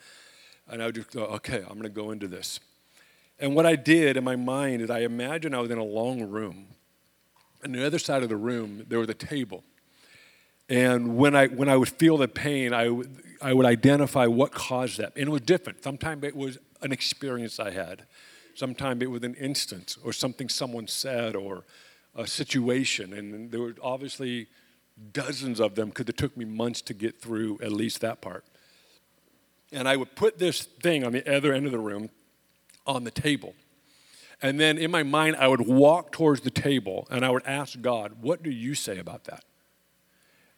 And 0.68 0.81
I 0.81 0.87
would 0.87 0.95
just 0.95 1.11
go, 1.11 1.24
okay, 1.24 1.59
I'm 1.62 1.81
going 1.81 1.83
to 1.83 1.89
go 1.89 2.12
into 2.12 2.28
this. 2.28 2.61
And 3.41 3.55
what 3.55 3.64
I 3.64 3.74
did 3.74 4.18
in 4.18 4.24
my 4.24 4.36
mind 4.36 4.82
is 4.82 4.91
I 4.91 5.01
imagined 5.01 5.57
I 5.57 5.61
was 5.61 5.70
in 5.70 5.78
a 5.78 5.84
long 5.84 6.28
room. 6.28 6.66
On 7.64 7.72
the 7.72 7.84
other 7.84 7.99
side 7.99 8.22
of 8.22 8.28
the 8.28 8.36
room, 8.36 8.84
there 8.86 8.99
was 8.99 9.09
a 9.09 9.14
table. 9.14 9.64
And 10.68 11.16
when 11.16 11.34
I, 11.34 11.49
when 11.49 11.68
I 11.68 11.76
would 11.76 11.88
feel 11.88 12.18
the 12.18 12.28
pain, 12.28 12.72
I 12.74 12.91
would, 12.91 13.22
I 13.41 13.55
would 13.55 13.66
identify 13.66 14.26
what 14.26 14.53
caused 14.53 14.99
that. 14.99 15.16
And 15.16 15.28
it 15.28 15.30
was 15.30 15.41
different. 15.41 15.82
Sometimes 15.82 16.22
it 16.24 16.36
was 16.36 16.59
an 16.82 16.93
experience 16.93 17.59
I 17.59 17.70
had, 17.70 18.05
sometimes 18.55 19.03
it 19.03 19.11
was 19.11 19.22
an 19.22 19.34
instance 19.34 19.97
or 20.05 20.12
something 20.12 20.49
someone 20.49 20.86
said 20.86 21.34
or 21.34 21.64
a 22.14 22.26
situation. 22.26 23.14
And 23.14 23.51
there 23.51 23.61
were 23.61 23.74
obviously 23.82 24.49
dozens 25.12 25.61
of 25.61 25.74
them 25.74 25.88
because 25.88 26.09
it 26.09 26.18
took 26.18 26.36
me 26.36 26.45
months 26.45 26.82
to 26.82 26.95
get 26.95 27.20
through 27.20 27.59
at 27.62 27.72
least 27.72 28.03
that 28.03 28.20
part. 28.20 28.45
And 29.72 29.88
I 29.88 29.97
would 29.97 30.14
put 30.14 30.38
this 30.38 30.62
thing 30.62 31.05
on 31.05 31.12
the 31.12 31.28
other 31.34 31.53
end 31.53 31.64
of 31.64 31.72
the 31.72 31.78
room 31.78 32.11
on 32.87 33.05
the 33.05 33.11
table. 33.11 33.55
And 34.43 34.59
then 34.59 34.78
in 34.78 34.91
my 34.91 35.03
mind, 35.03 35.37
I 35.37 35.49
would 35.49 35.66
walk 35.66 36.12
towards 36.12 36.41
the 36.41 36.51
table 36.51 37.07
and 37.11 37.24
I 37.24 37.31
would 37.31 37.45
ask 37.47 37.81
God, 37.81 38.16
What 38.20 38.43
do 38.43 38.51
you 38.51 38.74
say 38.74 38.99
about 38.99 39.24
that? 39.24 39.45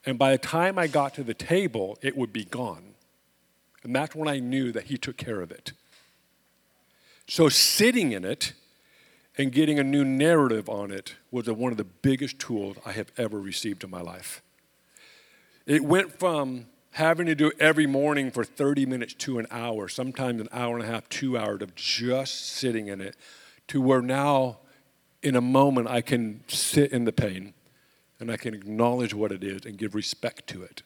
And 0.05 0.19
by 0.19 0.33
the 0.33 0.39
time 0.39 0.79
I 0.79 0.87
got 0.87 1.15
to 1.15 1.25
the 1.25 1.35
table, 1.35 1.99
it 2.03 2.17
would 2.17 2.33
be 2.33 2.45
gone. 2.45 2.95
And 3.83 3.95
that's 3.95 4.15
when 4.15 4.29
I 4.29 4.39
knew 4.39 4.73
that 4.73 4.85
He 4.85 4.97
took 4.97 5.17
care 5.17 5.41
of 5.41 5.51
it. 5.51 5.73
So 7.27 7.49
sitting 7.49 8.13
in 8.13 8.25
it 8.25 8.53
and 9.39 9.51
getting 9.51 9.79
a 9.79 9.85
new 9.85 10.05
narrative 10.05 10.69
on 10.69 10.91
it 10.91 11.15
was 11.31 11.49
one 11.49 11.73
of 11.73 11.79
the 11.79 11.85
biggest 11.85 12.39
tools 12.39 12.77
I 12.85 12.93
have 12.93 13.11
ever 13.17 13.41
received 13.41 13.83
in 13.85 13.91
my 13.91 14.01
life. 14.01 14.43
It 15.67 15.83
went 15.83 16.19
from 16.19 16.67
having 16.93 17.27
to 17.27 17.35
do 17.35 17.51
every 17.59 17.87
morning 17.87 18.31
for 18.31 18.45
30 18.45 18.87
minutes 18.87 19.15
to 19.15 19.39
an 19.39 19.47
hour, 19.51 19.89
sometimes 19.89 20.41
an 20.41 20.49
hour 20.53 20.77
and 20.77 20.85
a 20.85 20.87
half, 20.87 21.09
two 21.09 21.37
hours 21.39 21.63
of 21.63 21.75
just 21.75 22.47
sitting 22.47 22.89
in 22.89 23.01
it, 23.01 23.17
to 23.69 23.81
where 23.81 24.03
now, 24.03 24.59
in 25.23 25.35
a 25.35 25.41
moment, 25.41 25.89
I 25.89 26.03
can 26.03 26.45
sit 26.49 26.93
in 26.93 27.05
the 27.05 27.13
pain 27.13 27.55
and 28.21 28.31
I 28.31 28.37
can 28.37 28.55
acknowledge 28.55 29.15
what 29.15 29.33
it 29.33 29.43
is 29.43 29.65
and 29.65 29.79
give 29.79 29.95
respect 29.95 30.47
to 30.49 30.63
it. 30.63 30.83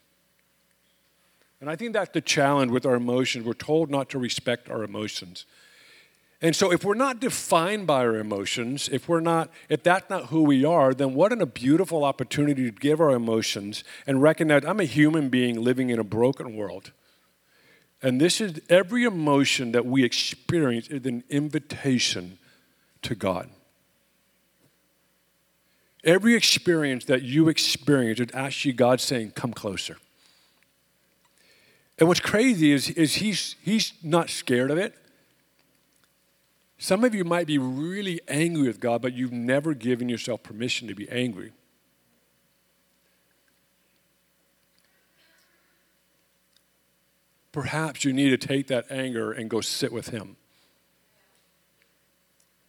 And 1.60 1.68
I 1.68 1.76
think 1.76 1.92
that's 1.92 2.12
the 2.12 2.20
challenge 2.20 2.70
with 2.70 2.86
our 2.86 2.94
emotions. 2.94 3.44
We're 3.44 3.54
told 3.54 3.90
not 3.90 4.08
to 4.10 4.18
respect 4.18 4.70
our 4.70 4.84
emotions. 4.84 5.44
And 6.42 6.54
so 6.54 6.70
if 6.70 6.84
we're 6.84 6.94
not 6.94 7.20
defined 7.20 7.86
by 7.86 8.00
our 8.00 8.16
emotions, 8.16 8.88
if 8.90 9.08
we're 9.08 9.20
not 9.20 9.50
if 9.68 9.82
that's 9.82 10.10
not 10.10 10.26
who 10.26 10.42
we 10.42 10.64
are, 10.64 10.92
then 10.92 11.14
what 11.14 11.32
a 11.32 11.46
beautiful 11.46 12.04
opportunity 12.04 12.64
to 12.64 12.70
give 12.70 13.00
our 13.00 13.12
emotions 13.12 13.84
and 14.06 14.20
recognize 14.20 14.64
I'm 14.64 14.80
a 14.80 14.84
human 14.84 15.30
being 15.30 15.60
living 15.60 15.88
in 15.90 15.98
a 15.98 16.04
broken 16.04 16.54
world. 16.54 16.92
And 18.02 18.20
this 18.20 18.40
is 18.40 18.60
every 18.68 19.04
emotion 19.04 19.72
that 19.72 19.86
we 19.86 20.04
experience 20.04 20.88
is 20.88 21.06
an 21.06 21.24
invitation 21.30 22.38
to 23.02 23.14
God. 23.14 23.48
Every 26.04 26.34
experience 26.34 27.06
that 27.06 27.22
you 27.22 27.48
experience 27.48 28.20
is 28.20 28.28
actually 28.34 28.74
God 28.74 29.00
saying, 29.00 29.32
Come 29.32 29.52
closer. 29.52 29.96
And 31.98 32.08
what's 32.08 32.20
crazy 32.20 32.72
is, 32.72 32.90
is 32.90 33.16
he's, 33.16 33.56
he's 33.62 33.94
not 34.02 34.28
scared 34.28 34.70
of 34.70 34.76
it. 34.76 34.94
Some 36.78 37.04
of 37.04 37.14
you 37.14 37.24
might 37.24 37.46
be 37.46 37.58
really 37.58 38.20
angry 38.28 38.66
with 38.66 38.80
God, 38.80 39.00
but 39.00 39.14
you've 39.14 39.32
never 39.32 39.74
given 39.74 40.08
yourself 40.08 40.42
permission 40.42 40.88
to 40.88 40.94
be 40.94 41.08
angry. 41.08 41.52
Perhaps 47.50 48.04
you 48.04 48.12
need 48.12 48.28
to 48.28 48.36
take 48.36 48.66
that 48.66 48.84
anger 48.90 49.32
and 49.32 49.48
go 49.48 49.62
sit 49.62 49.90
with 49.90 50.10
Him. 50.10 50.36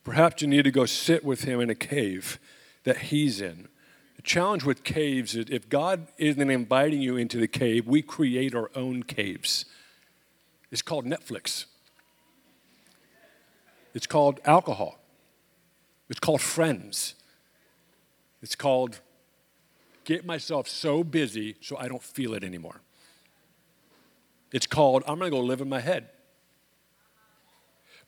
Perhaps 0.05 0.41
you 0.41 0.47
need 0.47 0.64
to 0.64 0.72
go 0.72 0.86
sit 0.86 1.26
with 1.26 1.43
Him 1.43 1.60
in 1.60 1.70
a 1.70 1.76
cave 1.76 2.39
that 2.86 2.97
He's 2.97 3.41
in. 3.41 3.68
The 4.16 4.22
challenge 4.22 4.64
with 4.64 4.86
caves 4.86 5.36
is 5.36 5.47
if 5.49 5.68
God 5.68 6.08
isn't 6.18 6.49
inviting 6.49 7.01
you 7.01 7.18
into 7.18 7.38
the 7.38 7.49
cave, 7.49 7.86
we 7.86 8.01
create 8.01 8.55
our 8.55 8.72
own 8.74 9.03
caves. 9.03 9.66
It's 10.72 10.82
called 10.82 11.05
Netflix. 11.05 11.66
It's 13.97 14.05
called 14.05 14.39
alcohol. 14.45 14.99
It's 16.07 16.19
called 16.19 16.39
friends. 16.39 17.15
It's 18.43 18.55
called 18.55 18.99
get 20.05 20.23
myself 20.23 20.67
so 20.67 21.03
busy 21.03 21.55
so 21.61 21.75
I 21.77 21.87
don't 21.87 22.03
feel 22.03 22.35
it 22.35 22.43
anymore. 22.43 22.81
It's 24.53 24.67
called 24.67 25.01
I'm 25.07 25.17
going 25.17 25.31
to 25.31 25.35
go 25.35 25.43
live 25.43 25.61
in 25.61 25.67
my 25.67 25.79
head. 25.79 26.09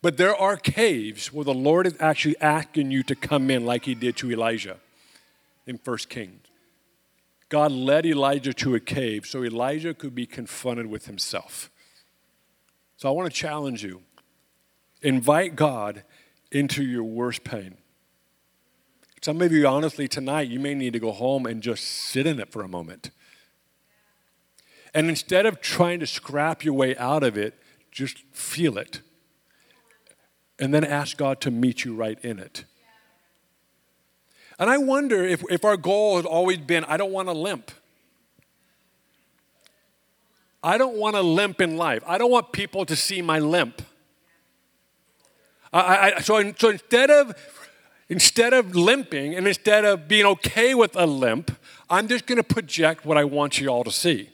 But 0.04 0.18
there 0.18 0.36
are 0.36 0.58
caves 0.58 1.34
where 1.34 1.44
the 1.44 1.56
Lord 1.56 1.88
is 1.88 1.96
actually 2.00 2.40
asking 2.40 2.92
you 2.92 3.02
to 3.02 3.16
come 3.16 3.50
in, 3.50 3.66
like 3.66 3.86
he 3.86 3.96
did 3.96 4.16
to 4.18 4.32
Elijah 4.32 4.78
in 5.66 5.80
1 5.84 5.98
Kings. 6.08 6.46
God 7.50 7.72
led 7.72 8.06
Elijah 8.06 8.54
to 8.54 8.76
a 8.76 8.80
cave 8.80 9.26
so 9.26 9.44
Elijah 9.44 9.96
could 9.96 10.14
be 10.14 10.28
confronted 10.28 10.86
with 10.86 11.08
himself. 11.08 11.72
So 12.96 13.10
I 13.10 13.12
want 13.12 13.34
to 13.34 13.36
challenge 13.36 13.84
you 13.84 14.04
invite 15.02 15.56
God 15.56 16.04
into 16.52 16.84
your 16.84 17.04
worst 17.04 17.44
pain. 17.44 17.78
Some 19.22 19.42
of 19.42 19.52
you, 19.52 19.68
honestly, 19.68 20.08
tonight, 20.08 20.48
you 20.48 20.60
may 20.60 20.74
need 20.74 20.94
to 20.94 21.00
go 21.00 21.12
home 21.12 21.46
and 21.46 21.62
just 21.62 21.84
sit 21.84 22.26
in 22.26 22.40
it 22.40 22.52
for 22.52 22.64
a 22.64 22.68
moment. 22.68 23.12
And 24.94 25.10
instead 25.10 25.46
of 25.46 25.62
trying 25.62 26.00
to 26.00 26.08
scrap 26.08 26.64
your 26.64 26.74
way 26.74 26.96
out 26.98 27.24
of 27.24 27.38
it, 27.38 27.60
just 27.92 28.20
feel 28.32 28.78
it 28.78 29.02
and 30.60 30.74
then 30.74 30.84
ask 30.84 31.18
God 31.18 31.40
to 31.42 31.52
meet 31.52 31.86
you 31.86 31.96
right 31.96 32.20
in 32.24 32.38
it. 32.38 32.66
And 34.60 34.70
I 34.70 34.78
wonder 34.78 35.24
if, 35.24 35.44
if 35.50 35.64
our 35.64 35.78
goal 35.78 36.18
has 36.18 36.26
always 36.26 36.58
been 36.58 36.84
I 36.84 36.98
don't 36.98 37.12
want 37.12 37.30
to 37.30 37.34
limp. 37.34 37.72
I 40.62 40.78
don't 40.78 40.98
want 40.98 41.16
to 41.16 41.22
limp 41.22 41.62
in 41.62 41.78
life. 41.78 42.04
I 42.06 42.18
don't 42.18 42.30
want 42.30 42.52
people 42.52 42.86
to 42.86 42.96
see 42.96 43.22
my 43.22 43.40
limp. 43.40 43.82
I, 45.72 46.14
I, 46.18 46.20
so, 46.22 46.54
so 46.58 46.70
instead 46.70 47.12
of 47.12 47.36
instead 48.10 48.54
of 48.54 48.76
limping 48.76 49.36
and 49.36 49.48
instead 49.48 49.86
of 49.86 50.08
being 50.08 50.26
okay 50.26 50.74
with 50.74 50.96
a 50.96 51.06
limp, 51.06 51.56
I'm 51.90 52.08
just 52.08 52.26
going 52.26 52.38
to 52.38 52.44
project 52.44 53.06
what 53.06 53.18
I 53.18 53.24
want 53.24 53.60
you 53.60 53.70
all 53.70 53.84
to 53.84 53.92
see. 53.92 54.30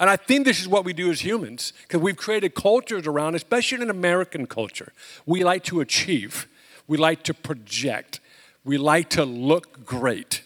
And 0.00 0.10
I 0.10 0.16
think 0.16 0.44
this 0.44 0.60
is 0.60 0.68
what 0.68 0.84
we 0.84 0.92
do 0.92 1.10
as 1.10 1.24
humans 1.24 1.72
because 1.82 2.00
we've 2.00 2.16
created 2.16 2.54
cultures 2.54 3.06
around, 3.06 3.34
especially 3.34 3.82
in 3.82 3.90
American 3.90 4.46
culture. 4.46 4.92
We 5.26 5.44
like 5.44 5.62
to 5.64 5.80
achieve, 5.80 6.48
we 6.86 6.96
like 6.96 7.22
to 7.24 7.34
project, 7.34 8.20
we 8.64 8.78
like 8.78 9.10
to 9.10 9.24
look 9.24 9.84
great. 9.84 10.42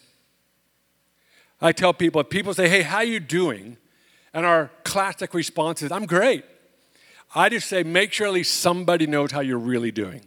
I 1.61 1.71
tell 1.71 1.93
people, 1.93 2.21
if 2.21 2.29
people 2.29 2.53
say, 2.53 2.69
hey, 2.69 2.83
how 2.83 3.01
you 3.01 3.19
doing? 3.19 3.77
And 4.33 4.45
our 4.45 4.71
classic 4.83 5.33
response 5.33 5.81
is, 5.81 5.91
I'm 5.91 6.05
great. 6.05 6.45
I 7.33 7.49
just 7.49 7.67
say, 7.67 7.83
make 7.83 8.11
sure 8.11 8.27
at 8.27 8.33
least 8.33 8.55
somebody 8.55 9.05
knows 9.05 9.31
how 9.31 9.41
you're 9.41 9.59
really 9.59 9.91
doing. 9.91 10.21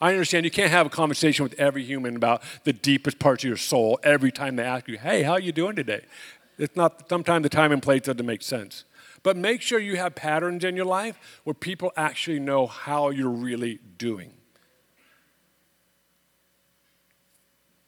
I 0.00 0.10
understand 0.10 0.44
you 0.44 0.50
can't 0.50 0.70
have 0.70 0.86
a 0.86 0.90
conversation 0.90 1.44
with 1.44 1.54
every 1.60 1.84
human 1.84 2.16
about 2.16 2.42
the 2.64 2.72
deepest 2.72 3.18
parts 3.18 3.44
of 3.44 3.48
your 3.48 3.56
soul 3.56 4.00
every 4.02 4.32
time 4.32 4.56
they 4.56 4.64
ask 4.64 4.88
you, 4.88 4.98
hey, 4.98 5.22
how 5.22 5.32
are 5.32 5.40
you 5.40 5.52
doing 5.52 5.76
today? 5.76 6.04
It's 6.58 6.74
not, 6.74 7.08
sometimes 7.08 7.44
the 7.44 7.48
time 7.48 7.72
and 7.72 7.82
place 7.82 8.02
doesn't 8.02 8.26
make 8.26 8.42
sense. 8.42 8.84
But 9.22 9.36
make 9.36 9.62
sure 9.62 9.78
you 9.78 9.96
have 9.96 10.14
patterns 10.14 10.64
in 10.64 10.74
your 10.74 10.86
life 10.86 11.40
where 11.44 11.54
people 11.54 11.92
actually 11.96 12.40
know 12.40 12.66
how 12.66 13.10
you're 13.10 13.30
really 13.30 13.78
doing. 13.96 14.32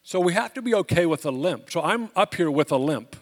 So 0.03 0.19
we 0.19 0.33
have 0.33 0.53
to 0.53 0.61
be 0.61 0.73
okay 0.75 1.05
with 1.05 1.25
a 1.25 1.31
limp. 1.31 1.71
So 1.71 1.81
I'm 1.81 2.11
up 2.15 2.35
here 2.35 2.51
with 2.51 2.71
a 2.71 2.77
limp. 2.77 3.15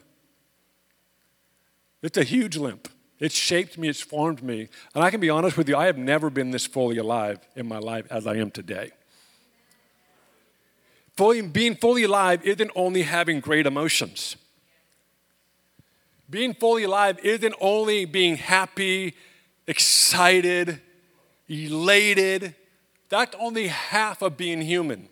It's 2.01 2.17
a 2.17 2.23
huge 2.23 2.57
limp. 2.57 2.89
It's 3.24 3.36
shaped 3.36 3.78
me, 3.78 3.88
it's 3.88 4.01
formed 4.01 4.43
me. 4.43 4.67
And 4.93 5.01
I 5.01 5.09
can 5.09 5.21
be 5.21 5.30
honest 5.30 5.55
with 5.55 5.69
you, 5.69 5.78
I 5.78 5.86
have 5.86 5.97
never 5.97 6.30
been 6.30 6.51
this 6.51 6.65
fully 6.65 6.97
alive 6.97 7.39
in 7.55 7.65
my 7.65 7.80
life 7.80 8.05
as 8.11 8.28
I 8.28 8.36
am 8.36 8.51
today. 8.51 8.91
Fully, 11.15 11.41
being 11.41 11.76
fully 11.76 12.03
alive 12.03 12.45
isn't 12.45 12.69
only 12.76 13.03
having 13.03 13.39
great 13.39 13.65
emotions. 13.65 14.36
Being 16.30 16.53
fully 16.53 16.84
alive 16.84 17.17
isn't 17.24 17.55
only 17.61 18.03
being 18.03 18.36
happy, 18.36 19.13
excited, 19.67 20.82
elated. 21.47 22.55
That's 23.07 23.34
only 23.39 23.67
half 23.67 24.21
of 24.21 24.36
being 24.36 24.59
human. 24.59 25.07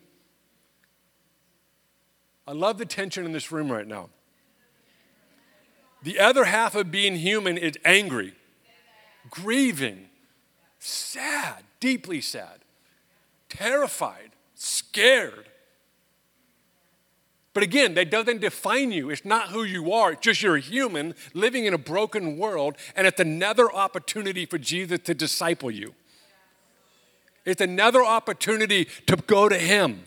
I 2.45 2.51
love 2.51 2.77
the 2.77 2.85
tension 2.85 3.23
in 3.23 3.31
this 3.31 3.53
room 3.53 3.71
right 3.71 3.87
now. 3.87 4.09
The 6.03 6.19
other 6.19 6.45
half 6.45 6.75
of 6.75 6.91
being 6.91 7.17
human 7.17 7.57
is 7.57 7.77
angry, 7.85 8.33
grieving, 9.29 10.09
sad, 10.79 11.63
deeply 11.79 12.21
sad, 12.21 12.61
terrified, 13.49 14.31
scared. 14.55 15.47
But 17.53 17.63
again, 17.63 17.95
that 17.95 18.09
doesn't 18.09 18.39
define 18.39 18.91
you. 18.91 19.09
It's 19.09 19.25
not 19.25 19.49
who 19.49 19.63
you 19.63 19.91
are. 19.91 20.13
It's 20.13 20.21
just 20.21 20.41
you're 20.41 20.55
a 20.55 20.61
human 20.61 21.15
living 21.33 21.65
in 21.65 21.73
a 21.73 21.77
broken 21.77 22.37
world, 22.37 22.77
and 22.95 23.05
it's 23.05 23.19
another 23.19 23.71
opportunity 23.71 24.45
for 24.45 24.57
Jesus 24.57 24.99
to 25.03 25.13
disciple 25.13 25.69
you. 25.69 25.93
It's 27.43 27.61
another 27.61 28.03
opportunity 28.03 28.85
to 29.07 29.17
go 29.17 29.49
to 29.49 29.57
Him 29.57 30.05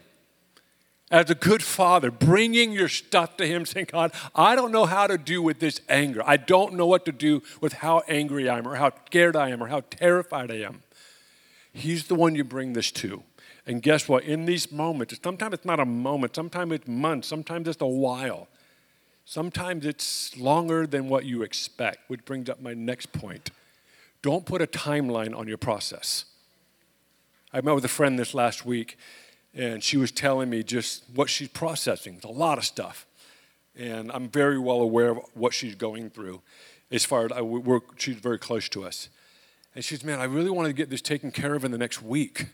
as 1.15 1.31
a 1.31 1.35
good 1.37 1.63
father, 1.63 2.11
bringing 2.11 2.73
your 2.73 2.89
stuff 2.89 3.37
to 3.37 3.47
Him, 3.47 3.65
saying, 3.65 3.87
God, 3.93 4.13
I 4.35 4.57
don't 4.57 4.73
know 4.73 4.85
how 4.85 5.07
to 5.07 5.17
do 5.17 5.41
with 5.41 5.61
this 5.61 5.81
anger. 5.89 6.21
I 6.27 6.37
don't 6.37 6.75
know 6.75 6.87
what 6.87 7.05
to 7.05 7.13
do 7.13 7.41
with 7.61 7.75
how 7.75 8.03
angry 8.09 8.49
I 8.49 8.59
am, 8.59 8.67
or 8.67 8.75
how 8.75 8.91
scared 9.07 9.37
I 9.37 9.51
am, 9.51 9.63
or 9.63 9.69
how 9.69 9.83
terrified 9.91 10.51
I 10.51 10.57
am. 10.57 10.83
He's 11.73 12.09
the 12.09 12.17
one 12.17 12.35
you 12.35 12.43
bring 12.43 12.73
this 12.73 12.91
to. 12.93 13.23
And 13.65 13.81
guess 13.81 14.09
what? 14.09 14.25
In 14.25 14.45
these 14.45 14.73
moments, 14.73 15.17
sometimes 15.23 15.55
it's 15.55 15.65
not 15.65 15.79
a 15.79 15.85
moment, 15.85 16.35
sometimes 16.35 16.73
it's 16.73 16.89
months, 16.89 17.29
sometimes 17.29 17.69
it's 17.69 17.81
a 17.81 17.87
while. 17.87 18.49
Sometimes 19.25 19.87
it's 19.87 20.37
longer 20.37 20.85
than 20.85 21.09
what 21.09 21.25
you 21.25 21.43
expect, 21.43 21.99
which 22.09 22.25
brings 22.25 22.51
up 22.51 22.61
my 22.61 22.75
next 22.75 23.13
point. 23.13 23.51
Don't 24.21 24.45
put 24.45 24.61
a 24.61 24.67
timeline 24.67 25.35
on 25.35 25.47
your 25.47 25.59
process. 25.59 26.25
I 27.53 27.61
met 27.61 27.77
with 27.77 27.85
a 27.85 27.89
friend 27.89 28.19
this 28.19 28.35
last 28.35 28.67
week, 28.67 28.99
and 29.55 29.83
she 29.83 29.97
was 29.97 30.11
telling 30.11 30.51
me 30.51 30.63
just 30.63 31.05
what 31.15 31.31
she's 31.31 31.49
processing. 31.49 32.15
It's 32.17 32.25
a 32.25 32.29
lot 32.29 32.59
of 32.59 32.65
stuff. 32.65 33.07
And 33.77 34.11
I'm 34.13 34.29
very 34.29 34.59
well 34.59 34.81
aware 34.81 35.11
of 35.11 35.19
what 35.35 35.53
she's 35.55 35.75
going 35.75 36.11
through 36.11 36.43
as 36.91 37.05
far 37.05 37.25
as 37.27 37.33
I 37.33 37.43
work, 37.43 37.99
she's 37.99 38.17
very 38.17 38.39
close 38.39 38.69
to 38.71 38.85
us. 38.85 39.09
And 39.75 39.85
she 39.85 39.97
says, 39.97 40.05
Man, 40.05 40.21
I 40.21 40.25
really 40.25 40.51
want 40.51 40.69
to 40.69 40.73
get 40.73 40.91
this 40.91 41.03
taken 41.03 41.31
care 41.31 41.55
of 41.55 41.65
in 41.65 41.73
the 41.73 41.79
next 41.79 42.03
week 42.03 42.47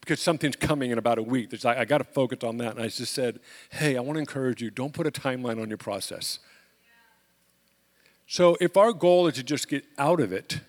because 0.00 0.20
something's 0.20 0.56
coming 0.56 0.90
in 0.90 0.98
about 0.98 1.18
a 1.18 1.22
week. 1.22 1.50
There's, 1.50 1.64
I, 1.64 1.80
I 1.80 1.84
got 1.84 1.98
to 1.98 2.04
focus 2.04 2.38
on 2.42 2.56
that. 2.58 2.72
And 2.74 2.80
I 2.80 2.88
just 2.88 3.12
said, 3.12 3.38
Hey, 3.70 3.96
I 3.96 4.00
want 4.00 4.16
to 4.16 4.20
encourage 4.20 4.60
you, 4.60 4.70
don't 4.70 4.92
put 4.92 5.06
a 5.06 5.12
timeline 5.12 5.62
on 5.62 5.68
your 5.68 5.78
process. 5.78 6.40
So 8.26 8.56
if 8.60 8.76
our 8.76 8.92
goal 8.92 9.26
is 9.28 9.34
to 9.34 9.42
just 9.42 9.68
get 9.68 9.84
out 9.98 10.20
of 10.20 10.32
it, 10.32 10.60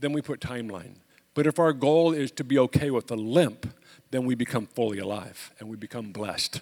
then 0.00 0.12
we 0.12 0.20
put 0.20 0.40
timeline. 0.40 0.96
But 1.32 1.46
if 1.46 1.58
our 1.58 1.72
goal 1.72 2.12
is 2.12 2.30
to 2.32 2.44
be 2.44 2.58
okay 2.58 2.90
with 2.90 3.06
the 3.06 3.16
limp, 3.16 3.72
then 4.14 4.24
we 4.24 4.36
become 4.36 4.66
fully 4.66 4.98
alive 4.98 5.50
and 5.58 5.68
we 5.68 5.76
become 5.76 6.12
blessed. 6.12 6.60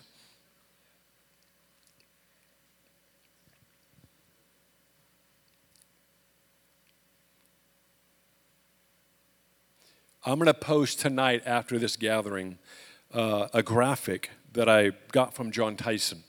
I'm 10.25 10.39
going 10.39 10.47
to 10.47 10.55
post 10.55 11.01
tonight 11.01 11.43
after 11.45 11.79
this 11.79 11.97
gathering 11.97 12.57
uh, 13.13 13.49
a 13.53 13.63
graphic 13.63 14.31
that 14.55 14.69
I 14.69 14.93
got 15.11 15.35
from 15.35 15.51
John 15.51 15.77
Tyson. 15.77 16.23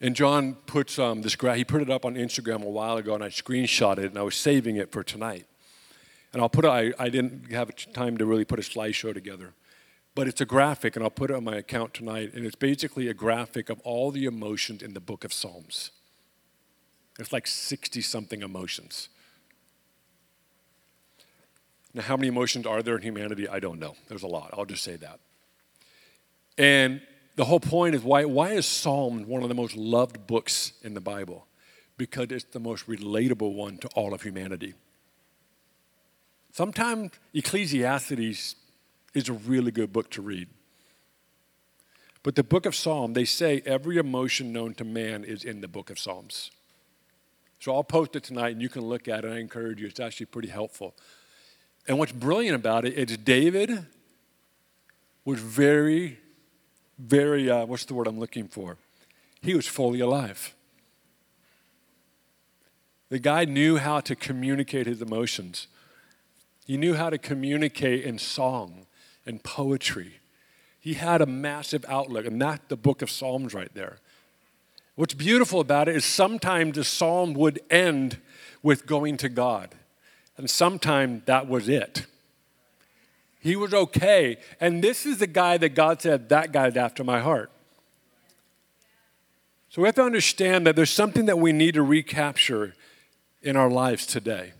And 0.00 0.16
John 0.16 0.54
puts 0.54 0.98
um, 0.98 1.20
this 1.20 1.36
graph, 1.36 1.56
he 1.56 1.64
put 1.64 1.82
it 1.82 1.90
up 1.90 2.06
on 2.06 2.14
Instagram 2.14 2.62
a 2.62 2.70
while 2.70 2.96
ago, 2.96 3.14
and 3.14 3.22
I 3.22 3.28
screenshot 3.28 3.98
it, 3.98 4.06
and 4.06 4.18
I 4.18 4.22
was 4.22 4.34
saving 4.34 4.76
it 4.76 4.90
for 4.90 5.02
tonight. 5.02 5.46
And 6.32 6.40
I'll 6.40 6.48
put 6.48 6.64
it, 6.64 6.68
I, 6.68 6.92
I 6.98 7.08
didn't 7.08 7.52
have 7.52 7.74
time 7.92 8.16
to 8.18 8.26
really 8.26 8.44
put 8.44 8.58
a 8.58 8.62
slideshow 8.62 9.12
together. 9.12 9.52
But 10.14 10.28
it's 10.28 10.40
a 10.40 10.46
graphic, 10.46 10.96
and 10.96 11.02
I'll 11.02 11.10
put 11.10 11.30
it 11.30 11.36
on 11.36 11.44
my 11.44 11.56
account 11.56 11.94
tonight. 11.94 12.32
And 12.34 12.44
it's 12.44 12.56
basically 12.56 13.08
a 13.08 13.14
graphic 13.14 13.70
of 13.70 13.80
all 13.80 14.10
the 14.10 14.24
emotions 14.24 14.82
in 14.82 14.94
the 14.94 15.00
book 15.00 15.24
of 15.24 15.32
Psalms. 15.32 15.90
It's 17.18 17.32
like 17.32 17.46
60 17.46 18.00
something 18.00 18.42
emotions. 18.42 19.08
Now, 21.94 22.02
how 22.02 22.16
many 22.16 22.28
emotions 22.28 22.66
are 22.66 22.82
there 22.82 22.96
in 22.96 23.02
humanity? 23.02 23.48
I 23.48 23.60
don't 23.60 23.78
know. 23.78 23.94
There's 24.08 24.22
a 24.22 24.28
lot. 24.28 24.50
I'll 24.56 24.64
just 24.64 24.82
say 24.82 24.96
that. 24.96 25.20
And 26.56 27.02
the 27.36 27.44
whole 27.44 27.60
point 27.60 27.94
is 27.94 28.02
why, 28.02 28.24
why 28.24 28.52
is 28.52 28.66
Psalm 28.66 29.26
one 29.26 29.42
of 29.42 29.48
the 29.48 29.54
most 29.54 29.76
loved 29.76 30.26
books 30.26 30.72
in 30.82 30.94
the 30.94 31.00
Bible? 31.00 31.46
Because 31.96 32.30
it's 32.30 32.44
the 32.44 32.60
most 32.60 32.86
relatable 32.86 33.54
one 33.54 33.78
to 33.78 33.88
all 33.88 34.14
of 34.14 34.22
humanity. 34.22 34.74
Sometimes 36.52 37.10
Ecclesiastes 37.32 38.56
is 39.14 39.28
a 39.28 39.32
really 39.32 39.72
good 39.72 39.92
book 39.92 40.10
to 40.10 40.22
read. 40.22 40.48
But 42.22 42.36
the 42.36 42.44
book 42.44 42.66
of 42.66 42.76
Psalm, 42.76 43.14
they 43.14 43.24
say 43.24 43.62
every 43.66 43.96
emotion 43.96 44.52
known 44.52 44.74
to 44.74 44.84
man 44.84 45.24
is 45.24 45.44
in 45.44 45.60
the 45.60 45.68
book 45.68 45.90
of 45.90 45.98
Psalms. 45.98 46.50
So 47.58 47.74
I'll 47.74 47.82
post 47.82 48.14
it 48.16 48.22
tonight 48.22 48.50
and 48.50 48.62
you 48.62 48.68
can 48.68 48.82
look 48.82 49.08
at 49.08 49.24
it. 49.24 49.32
I 49.32 49.38
encourage 49.38 49.80
you. 49.80 49.86
It's 49.86 49.98
actually 49.98 50.26
pretty 50.26 50.48
helpful. 50.48 50.94
And 51.88 51.98
what's 51.98 52.12
brilliant 52.12 52.54
about 52.54 52.84
it 52.84 52.94
is 52.94 53.16
David 53.16 53.86
was 55.24 55.40
very, 55.40 56.18
very, 56.98 57.50
uh, 57.50 57.64
what's 57.66 57.84
the 57.86 57.94
word 57.94 58.06
I'm 58.06 58.20
looking 58.20 58.46
for? 58.46 58.76
He 59.40 59.54
was 59.54 59.66
fully 59.66 60.00
alive. 60.00 60.54
The 63.08 63.18
guy 63.18 63.44
knew 63.44 63.78
how 63.78 64.00
to 64.00 64.14
communicate 64.14 64.86
his 64.86 65.02
emotions. 65.02 65.66
He 66.64 66.76
knew 66.76 66.94
how 66.94 67.10
to 67.10 67.18
communicate 67.18 68.04
in 68.04 68.18
song 68.18 68.86
and 69.26 69.42
poetry. 69.42 70.20
He 70.80 70.94
had 70.94 71.20
a 71.20 71.26
massive 71.26 71.84
outlook, 71.88 72.26
and 72.26 72.40
that's 72.40 72.66
the 72.68 72.76
book 72.76 73.02
of 73.02 73.10
Psalms 73.10 73.54
right 73.54 73.72
there. 73.74 73.98
What's 74.94 75.14
beautiful 75.14 75.60
about 75.60 75.88
it 75.88 75.96
is 75.96 76.04
sometimes 76.04 76.76
the 76.76 76.84
psalm 76.84 77.34
would 77.34 77.60
end 77.70 78.18
with 78.62 78.86
going 78.86 79.16
to 79.18 79.28
God, 79.28 79.74
and 80.36 80.50
sometimes 80.50 81.22
that 81.24 81.48
was 81.48 81.68
it. 81.68 82.06
He 83.40 83.56
was 83.56 83.74
okay. 83.74 84.38
And 84.60 84.84
this 84.84 85.04
is 85.04 85.18
the 85.18 85.26
guy 85.26 85.56
that 85.58 85.70
God 85.70 86.00
said, 86.00 86.28
that 86.28 86.52
guy's 86.52 86.76
after 86.76 87.02
my 87.02 87.18
heart. 87.20 87.50
So 89.68 89.82
we 89.82 89.88
have 89.88 89.96
to 89.96 90.04
understand 90.04 90.66
that 90.66 90.76
there's 90.76 90.90
something 90.90 91.26
that 91.26 91.38
we 91.38 91.52
need 91.52 91.74
to 91.74 91.82
recapture 91.82 92.74
in 93.42 93.56
our 93.56 93.70
lives 93.70 94.06
today. 94.06 94.52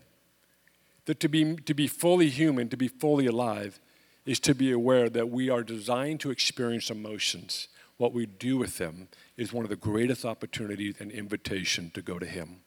That 1.05 1.19
to 1.19 1.27
be, 1.27 1.55
to 1.55 1.73
be 1.73 1.87
fully 1.87 2.29
human, 2.29 2.69
to 2.69 2.77
be 2.77 2.87
fully 2.87 3.25
alive, 3.25 3.79
is 4.25 4.39
to 4.41 4.55
be 4.55 4.71
aware 4.71 5.09
that 5.09 5.29
we 5.29 5.49
are 5.49 5.63
designed 5.63 6.21
to 6.21 6.31
experience 6.31 6.89
emotions. 6.89 7.67
What 7.97 8.13
we 8.13 8.25
do 8.25 8.57
with 8.57 8.77
them 8.77 9.09
is 9.37 9.51
one 9.51 9.65
of 9.65 9.69
the 9.69 9.75
greatest 9.75 10.23
opportunities 10.23 10.95
and 10.99 11.11
invitation 11.11 11.91
to 11.93 12.01
go 12.01 12.19
to 12.19 12.25
Him. 12.25 12.61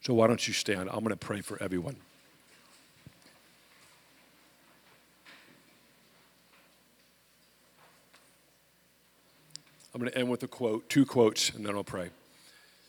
So 0.00 0.14
why 0.14 0.26
don't 0.26 0.46
you 0.46 0.54
stand? 0.54 0.88
I'm 0.88 1.00
going 1.00 1.10
to 1.10 1.16
pray 1.16 1.40
for 1.40 1.62
everyone. 1.62 1.96
I'm 9.94 10.00
going 10.00 10.10
to 10.10 10.18
end 10.18 10.28
with 10.28 10.42
a 10.42 10.48
quote, 10.48 10.88
two 10.88 11.06
quotes, 11.06 11.50
and 11.50 11.64
then 11.64 11.76
I'll 11.76 11.84
pray. 11.84 12.10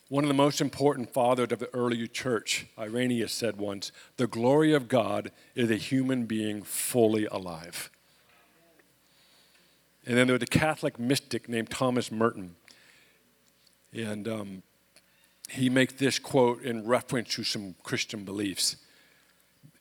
One 0.08 0.22
of 0.22 0.28
the 0.28 0.34
most 0.34 0.60
important 0.60 1.12
fathers 1.12 1.50
of 1.50 1.58
the 1.58 1.74
early 1.74 2.06
church, 2.06 2.66
Irenaeus, 2.78 3.32
said 3.32 3.56
once 3.56 3.90
The 4.16 4.28
glory 4.28 4.72
of 4.72 4.86
God 4.86 5.32
is 5.56 5.68
a 5.68 5.76
human 5.76 6.26
being 6.26 6.62
fully 6.62 7.26
alive. 7.26 7.90
And 10.06 10.16
then 10.16 10.28
there 10.28 10.34
was 10.34 10.42
a 10.44 10.46
Catholic 10.46 11.00
mystic 11.00 11.48
named 11.48 11.70
Thomas 11.70 12.12
Merton. 12.12 12.54
And 13.92 14.28
um, 14.28 14.62
he 15.48 15.68
makes 15.68 15.94
this 15.94 16.20
quote 16.20 16.62
in 16.62 16.86
reference 16.86 17.34
to 17.34 17.42
some 17.42 17.74
Christian 17.82 18.24
beliefs. 18.24 18.76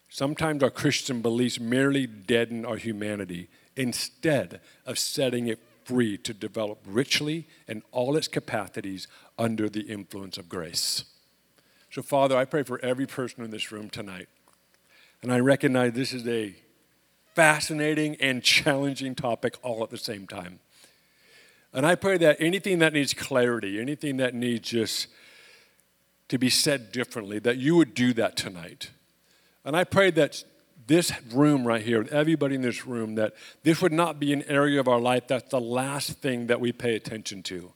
Sometimes 0.10 0.64
our 0.64 0.72
Christian 0.72 1.22
beliefs 1.22 1.60
merely 1.60 2.08
deaden 2.08 2.66
our 2.66 2.78
humanity 2.78 3.48
instead 3.76 4.60
of 4.88 4.98
setting 4.98 5.48
it 5.48 5.60
free 5.84 6.18
to 6.18 6.34
develop 6.34 6.80
richly 6.88 7.48
in 7.68 7.84
all 7.92 8.16
its 8.16 8.28
capacities 8.28 9.08
under 9.38 9.70
the 9.70 9.82
influence 9.82 10.38
of 10.38 10.50
grace. 10.50 11.06
So, 11.92 12.02
Father, 12.02 12.36
I 12.36 12.46
pray 12.46 12.64
for 12.64 12.80
every 12.84 13.06
person 13.06 13.44
in 13.44 13.52
this 13.52 13.72
room 13.72 13.90
tonight. 13.90 14.28
And 15.22 15.32
I 15.32 15.40
recognize 15.40 15.94
this 15.94 16.14
is 16.14 16.28
a 16.28 16.56
fascinating 17.36 18.16
and 18.22 18.44
challenging 18.44 19.16
topic 19.16 19.56
all 19.62 19.84
at 19.84 19.90
the 19.90 19.98
same 19.98 20.28
time. 20.28 20.60
And 21.74 21.86
I 21.86 21.96
pray 21.96 22.18
that 22.20 22.38
anything 22.40 22.80
that 22.80 22.94
needs 22.94 23.14
clarity, 23.14 23.82
anything 23.82 24.18
that 24.18 24.34
needs 24.34 24.70
just 24.70 25.08
to 26.30 26.38
be 26.38 26.50
said 26.50 26.92
differently, 26.92 27.40
that 27.40 27.58
you 27.58 27.76
would 27.76 27.94
do 27.94 28.14
that 28.14 28.38
tonight. 28.38 28.92
And 29.66 29.76
I 29.76 29.84
pray 29.84 30.12
that 30.12 30.44
this 30.88 31.12
room 31.34 31.66
right 31.66 31.82
here, 31.82 32.08
everybody 32.12 32.56
in 32.56 32.62
this 32.62 32.86
room, 32.86 33.16
that 33.16 33.34
this 33.64 33.82
would 33.82 33.92
not 33.92 34.20
be 34.20 34.32
an 34.32 34.44
area 34.44 34.80
of 34.80 34.88
our 34.88 35.00
life 35.00 35.28
that's 35.28 35.50
the 35.50 35.60
last 35.60 36.20
thing 36.22 36.48
that 36.48 36.62
we 36.62 36.72
pay 36.72 36.96
attention 36.96 37.44
to. 37.44 37.74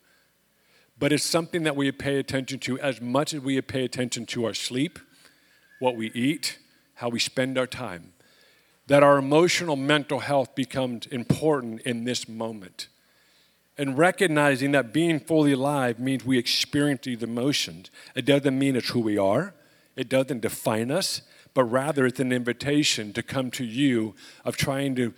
But 1.00 1.14
it's 1.14 1.24
something 1.24 1.64
that 1.64 1.76
we 1.76 1.91
pay 1.91 2.20
attention 2.20 2.60
to 2.60 2.80
as 2.80 3.00
much 3.00 3.34
as 3.34 3.41
we 3.41 3.60
pay 3.62 3.86
attention 3.86 4.26
to 4.28 4.45
our 4.45 4.54
sleep, 4.54 5.00
what 5.80 5.95
we 5.95 6.12
eat, 6.12 6.60
how 6.95 7.10
we 7.10 7.20
spend 7.20 7.58
our 7.58 7.68
time 7.68 8.14
that 8.89 9.04
our 9.04 9.20
emotional 9.20 9.76
mental 9.76 10.20
health 10.20 10.56
becomes 10.56 11.06
important 11.06 11.80
in 11.82 12.06
this 12.06 12.28
moment. 12.28 12.88
And 13.78 13.97
recognizing 13.97 14.72
that 14.72 14.91
being 14.91 15.20
fully 15.20 15.54
alive 15.54 16.00
means 16.00 16.26
we 16.26 16.39
experience 16.39 17.02
these 17.04 17.22
emotions. 17.22 17.91
It 18.16 18.26
doesn't 18.26 18.58
mean 18.58 18.76
it's 18.76 18.89
who 18.89 19.00
we 19.00 19.18
are, 19.18 19.54
it 19.95 20.10
doesn't 20.10 20.41
define 20.41 20.89
us, 20.89 21.22
but 21.54 21.66
rather 21.66 22.08
it's 22.08 22.20
an 22.20 22.34
invitation 22.34 23.14
to 23.14 23.22
come 23.22 23.52
to 23.52 23.64
you 23.64 24.16
of 24.43 24.58
trying 24.58 24.95
to 24.95 25.14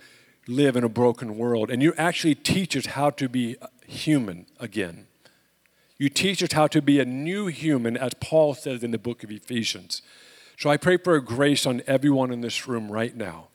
live 0.46 0.76
in 0.76 0.84
a 0.84 0.88
broken 0.88 1.38
world. 1.38 1.70
And 1.70 1.82
you 1.82 1.94
actually 1.96 2.34
teach 2.34 2.76
us 2.76 2.86
how 2.86 3.08
to 3.10 3.26
be 3.26 3.56
human 3.86 4.44
again. 4.60 5.06
You 5.98 6.08
teach 6.08 6.42
us 6.42 6.52
how 6.52 6.66
to 6.68 6.82
be 6.82 7.00
a 7.00 7.04
new 7.04 7.46
human, 7.46 7.96
as 7.96 8.14
Paul 8.14 8.54
says 8.54 8.82
in 8.82 8.90
the 8.90 8.98
book 8.98 9.22
of 9.22 9.30
Ephesians. 9.30 10.02
So 10.58 10.70
I 10.70 10.76
pray 10.76 10.96
for 10.96 11.14
a 11.14 11.24
grace 11.24 11.66
on 11.66 11.82
everyone 11.86 12.32
in 12.32 12.40
this 12.40 12.66
room 12.66 12.90
right 12.90 13.16
now 13.16 13.48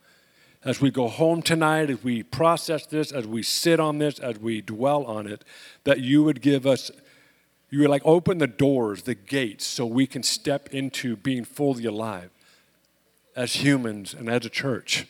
as 0.63 0.81
we 0.81 0.91
go 0.91 1.07
home 1.07 1.41
tonight, 1.41 1.89
as 1.89 2.03
we 2.03 2.23
process 2.23 2.85
this, 2.85 3.11
as 3.11 3.25
we 3.25 3.41
sit 3.41 3.79
on 3.79 3.99
this, 3.99 4.19
as 4.19 4.37
we 4.39 4.61
dwell 4.61 5.05
on 5.05 5.25
it, 5.25 5.45
that 5.85 6.01
you 6.01 6.23
would 6.23 6.41
give 6.41 6.65
us, 6.67 6.91
you 7.69 7.79
would 7.79 7.89
like 7.89 8.01
open 8.03 8.39
the 8.39 8.47
doors, 8.47 9.03
the 9.03 9.15
gates, 9.15 9.65
so 9.65 9.85
we 9.85 10.05
can 10.05 10.23
step 10.23 10.67
into 10.73 11.15
being 11.15 11.45
fully 11.45 11.85
alive 11.85 12.29
as 13.35 13.63
humans 13.63 14.13
and 14.13 14.29
as 14.29 14.45
a 14.45 14.49
church. 14.49 15.07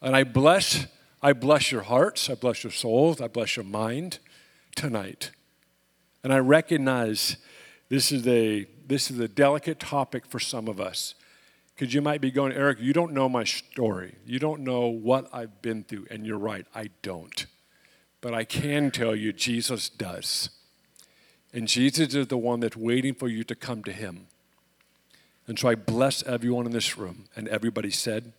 And 0.00 0.16
I 0.16 0.24
bless, 0.24 0.86
I 1.22 1.32
bless 1.32 1.70
your 1.70 1.82
hearts, 1.82 2.28
I 2.28 2.34
bless 2.34 2.64
your 2.64 2.72
souls, 2.72 3.20
I 3.20 3.28
bless 3.28 3.56
your 3.56 3.64
mind 3.64 4.18
tonight. 4.74 5.30
And 6.26 6.32
I 6.32 6.38
recognize 6.38 7.36
this 7.88 8.10
is 8.10 8.26
a 8.26 8.66
this 8.84 9.12
is 9.12 9.20
a 9.20 9.28
delicate 9.28 9.78
topic 9.78 10.26
for 10.26 10.40
some 10.40 10.66
of 10.66 10.80
us. 10.80 11.14
Because 11.72 11.94
you 11.94 12.02
might 12.02 12.20
be 12.20 12.32
going, 12.32 12.52
Eric, 12.52 12.78
you 12.80 12.92
don't 12.92 13.12
know 13.12 13.28
my 13.28 13.44
story. 13.44 14.16
You 14.26 14.40
don't 14.40 14.62
know 14.62 14.88
what 14.88 15.32
I've 15.32 15.62
been 15.62 15.84
through. 15.84 16.08
And 16.10 16.26
you're 16.26 16.36
right, 16.36 16.66
I 16.74 16.90
don't. 17.02 17.46
But 18.20 18.34
I 18.34 18.42
can 18.42 18.90
tell 18.90 19.14
you, 19.14 19.32
Jesus 19.32 19.88
does. 19.88 20.50
And 21.52 21.68
Jesus 21.68 22.12
is 22.12 22.26
the 22.26 22.36
one 22.36 22.58
that's 22.58 22.76
waiting 22.76 23.14
for 23.14 23.28
you 23.28 23.44
to 23.44 23.54
come 23.54 23.84
to 23.84 23.92
him. 23.92 24.26
And 25.46 25.56
so 25.56 25.68
I 25.68 25.76
bless 25.76 26.24
everyone 26.24 26.66
in 26.66 26.72
this 26.72 26.98
room. 26.98 27.26
And 27.36 27.46
everybody 27.46 27.92
said, 27.92 28.32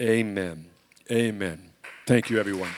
Amen. 0.00 0.66
Amen. 1.12 1.70
Thank 2.08 2.28
you, 2.28 2.40
everyone. 2.40 2.70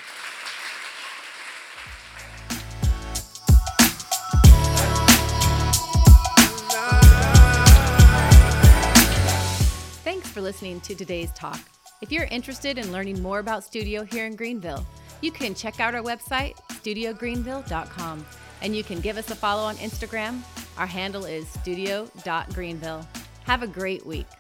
Listening 10.49 10.81
to 10.81 10.95
today's 10.95 11.31
talk. 11.33 11.61
If 12.01 12.11
you're 12.11 12.25
interested 12.25 12.79
in 12.79 12.91
learning 12.91 13.21
more 13.21 13.39
about 13.39 13.65
Studio 13.65 14.03
here 14.03 14.25
in 14.25 14.35
Greenville, 14.35 14.87
you 15.21 15.31
can 15.31 15.55
check 15.55 15.79
out 15.79 15.95
our 15.95 16.01
website, 16.01 16.57
studiogreenville.com, 16.71 18.25
and 18.63 18.75
you 18.75 18.83
can 18.83 19.01
give 19.01 19.19
us 19.19 19.31
a 19.31 19.35
follow 19.35 19.65
on 19.65 19.77
Instagram. 19.77 20.41
Our 20.79 20.87
handle 20.87 21.27
is 21.27 21.47
studio.greenville. 21.49 23.07
Have 23.45 23.63
a 23.63 23.67
great 23.67 24.07
week. 24.07 24.38